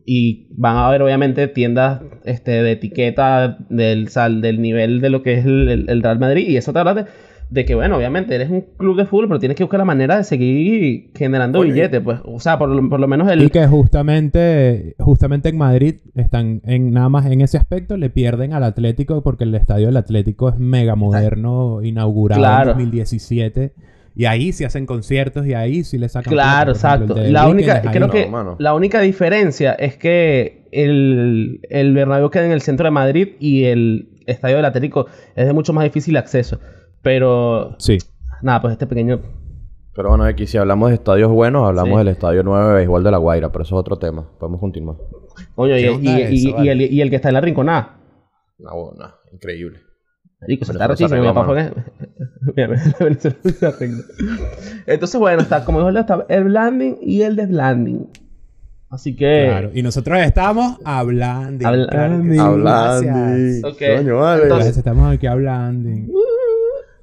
y 0.04 0.46
van 0.50 0.76
a 0.76 0.86
haber, 0.88 1.02
obviamente, 1.02 1.48
tiendas 1.48 2.00
este, 2.24 2.62
de 2.62 2.72
etiqueta 2.72 3.58
del, 3.70 4.08
sal, 4.08 4.40
del 4.40 4.60
nivel 4.62 5.00
de 5.00 5.10
lo 5.10 5.22
que 5.22 5.34
es 5.34 5.44
el, 5.46 5.68
el- 5.68 5.90
el 5.90 6.02
Real 6.02 6.18
Madrid. 6.18 6.46
Y 6.48 6.56
eso 6.56 6.72
te 6.72 6.78
habla 6.78 6.94
de, 6.94 7.04
de 7.50 7.64
que, 7.64 7.74
bueno, 7.74 7.96
obviamente, 7.96 8.34
eres 8.34 8.50
un 8.50 8.64
club 8.76 8.96
de 8.96 9.04
fútbol, 9.06 9.28
pero 9.28 9.40
tienes 9.40 9.56
que 9.56 9.64
buscar 9.64 9.78
la 9.78 9.84
manera 9.84 10.16
de 10.16 10.24
seguir 10.24 11.10
generando 11.14 11.60
Oye. 11.60 11.72
billetes, 11.72 12.00
pues. 12.02 12.20
O 12.24 12.38
sea, 12.40 12.58
por, 12.58 12.68
lo- 12.68 12.88
por 12.88 13.00
lo 13.00 13.08
menos 13.08 13.28
el. 13.30 13.42
Y 13.42 13.50
que 13.50 13.66
justamente, 13.66 14.94
justamente 14.98 15.48
en 15.48 15.58
Madrid 15.58 15.96
están 16.14 16.60
en 16.64 16.92
nada 16.92 17.08
más 17.08 17.26
en 17.26 17.40
ese 17.40 17.58
aspecto 17.58 17.96
le 17.96 18.10
pierden 18.10 18.52
al 18.52 18.62
Atlético 18.64 19.22
porque 19.22 19.44
el 19.44 19.54
estadio 19.54 19.86
del 19.86 19.96
Atlético 19.96 20.48
es 20.48 20.58
mega 20.58 20.94
moderno, 20.94 21.82
inaugurado 21.82 22.40
Claro. 22.40 22.70
en 22.72 22.78
2017 22.78 23.72
y 24.16 24.24
ahí 24.24 24.52
sí 24.52 24.64
hacen 24.64 24.86
conciertos 24.86 25.46
y 25.46 25.52
ahí 25.54 25.84
sí 25.84 25.98
le 25.98 26.08
sacan 26.08 26.32
Claro, 26.32 26.72
plata. 26.72 26.88
Por 26.88 26.94
ejemplo, 26.96 27.16
exacto. 27.16 27.32
La 27.32 27.48
única, 27.48 27.80
creo 27.82 28.06
No, 28.06 28.12
que 28.12 28.26
mano. 28.26 28.56
la 28.58 28.74
única 28.74 29.00
diferencia 29.00 29.74
es 29.74 29.96
que 29.96 30.66
el, 30.72 31.60
el 31.70 31.94
Bernabéu 31.94 32.30
queda 32.30 32.46
en 32.46 32.52
el 32.52 32.62
centro 32.62 32.84
de 32.84 32.90
Madrid 32.90 33.28
y 33.38 33.64
el 33.64 34.08
estadio 34.26 34.56
del 34.56 34.64
Atlético 34.64 35.06
es 35.36 35.46
de 35.46 35.52
mucho 35.52 35.72
más 35.72 35.84
difícil 35.84 36.16
acceso. 36.16 36.58
Pero 37.02 37.76
Sí. 37.78 37.98
nada, 38.42 38.60
pues 38.62 38.72
este 38.72 38.86
pequeño 38.86 39.20
Pero 39.94 40.08
bueno, 40.08 40.24
aquí 40.24 40.46
si 40.46 40.58
hablamos 40.58 40.88
de 40.90 40.96
estadios 40.96 41.30
buenos, 41.30 41.66
hablamos 41.66 41.92
Sí. 41.92 41.98
del 41.98 42.08
estadio 42.08 42.42
nuevo 42.42 42.68
de 42.68 42.74
béisbol 42.74 43.04
de 43.04 43.10
La 43.10 43.18
Guaira, 43.18 43.52
pero 43.52 43.62
eso 43.64 43.76
es 43.76 43.80
otro 43.80 43.96
tema. 43.98 44.28
Podemos 44.38 44.60
continuar. 44.60 44.96
coño 45.54 45.76
y, 45.76 45.82
¿Qué 45.82 45.88
onda 45.90 46.18
y- 46.18 46.22
eso, 46.22 46.32
y- 46.32 46.48
y 46.48 46.52
vale? 46.52 46.72
el, 46.72 46.80
y 46.92 47.00
el 47.02 47.10
que 47.10 47.16
está 47.16 47.28
en 47.28 47.34
la 47.34 47.40
rinconada. 47.42 47.98
No, 48.58 48.70
no, 48.98 49.14
increíble. 49.32 49.80
Marico, 50.40 50.64
se 50.64 50.72
está. 50.72 50.88
Mi 51.16 51.24
papá 51.26 51.44
fue 51.44 51.56
que- 51.56 51.82
Mira, 52.54 52.68
Venezuela 52.68 53.16
se 53.58 53.66
arregla. 53.66 54.04
Entonces, 54.86 55.18
bueno, 55.20 55.42
está, 55.42 55.64
como 55.64 55.78
dijo, 55.78 55.98
está 55.98 56.24
el 56.28 56.44
blanding 56.44 56.98
y 57.00 57.22
el 57.22 57.36
desblanding. 57.36 58.08
Así 58.90 59.16
que. 59.16 59.46
Claro. 59.48 59.70
Y 59.74 59.82
nosotros 59.82 60.18
estamos 60.20 60.78
hablando. 60.84 61.66
Hablando. 61.66 62.42
Hablando. 62.42 63.76
Coño, 63.78 64.18
vale. 64.18 64.42
Entonces- 64.44 64.76
estamos 64.76 65.12
aquí 65.12 65.26
hablando. 65.26 65.90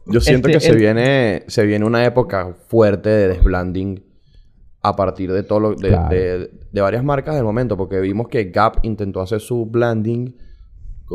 Yo 0.06 0.20
siento 0.20 0.50
Este, 0.50 0.60
que 0.60 0.66
se 0.74 0.76
viene 0.78 1.44
se 1.48 1.66
viene 1.66 1.86
una 1.86 2.04
época 2.06 2.56
fuerte 2.68 3.10
de 3.10 3.28
desblanding 3.30 4.04
a 4.82 4.96
partir 4.98 5.32
de 5.32 5.44
todo 5.44 5.60
lo, 5.62 5.76
de, 5.76 5.88
Claro. 5.90 6.10
de- 6.14 6.52
de 6.72 6.82
varias 6.82 7.04
marcas 7.06 7.36
del 7.36 7.46
momento, 7.46 7.78
porque 7.78 8.00
vimos 8.02 8.28
que 8.28 8.46
Gap 8.46 8.80
intentó 8.84 9.22
hacer 9.22 9.40
su 9.40 9.66
blanding 9.66 10.36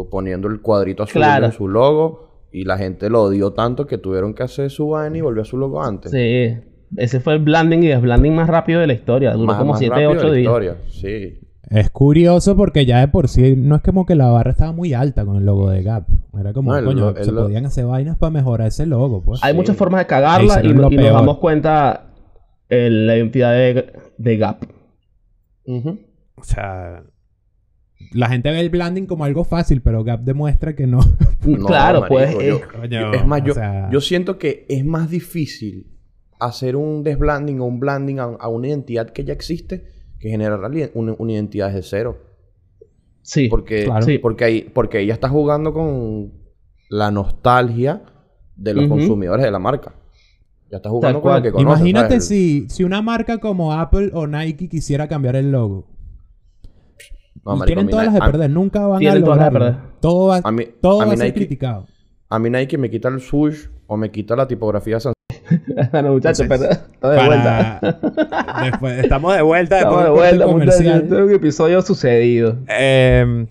poniendo 0.07 0.49
el 0.49 0.61
cuadrito 0.61 1.03
azul 1.03 1.21
Claro. 1.21 1.47
en 1.47 1.53
su 1.53 1.69
logo 1.69 2.47
y 2.53 2.65
la 2.65 2.79
gente 2.79 3.11
lo 3.11 3.23
odió 3.25 3.53
tanto 3.53 3.87
que 3.87 3.99
tuvieron 3.99 4.35
que 4.35 4.43
hacer 4.45 4.71
su 4.71 4.89
vaina 4.91 5.19
y 5.19 5.21
volvió 5.21 5.43
a 5.43 5.45
su 5.45 5.57
logo 5.59 5.83
antes. 5.83 6.11
Sí. 6.13 6.57
Ese 6.97 7.21
fue 7.21 7.35
el 7.35 7.41
blanding 7.41 7.83
y 7.83 7.89
desblanding 7.89 8.35
más 8.35 8.49
rápido 8.49 8.81
de 8.81 8.87
la 8.87 8.95
historia. 8.95 9.33
Duró 9.33 9.47
Más- 9.47 9.59
como 9.59 9.73
más 9.73 9.79
7, 9.81 9.91
rápido 9.95 10.11
de 10.13 10.17
8 10.19 10.27
la 10.29 10.33
días. 10.35 10.45
historia. 10.47 10.77
Sí. 10.89 11.41
Es 11.71 11.91
curioso 11.91 12.57
porque 12.57 12.87
ya 12.87 13.01
de 13.01 13.09
por 13.09 13.29
sí 13.29 13.55
no 13.55 13.77
es 13.77 13.83
como 13.83 14.07
que 14.07 14.15
la 14.15 14.29
barra 14.29 14.53
estaba 14.53 14.73
muy 14.73 14.95
alta 14.95 15.27
con 15.27 15.37
el 15.37 15.45
logo 15.45 15.69
de 15.69 15.83
Gap. 15.83 16.07
Era 16.41 16.55
como, 16.55 16.73
No, 16.73 16.79
el 16.79 16.85
coño, 16.87 17.11
el 17.11 17.23
se 17.25 17.31
podían 17.33 17.67
hacer 17.67 17.85
vainas 17.85 18.17
para 18.17 18.31
mejorar 18.31 18.69
ese 18.69 18.87
logo, 18.87 19.21
pues. 19.23 19.41
Hay 19.45 19.53
Sí. 19.53 19.57
muchas 19.59 19.77
formas 19.77 20.01
de 20.01 20.07
cagarla 20.07 20.65
y, 20.65 20.73
nos 20.73 20.91
damos 20.95 21.37
cuenta 21.39 22.07
en 22.71 23.07
la 23.07 23.17
identidad 23.17 23.53
de, 23.53 23.93
de 24.17 24.37
Gap. 24.39 24.65
O 25.67 26.43
sea, 26.45 27.03
la 28.13 28.29
gente 28.29 28.51
ve 28.51 28.61
el 28.61 28.71
blending 28.71 29.07
como 29.07 29.25
algo 29.25 29.45
fácil, 29.45 29.83
pero 29.83 30.05
Gap 30.05 30.21
demuestra 30.23 30.75
que 30.75 30.87
no. 30.87 31.01
No, 31.47 31.67
claro, 31.67 32.01
marico, 32.03 32.15
pues. 32.39 32.47
yo- 32.47 32.61
Coño, 32.81 33.13
es 33.13 33.27
más, 33.27 33.43
o 33.43 33.45
yo, 33.45 33.55
sea- 33.55 33.89
yo 33.91 34.01
siento 34.01 34.39
que 34.39 34.67
es 34.69 34.85
más 34.85 35.09
difícil 35.11 35.87
hacer 36.41 36.77
un 36.77 37.03
desblanding 37.03 37.61
o 37.61 37.65
un 37.65 37.81
blanding 37.81 38.19
a, 38.21 38.25
a 38.25 38.49
una 38.49 38.69
identidad 38.69 39.11
que 39.11 39.25
ya 39.25 39.33
existe 39.33 39.85
que 40.21 40.31
generar 40.31 40.61
una, 40.95 41.15
una 41.19 41.33
identidad 41.33 41.69
desde 41.73 41.83
cero. 41.89 42.19
sí. 43.23 43.49
Porque, 43.49 43.85
Claro. 43.85 44.05
Sí. 44.05 44.19
porque, 44.19 44.45
ahí, 44.45 44.63
porque 44.73 45.01
ella 45.01 45.15
está 45.15 45.29
jugando 45.29 45.73
con 45.73 46.33
la 46.91 47.11
nostalgia 47.11 48.03
de 48.57 48.75
los 48.75 48.89
consumidores 48.89 49.45
de 49.45 49.51
la 49.53 49.59
marca. 49.59 49.95
Ya 50.71 50.79
está 50.79 50.91
jugando 50.91 51.21
Tal 51.21 51.23
con 51.23 51.31
lo 51.31 51.33
cual. 51.35 51.43
que 51.43 51.53
conoce. 51.53 51.77
Imagínate 51.81 52.09
¿sabes? 52.21 52.27
si, 52.29 52.67
si 52.69 52.85
una 52.85 53.01
marca 53.01 53.39
como 53.39 53.73
Apple 53.73 54.11
o 54.13 54.27
Nike 54.27 54.69
quisiera 54.69 55.07
cambiar 55.09 55.37
el 55.37 55.51
logo. 55.53 55.87
No, 57.45 57.55
Y 57.55 57.59
marico, 57.59 57.63
a 57.63 57.67
tienen 57.67 57.89
todas 57.89 58.05
las 58.07 58.15
de 58.15 58.21
perder, 58.21 58.51
nunca 58.51 58.87
van 58.87 59.07
a 59.07 59.15
lograrlo. 59.15 59.59
perder. 59.59 59.77
Todo 60.01 60.27
va, 60.29 60.41
A 60.43 60.53
mí, 60.53 60.65
todo 60.81 61.01
a 61.03 61.05
va 61.05 61.11
mí 61.11 61.15
a 61.15 61.17
ser 61.17 61.27
Nike, 61.27 61.37
criticado. 61.39 61.87
a 62.29 62.39
mí 62.39 62.51
Nike 62.51 62.79
me 62.79 62.91
quita 62.91 63.09
el 63.09 63.21
swoosh 63.21 63.67
o 63.87 63.97
me 63.97 64.11
quita 64.11 64.37
la 64.37 64.47
tipografía 64.47 64.99
Sans- 64.99 65.15
bueno, 65.93 66.13
muchachos, 66.13 66.47
pero 66.49 66.65
está 66.65 67.11
de 67.11 67.27
vuelta. 67.27 67.81
Después- 68.65 68.99
estamos 69.05 69.35
de 69.37 69.43
vuelta. 69.43 69.79
Estamos 69.79 69.99
de 69.99 70.05
del 70.05 70.13
vuelta, 70.13 70.45
comercial. 70.45 71.03
Este 71.03 71.15
es 71.15 71.21
un 71.23 71.35
episodio 71.35 71.83
sucedido. 71.83 72.59
Eh, 72.69 73.47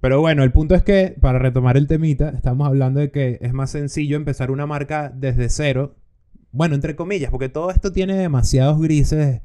pero 0.00 0.20
bueno, 0.20 0.44
el 0.44 0.52
punto 0.52 0.76
es 0.76 0.82
que, 0.84 1.16
para 1.20 1.40
retomar 1.40 1.76
el 1.76 1.88
temita, 1.88 2.28
estamos 2.28 2.68
hablando 2.68 3.00
de 3.00 3.10
que 3.10 3.38
es 3.40 3.52
más 3.52 3.70
sencillo 3.70 4.16
empezar 4.16 4.50
una 4.52 4.64
marca 4.66 5.10
desde 5.14 5.48
cero. 5.48 5.96
Bueno, 6.52 6.76
entre 6.76 6.94
comillas, 6.94 7.30
porque 7.32 7.48
todo 7.48 7.70
esto 7.70 7.90
tiene 7.90 8.14
demasiados 8.16 8.80
grises. 8.80 9.40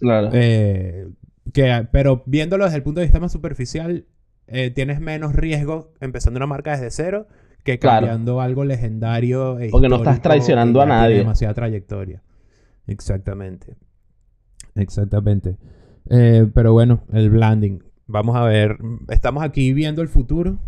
Claro. 0.00 0.30
eh, 0.32 1.06
que, 1.52 1.86
pero 1.92 2.22
viéndolo 2.26 2.64
desde 2.64 2.76
el 2.78 2.82
punto 2.82 3.00
de 3.00 3.06
vista 3.06 3.20
más 3.20 3.32
superficial, 3.32 4.06
eh, 4.46 4.70
tienes 4.70 5.00
menos 5.00 5.34
riesgo 5.34 5.92
empezando 6.00 6.38
una 6.38 6.46
marca 6.46 6.72
desde 6.72 6.90
cero 6.90 7.26
que 7.64 7.78
Claro. 7.78 8.06
cambiando 8.06 8.40
algo 8.40 8.64
legendario. 8.64 9.58
e 9.60 9.70
Porque 9.70 9.88
no 9.88 9.96
estás 9.96 10.20
traicionando 10.20 10.80
a 10.80 10.86
nadie. 10.86 11.18
demasiada 11.18 11.54
trayectoria. 11.54 12.22
Exactamente. 12.86 13.76
Exactamente. 14.74 15.56
Eh, 16.10 16.46
pero 16.54 16.72
bueno, 16.72 17.04
el 17.12 17.30
blending. 17.30 17.82
Vamos 18.06 18.36
a 18.36 18.44
ver. 18.44 18.78
Estamos 19.08 19.42
aquí 19.44 19.72
viendo 19.72 20.02
el 20.02 20.08
futuro. 20.08 20.58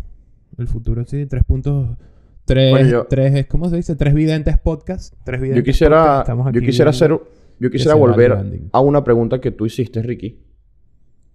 El 0.57 0.67
futuro, 0.67 1.03
sí, 1.05 1.25
tres 1.25 1.43
puntos. 1.43 1.97
Tres, 2.45 2.71
Bueno, 2.71 2.89
yo- 2.89 3.07
tres, 3.09 3.45
¿cómo 3.47 3.69
se 3.69 3.75
dice? 3.75 3.95
Tres 3.95 4.13
videntes 4.13 4.57
podcast. 4.59 5.13
Tres 5.25 5.41
videntes 5.41 5.63
Yo 5.63 5.65
quisiera, 5.65 6.23
podcast. 6.25 6.55
Yo 6.55 6.61
quisiera 6.61 6.91
hacer, 6.91 7.19
yo 7.59 7.71
quisiera 7.71 7.95
volver 7.95 8.37
a 8.71 8.79
una 8.79 9.03
pregunta 9.03 9.41
que 9.41 9.51
tú 9.51 9.65
hiciste, 9.65 10.01
Ricky. 10.03 10.39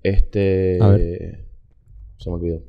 Este, 0.03 0.79
A 0.81 0.89
ver. 0.89 1.45
se 2.19 2.31
me 2.31 2.37
olvidó. 2.37 2.63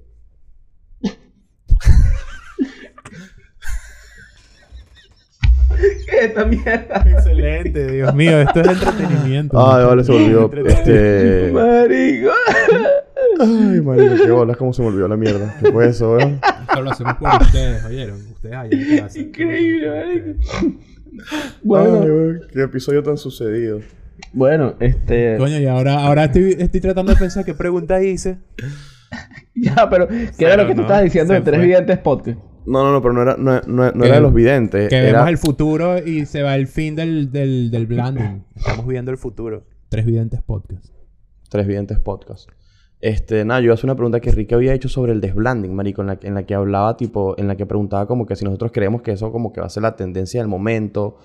¿Qué 6.10 6.26
esta 6.26 6.46
mierda? 6.46 7.04
Excelente, 7.08 7.92
Dios 7.92 8.14
mío, 8.14 8.42
esto 8.42 8.62
es 8.62 8.68
entretenimiento. 8.68 9.72
Ay, 9.74 9.86
vale, 9.86 10.04
se 10.04 10.12
me 10.12 10.18
olvidó. 10.18 10.52
Este, 10.68 11.52
Marico. 11.54 12.32
ay, 13.40 13.82
marico, 13.82 14.16
qué 14.24 14.32
bolas, 14.32 14.58
cómo 14.58 14.74
se 14.74 14.82
me 14.82 14.90
olvidó 14.90 15.08
la 15.08 15.18
mierda. 15.18 15.56
¿Qué 15.62 15.72
fue 15.72 15.88
eso, 15.88 16.12
weón? 16.14 16.40
Esto 16.62 16.82
lo 16.82 16.92
hacemos 16.92 17.16
por 17.16 17.42
ustedes, 17.42 17.86
¿oyeron? 17.86 18.18
Ustedes 18.34 18.56
allá 18.56 18.70
en 18.78 18.98
casa. 19.00 19.20
Increíble, 19.20 19.90
marico. 19.90 20.40
Ay, 20.60 20.80
Bueno, 21.64 22.00
weón, 22.02 22.42
qué 22.54 22.64
episodio 22.64 23.02
tan 23.02 23.18
sucedido. 23.18 23.80
Bueno, 24.34 24.76
este. 24.80 25.38
Coño, 25.38 25.60
y 25.60 25.66
ahora, 25.66 25.96
ahora 26.06 26.26
estoy, 26.26 26.56
estoy 26.60 26.82
tratando 26.82 27.14
de 27.14 27.20
pensar 27.20 27.44
qué 27.46 27.54
pregunta 27.54 28.02
hice. 28.04 28.38
Ya, 29.54 29.90
pero 29.90 30.08
¿qué 30.08 30.46
era 30.46 30.56
lo 30.56 30.66
que 30.66 30.72
tú 30.72 30.78
no, 30.78 30.84
estabas 30.84 31.04
diciendo 31.04 31.34
de 31.34 31.42
tres 31.42 31.58
fue. 31.58 31.66
videntes 31.68 31.98
podcast? 32.00 32.40
No, 32.66 32.84
no, 32.86 32.94
no, 32.94 33.02
pero 33.02 33.14
no 33.14 33.22
era, 33.24 33.36
no, 33.38 33.60
no- 33.68 33.92
no 33.92 34.02
Que- 34.02 34.08
era 34.08 34.16
de 34.16 34.22
los 34.22 34.34
videntes. 34.34 34.88
Que 34.90 34.96
era 34.98 35.12
vemos 35.20 35.30
el 35.30 35.38
futuro 35.38 35.98
y 35.98 36.26
se 36.26 36.42
va 36.44 36.56
el 36.56 36.68
fin 36.68 36.96
del, 36.96 37.32
del, 37.32 37.70
del 37.72 37.88
blending. 37.88 38.46
Estamos 38.56 38.88
viendo 38.88 39.12
el 39.12 39.18
futuro. 39.18 39.66
Tres 39.90 40.06
videntes 40.06 40.42
podcast. 40.42 40.86
Tres 41.50 41.68
videntes 41.68 42.00
podcast. 42.00 42.50
Este, 43.02 43.44
nada, 43.44 43.60
yo 43.60 43.74
hacer 43.74 43.86
una 43.86 43.96
pregunta 43.96 44.22
que 44.22 44.32
Ricky 44.32 44.54
había 44.56 44.74
hecho 44.74 44.88
sobre 44.88 45.12
el 45.12 45.20
desblanding, 45.20 45.76
marico, 45.76 46.02
en 46.02 46.08
la, 46.08 46.16
que- 46.18 46.28
en 46.28 46.36
la 46.36 46.44
que 46.44 46.54
hablaba, 46.56 46.96
tipo, 46.96 47.38
en 47.38 47.48
la 47.50 47.58
que 47.58 47.66
preguntaba 47.66 48.08
como 48.08 48.26
que 48.26 48.38
si 48.38 48.46
nosotros 48.46 48.72
creemos 48.74 49.02
que 49.02 49.12
eso 49.12 49.32
como 49.34 49.52
que 49.52 49.60
va 49.60 49.68
a 49.68 49.70
ser 49.70 49.84
la 49.84 49.98
tendencia 49.98 50.40
del 50.40 50.48
momento 50.48 51.18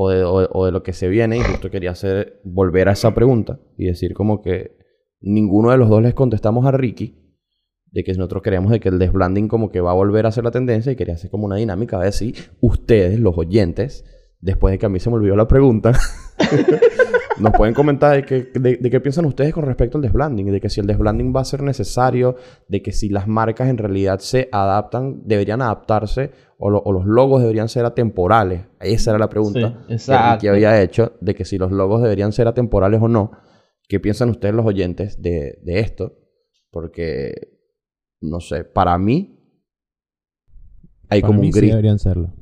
o 0.00 0.10
de, 0.10 0.22
o 0.22 0.48
o 0.52 0.64
de 0.66 0.70
lo 0.72 0.82
que 0.84 0.92
se 0.92 1.08
viene, 1.08 1.38
y 1.38 1.40
justo 1.40 1.70
quería 1.70 1.90
hacer, 1.90 2.40
volver 2.44 2.88
a 2.88 2.92
esa 2.92 3.14
pregunta 3.14 3.58
y 3.76 3.86
decir 3.86 4.14
como 4.14 4.42
que 4.42 4.76
ninguno 5.20 5.72
de 5.72 5.76
los 5.78 5.88
dos 5.88 6.00
les 6.02 6.14
contestamos 6.14 6.64
a 6.66 6.70
Ricky 6.70 7.24
de 7.90 8.04
que 8.04 8.12
nosotros 8.12 8.42
creemos 8.44 8.70
de 8.70 8.80
que 8.80 8.90
el 8.90 8.98
desblanding 8.98 9.48
como 9.48 9.70
que 9.70 9.80
va 9.80 9.90
a 9.90 9.94
volver 9.94 10.26
a 10.26 10.30
ser 10.30 10.44
la 10.44 10.50
tendencia 10.52 10.92
y 10.92 10.96
quería 10.96 11.14
hacer 11.14 11.30
como 11.30 11.46
una 11.46 11.56
dinámica 11.56 11.96
a 11.96 12.00
ver 12.00 12.12
si 12.12 12.34
ustedes, 12.60 13.18
los 13.18 13.36
oyentes, 13.36 14.04
después 14.40 14.70
de 14.72 14.78
que 14.78 14.86
a 14.86 14.88
mí 14.90 15.00
se 15.00 15.08
me 15.10 15.16
olvidó 15.16 15.34
la 15.36 15.48
pregunta, 15.48 15.92
nos 17.40 17.52
pueden 17.52 17.74
comentar 17.74 18.14
de, 18.16 18.24
qué- 18.24 18.48
de- 18.58 18.76
de 18.76 18.90
qué 18.90 19.00
piensan 19.00 19.24
ustedes 19.24 19.52
con 19.54 19.64
respecto 19.64 19.96
al 19.98 20.02
desblending, 20.02 20.50
de 20.52 20.60
que 20.60 20.68
si 20.68 20.80
el 20.80 20.86
desblending 20.86 21.34
va 21.34 21.40
a 21.40 21.44
ser 21.44 21.62
necesario, 21.62 22.36
de 22.68 22.82
que 22.82 22.92
si 22.92 23.08
las 23.08 23.26
marcas 23.26 23.68
en 23.68 23.78
realidad 23.78 24.18
se 24.18 24.48
adaptan, 24.52 25.22
deberían 25.24 25.62
adaptarse, 25.62 26.30
o, 26.58 26.70
lo- 26.70 26.80
o 26.80 26.92
los 26.92 27.06
logos 27.06 27.40
deberían 27.40 27.68
ser 27.68 27.84
atemporales. 27.84 28.66
Esa 28.80 29.12
era 29.12 29.18
la 29.18 29.28
pregunta 29.28 29.84
Sí, 29.96 30.12
que 30.40 30.48
había 30.48 30.82
hecho, 30.82 31.12
de 31.20 31.34
que 31.34 31.44
si 31.44 31.56
los 31.58 31.70
logos 31.72 32.02
deberían 32.02 32.32
ser 32.32 32.48
atemporales 32.48 33.00
o 33.00 33.08
no. 33.08 33.30
¿Qué 33.88 34.00
piensan 34.00 34.28
ustedes 34.30 34.54
los 34.54 34.66
oyentes 34.66 35.22
de, 35.22 35.58
de 35.62 35.80
esto? 35.80 36.18
Porque, 36.70 37.32
no 38.20 38.40
sé, 38.40 38.64
para 38.64 38.98
mí 38.98 39.34
hay 41.08 41.20
Para 41.22 41.28
como 41.28 41.40
mí 41.40 41.46
un 41.48 41.52
sí 41.52 41.58
gris. 41.60 41.70
deberían 41.70 41.98
serlo. 41.98 42.34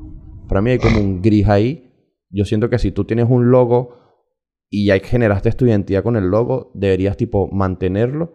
Para 0.49 0.61
mí 0.63 0.71
hay 0.71 0.79
como 0.79 0.99
un 1.01 1.23
gris 1.23 1.49
ahí. 1.49 1.93
Yo 2.31 2.45
siento 2.45 2.69
que 2.69 2.79
si 2.79 2.91
tú 2.91 3.05
tienes 3.05 3.27
un 3.31 3.51
logo 3.51 3.97
y 4.69 4.87
ya 4.87 4.99
generaste 4.99 5.53
tu 5.53 5.67
identidad 5.67 6.03
con 6.03 6.17
el 6.17 6.25
logo, 6.29 6.73
deberías 6.75 7.17
tipo 7.17 7.49
mantenerlo 7.49 8.35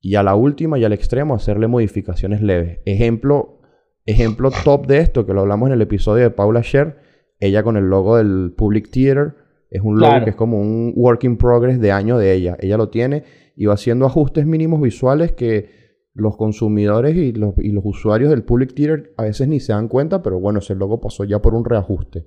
y 0.00 0.16
a 0.16 0.22
la 0.24 0.34
última 0.34 0.78
y 0.78 0.84
al 0.84 0.92
extremo 0.92 1.34
hacerle 1.34 1.68
modificaciones 1.68 2.42
leves. 2.42 2.80
Ejemplo, 2.84 3.60
ejemplo 4.06 4.50
top 4.64 4.86
de 4.86 4.98
esto, 4.98 5.26
que 5.26 5.34
lo 5.34 5.40
hablamos 5.42 5.68
en 5.68 5.74
el 5.74 5.82
episodio 5.82 6.24
de 6.24 6.30
Paula 6.30 6.60
Sher, 6.62 6.98
ella 7.40 7.62
con 7.62 7.76
el 7.76 7.84
logo 7.88 8.16
del 8.16 8.52
Public 8.56 8.90
Theater, 8.90 9.34
es 9.70 9.80
un 9.82 9.94
logo 9.98 10.10
Claro. 10.10 10.24
que 10.24 10.30
es 10.30 10.36
como 10.36 10.60
un 10.60 10.92
work 10.96 11.24
in 11.24 11.36
progress 11.36 11.80
de 11.80 11.92
año 11.92 12.18
de 12.18 12.32
ella. 12.32 12.56
Ella 12.60 12.76
lo 12.76 12.88
tiene 12.90 13.24
y 13.56 13.66
va 13.66 13.74
haciendo 13.74 14.06
ajustes 14.06 14.46
mínimos 14.46 14.80
visuales 14.80 15.32
que 15.32 15.70
los 16.14 16.36
consumidores 16.36 17.16
y 17.16 17.32
los, 17.32 17.54
y 17.58 17.70
los 17.70 17.82
usuarios 17.86 18.28
del 18.30 18.44
Public 18.44 18.74
Theater 18.74 19.14
a 19.16 19.22
veces 19.22 19.48
ni 19.48 19.60
se 19.60 19.72
dan 19.72 19.88
cuenta, 19.88 20.22
pero 20.22 20.38
bueno, 20.38 20.58
ese 20.58 20.74
logo 20.74 21.00
pasó 21.00 21.24
ya 21.24 21.40
por 21.40 21.54
un 21.54 21.64
reajuste. 21.64 22.26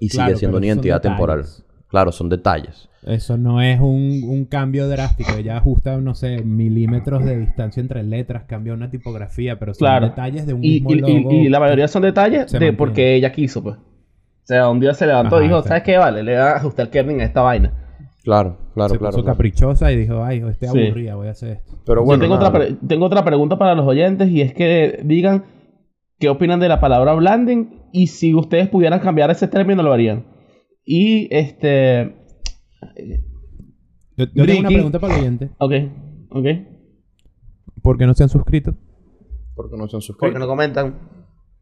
Y 0.00 0.08
Claro, 0.08 0.28
sigue 0.28 0.38
siendo 0.38 0.58
una 0.58 0.66
identidad 0.66 1.00
temporal. 1.00 1.38
detalles. 1.38 1.64
Claro, 1.94 2.10
son 2.10 2.28
detalles. 2.28 2.88
Eso 3.04 3.38
no 3.38 3.62
es 3.62 3.78
un, 3.78 4.22
un 4.26 4.46
cambio 4.46 4.88
drástico. 4.88 5.30
Ella 5.38 5.58
ajusta, 5.58 5.96
no 5.98 6.16
sé, 6.16 6.42
milímetros 6.42 7.24
de 7.24 7.38
distancia 7.38 7.80
entre 7.80 8.02
letras, 8.02 8.42
cambia 8.48 8.74
una 8.74 8.90
tipografía, 8.90 9.60
pero 9.60 9.74
son 9.74 9.78
Claro. 9.86 10.06
detalles 10.08 10.44
de 10.44 10.54
un 10.54 10.64
Y, 10.64 10.80
mismo 10.80 10.90
y- 10.90 10.94
y- 10.94 10.98
logo. 11.22 11.30
y 11.32 11.48
la 11.48 11.60
mayoría 11.60 11.86
son 11.86 12.02
detalles 12.02 12.50
de 12.50 12.58
mantiene. 12.58 12.72
porque 12.76 13.14
ella 13.14 13.30
quiso, 13.30 13.62
pues. 13.62 13.76
O 13.76 14.46
sea, 14.46 14.68
un 14.70 14.80
día 14.80 14.92
se 14.92 15.06
levantó 15.06 15.36
Ajá, 15.36 15.44
y 15.44 15.48
dijo. 15.48 15.62
¿sabes 15.62 15.84
qué? 15.84 15.96
Vale, 15.96 16.24
le 16.24 16.32
voy 16.32 16.40
a 16.40 16.56
ajustar 16.56 16.86
el 16.86 16.90
kerning 16.90 17.20
a 17.20 17.24
esta 17.26 17.42
vaina. 17.42 17.72
Claro, 18.24 18.58
claro, 18.74 18.88
se 18.94 18.98
claro. 18.98 19.12
puso 19.12 19.22
claro. 19.22 19.36
caprichosa 19.36 19.92
y 19.92 19.96
dijo, 19.96 20.24
ay, 20.24 20.38
estoy 20.50 20.68
Sí. 20.70 20.86
aburrida, 20.86 21.14
voy 21.14 21.28
a 21.28 21.30
hacer 21.30 21.50
esto. 21.50 21.78
Pero 21.86 22.00
Yo 22.00 22.06
bueno, 22.06 22.22
tengo, 22.24 22.34
nada, 22.38 22.48
otra 22.48 22.66
tengo 22.88 23.06
otra 23.06 23.24
pregunta 23.24 23.56
para 23.56 23.76
los 23.76 23.86
oyentes 23.86 24.28
y 24.30 24.40
es 24.40 24.52
que 24.52 25.00
digan 25.04 25.44
qué 26.18 26.28
opinan 26.28 26.58
de 26.58 26.68
la 26.68 26.80
palabra 26.80 27.14
blending 27.14 27.82
y 27.92 28.08
si 28.08 28.34
ustedes 28.34 28.66
pudieran 28.68 28.98
cambiar 28.98 29.30
ese 29.30 29.46
término 29.46 29.80
lo 29.84 29.92
harían. 29.92 30.24
Y 30.84 31.28
este... 31.34 32.14
Yo, 34.16 34.26
yo 34.34 34.46
tengo 34.46 34.60
una 34.60 34.68
pregunta 34.68 34.98
para 35.00 35.14
el 35.14 35.20
oyente. 35.20 35.50
Ok, 35.58 35.72
ok. 36.30 36.46
¿Por 37.82 37.98
qué 37.98 38.06
no 38.06 38.14
se 38.14 38.22
han 38.22 38.28
suscrito? 38.28 38.74
porque 39.56 39.76
no 39.76 39.86
se 39.88 39.96
han 39.96 40.02
suscrito. 40.02 40.18
Porque 40.26 40.38
no 40.38 40.48
comentan. 40.48 40.98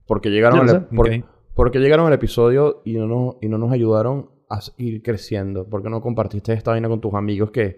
Porque 0.06 0.30
llegaron, 0.30 0.64
no 0.66 0.72
sé. 0.72 0.80
por- 0.80 1.08
Ok. 1.10 1.24
porque 1.54 1.78
llegaron 1.78 2.06
al 2.06 2.12
episodio 2.14 2.80
y 2.86 2.94
no, 2.94 3.06
nos, 3.06 3.36
y 3.42 3.48
no 3.48 3.58
nos 3.58 3.70
ayudaron 3.70 4.30
a 4.48 4.60
ir 4.78 5.02
creciendo. 5.02 5.68
Porque 5.68 5.90
no 5.90 6.00
compartiste 6.00 6.52
esta 6.54 6.70
vaina 6.70 6.88
con 6.88 7.00
tus 7.02 7.12
amigos 7.14 7.50
que, 7.50 7.76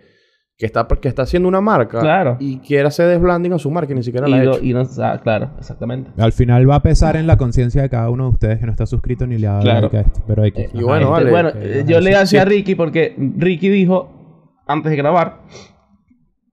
que, 0.57 0.67
está, 0.67 0.87
que 0.87 1.09
está 1.09 1.23
haciendo 1.23 1.49
una 1.49 1.61
marca 1.61 1.99
Claro. 2.01 2.37
y 2.39 2.59
quiere 2.59 2.87
hacer 2.87 3.09
desblanding 3.09 3.53
a 3.55 3.59
su 3.59 3.71
marca 3.71 3.93
y 3.93 3.97
ni 3.97 4.03
siquiera 4.05 4.29
Y, 4.29 4.31
la 4.31 4.37
ha 4.37 4.43
hecho. 4.45 4.59
y 4.63 4.73
no, 4.73 4.83
ah, 5.03 5.19
claro, 5.23 5.51
exactamente. 5.59 6.11
Al 6.17 6.33
final 6.33 6.69
va 6.71 6.77
a 6.77 6.83
pesar 6.83 7.17
en 7.17 7.27
la 7.27 7.37
conciencia 7.37 7.83
de 7.83 7.91
cada 7.91 8.09
uno 8.11 8.25
de 8.25 8.31
ustedes 8.31 8.59
que 8.61 8.67
no 8.67 8.71
está 8.73 8.87
suscrito 8.87 9.27
ni 9.27 9.37
le 9.39 9.49
ha 9.49 9.53
dado 9.53 9.63
Claro. 9.65 9.81
like 9.83 9.97
a 9.97 10.01
esto. 10.03 10.23
Pero 10.27 10.43
hay 10.45 10.53
que... 10.53 10.63
Eh, 10.63 10.71
y 10.75 10.83
bueno, 10.83 11.17
Este, 11.17 11.31
vale. 11.31 11.31
bueno, 11.31 11.49
eh, 11.57 11.85
yo 11.89 12.01
le 12.01 12.15
hacía 12.17 12.43
a. 12.43 12.45
Ricky 12.45 12.75
porque 12.77 13.17
Ricky 13.19 13.69
dijo 13.69 14.53
antes 14.67 14.91
de 14.91 14.97
grabar 14.97 15.43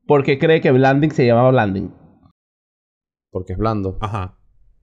porque 0.08 0.38
cree 0.40 0.62
que 0.62 0.72
blending 0.72 1.12
se 1.12 1.26
llamaba 1.26 1.52
blending. 1.52 1.94
Porque 3.30 3.54
es 3.54 3.60
blando. 3.60 3.98
Ajá. 4.02 4.36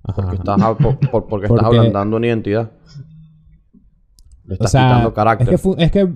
Ajá, 0.04 0.14
Porque 0.14 0.20
ajá. 0.22 0.34
estás, 0.34 0.62
a- 0.62 0.74
por- 0.78 0.98
por- 1.10 1.26
porque 1.26 1.46
estás 1.52 1.64
ablandando 1.64 2.16
una 2.16 2.28
identidad. 2.28 2.70
Le 4.44 4.52
O 4.52 4.54
estás 4.54 4.70
sea, 4.70 4.86
quitando 4.86 5.08
es 5.08 5.14
carácter. 5.14 5.48
que, 5.48 5.54
es 5.84 5.90
que 5.92 6.08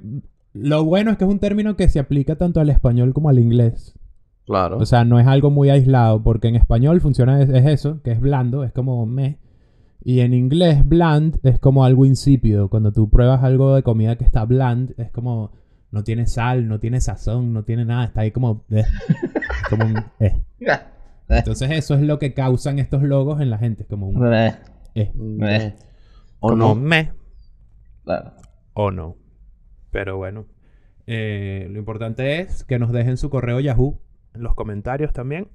lo 0.53 0.85
bueno 0.85 1.11
es 1.11 1.19
que 1.19 1.25
es 1.25 1.31
un 1.31 1.39
término 1.39 1.77
que 1.77 1.89
se 1.89 1.99
aplica 1.99 2.37
tanto 2.37 2.61
al 2.61 2.71
español 2.71 3.15
como 3.15 3.29
al 3.29 3.39
inglés. 3.39 3.99
Claro. 4.47 4.79
O 4.79 4.87
sea, 4.87 5.05
no 5.05 5.21
es 5.21 5.27
algo 5.27 5.51
muy 5.51 5.71
aislado, 5.71 6.23
porque 6.23 6.49
en 6.49 6.57
español 6.57 7.01
funciona 7.01 7.41
es, 7.41 7.49
es 7.49 7.67
eso, 7.67 8.03
que 8.03 8.13
es 8.13 8.21
blando, 8.21 8.65
es 8.65 8.73
como 8.73 9.07
me. 9.07 9.39
Y 10.05 10.21
en 10.21 10.35
inglés, 10.35 10.87
bland 10.87 11.39
es 11.45 11.61
como 11.61 11.85
algo 11.85 12.05
insípido. 12.05 12.69
Cuando 12.69 12.93
tú 12.93 13.09
pruebas 13.09 13.45
algo 13.45 13.77
de 13.77 13.83
comida 13.83 14.17
que 14.17 14.25
está 14.25 14.45
bland, 14.45 14.95
es 14.99 15.11
como 15.11 15.53
no 15.93 16.03
tiene 16.03 16.27
sal, 16.27 16.67
no 16.69 16.81
tiene 16.81 17.01
sazón, 17.01 17.53
no 17.53 17.63
tiene 17.65 17.85
nada, 17.85 18.05
está 18.07 18.23
ahí 18.23 18.31
como 18.33 18.65
eh. 18.71 18.81
Es 18.81 19.69
como 19.69 19.85
un 19.85 19.97
eh. 20.19 20.43
Entonces 21.29 21.71
eso 21.71 21.95
es 21.95 22.01
lo 22.03 22.19
que 22.19 22.35
causan 22.35 22.79
estos 22.79 23.03
logos 23.03 23.41
en 23.41 23.51
la 23.51 23.59
gente, 23.59 23.83
es 23.83 23.89
como 23.89 24.09
un 24.09 24.35
Eh, 24.35 24.55
eh. 24.95 25.13
eh, 25.17 25.75
o 26.41 26.49
Como 26.51 26.57
no. 26.57 26.75
me 26.75 27.13
claro. 28.05 28.33
o 28.75 28.91
no. 28.91 29.17
Pero 29.93 30.17
bueno, 30.17 30.47
eh, 31.07 31.69
lo 31.71 31.79
importante 31.79 32.41
es 32.41 32.65
que 32.65 32.81
nos 32.81 32.91
dejen 32.93 33.17
su 33.17 33.31
correo 33.31 33.61
Yahoo 33.61 34.01
en 34.35 34.43
los 34.43 34.55
comentarios 34.57 35.13
también. 35.13 35.47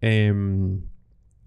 Em, 0.00 0.80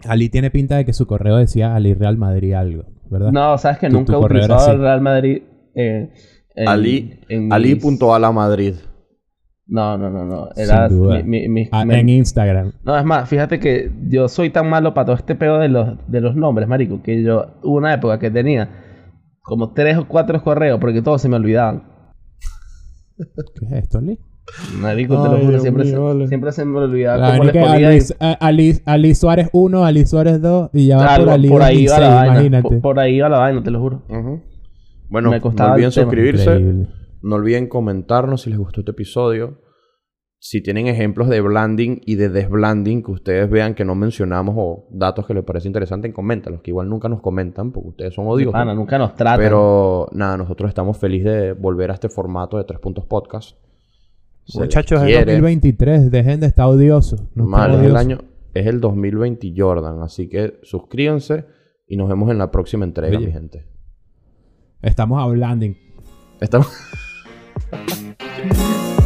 Ali 0.08 0.30
tiene 0.30 0.52
pinta 0.52 0.78
de 0.78 0.86
que 0.86 0.94
su 0.94 1.08
correo 1.08 1.38
decía 1.38 1.76
Ali 1.76 1.94
Real 1.94 2.18
Madrid 2.18 2.54
algo, 2.54 2.84
¿verdad? 3.10 3.32
No, 3.32 3.58
sabes 3.58 3.80
que 3.80 3.90
Tu- 3.90 3.96
nunca 3.96 4.14
he 4.14 4.18
utilizado 4.18 4.72
el 4.72 4.80
Real 4.80 5.02
Madrid 5.02 5.42
eh, 5.76 6.10
en, 6.56 6.68
Ali, 6.70 7.20
en 7.28 7.46
mis- 7.46 7.54
Ali.ala 7.54 8.32
Madrid. 8.32 8.76
No, 9.68 9.98
no, 9.98 10.12
no, 10.12 10.26
no. 10.26 10.50
Era 10.56 10.88
Sin 10.88 10.98
duda. 11.00 11.16
mi- 11.24 11.24
mi- 11.24 11.50
mi- 11.50 11.70
Ah, 11.72 11.84
me- 11.86 12.00
en 12.00 12.10
Instagram. 12.10 12.74
No, 12.84 12.96
es 12.98 13.04
más, 13.04 13.28
fíjate 13.28 13.60
que 13.60 13.92
yo 14.10 14.28
soy 14.30 14.52
tan 14.52 14.70
malo 14.70 14.94
para 14.94 15.06
todo 15.08 15.16
este 15.16 15.34
pedo 15.36 15.58
de 15.58 15.70
los, 15.70 15.98
de 16.08 16.22
los 16.22 16.36
nombres, 16.36 16.68
marico, 16.68 17.02
que 17.02 17.24
yo 17.24 17.56
hubo 17.64 17.78
una 17.78 17.94
época 17.96 18.20
que 18.20 18.30
tenía 18.30 18.70
como 19.46 19.74
tres 19.74 19.98
o 19.98 20.08
cuatro 20.08 20.42
correos 20.44 20.80
porque 20.80 21.02
todos 21.02 21.22
se 21.22 21.30
me 21.30 21.36
olvidaban. 21.36 21.84
¿Qué 23.18 23.66
es 23.66 23.72
esto, 23.72 24.00
Ali? 24.00 24.20
Marico, 24.80 25.22
te 25.24 25.30
lo 25.30 25.38
juro, 25.40 25.60
siempre, 25.60 25.84
mío, 25.86 25.94
se, 25.94 26.00
vale. 26.00 26.28
siempre 26.28 26.52
se 26.52 26.66
me 26.66 26.78
olvidaba 26.78 27.18
La 27.18 27.32
cómo 27.32 27.44
les 27.46 27.52
ponía 27.54 27.88
Ali, 27.88 28.00
Ali, 28.40 28.82
Ali 28.86 29.16
Suárez 29.16 29.50
1, 29.54 29.86
Ali 29.86 30.06
Suárez 30.06 30.40
2 30.42 30.70
y 30.74 30.88
ya 30.88 30.98
va 30.98 31.16
Algo, 31.16 31.26
por 31.26 31.34
Ali 31.34 31.50
por 31.50 31.64
ahí 31.64 31.88
va 31.88 32.00
la 32.00 32.06
2006, 32.10 32.16
vaina. 32.20 32.34
imagínate. 32.34 32.70
Por, 32.70 32.82
por 32.82 33.00
ahí 33.00 33.20
va 33.20 33.30
la 33.30 33.40
vaina, 33.40 33.64
te 33.64 33.72
lo 33.72 33.80
juro. 33.80 34.02
Ujú. 34.08 34.42
Bueno, 35.10 35.32
Me 35.32 35.40
no 35.40 35.48
olviden 35.48 35.92
suscribirse. 35.92 36.44
Increíble. 36.44 36.88
No 37.24 37.36
olviden 37.36 37.68
comentarnos 37.68 38.42
si 38.44 38.50
les 38.52 38.60
gustó 38.60 38.82
este 38.82 38.92
episodio. 38.92 39.58
Si 40.38 40.62
tienen 40.62 40.88
ejemplos 40.88 41.28
de 41.30 41.42
blanding 41.42 42.02
y 42.06 42.16
de 42.16 42.30
desblanding 42.30 43.02
que 43.04 43.12
ustedes 43.12 43.50
vean 43.50 43.74
que 43.74 43.84
no 43.84 43.96
mencionamos 43.96 44.56
o 44.58 44.88
datos 44.92 45.26
que 45.26 45.34
les 45.34 45.44
parece 45.44 45.68
interesante, 45.68 46.12
coméntalos. 46.14 46.62
Que 46.62 46.72
igual 46.72 46.88
nunca 46.88 47.10
nos 47.10 47.22
comentan 47.22 47.72
porque 47.72 47.90
ustedes 47.90 48.14
son 48.14 48.28
odiosos. 48.28 48.54
Pana, 48.54 48.76
nunca 48.76 48.98
nos 48.98 49.16
tratan. 49.16 49.40
Pero 49.40 50.08
nada, 50.12 50.38
nosotros 50.38 50.70
estamos 50.70 50.98
felices 50.98 51.32
de 51.32 51.54
volver 51.54 51.90
a 51.90 51.96
este 51.96 52.10
formato 52.10 52.58
de 52.58 52.64
Tres 52.66 52.80
Puntos 52.80 53.06
Podcast. 53.06 53.58
Se 54.46 54.60
Muchachos, 54.60 55.00
es 55.02 55.08
quiere. 55.08 55.32
2023, 55.32 56.12
dejen 56.12 56.40
de 56.40 56.48
estar 56.48 56.68
odiosos. 56.68 57.24
No 57.34 57.46
Mal, 57.46 57.74
es 57.76 57.82
el 57.82 57.98
año, 57.98 58.20
es 58.54 58.68
el 58.68 58.80
2020 58.80 59.54
Jordan. 59.58 60.04
Así 60.04 60.30
que 60.30 60.60
suscríbanse 60.62 61.46
y 61.88 61.98
nos 61.98 62.08
vemos 62.08 62.30
en 62.30 62.38
la 62.38 62.52
próxima 62.52 62.86
entrega, 62.86 63.18
Oye. 63.18 63.28
mi 63.28 63.32
gente. 63.32 63.66
Estamos 64.84 65.20
hablando. 65.22 65.66
Estamos... 66.40 66.68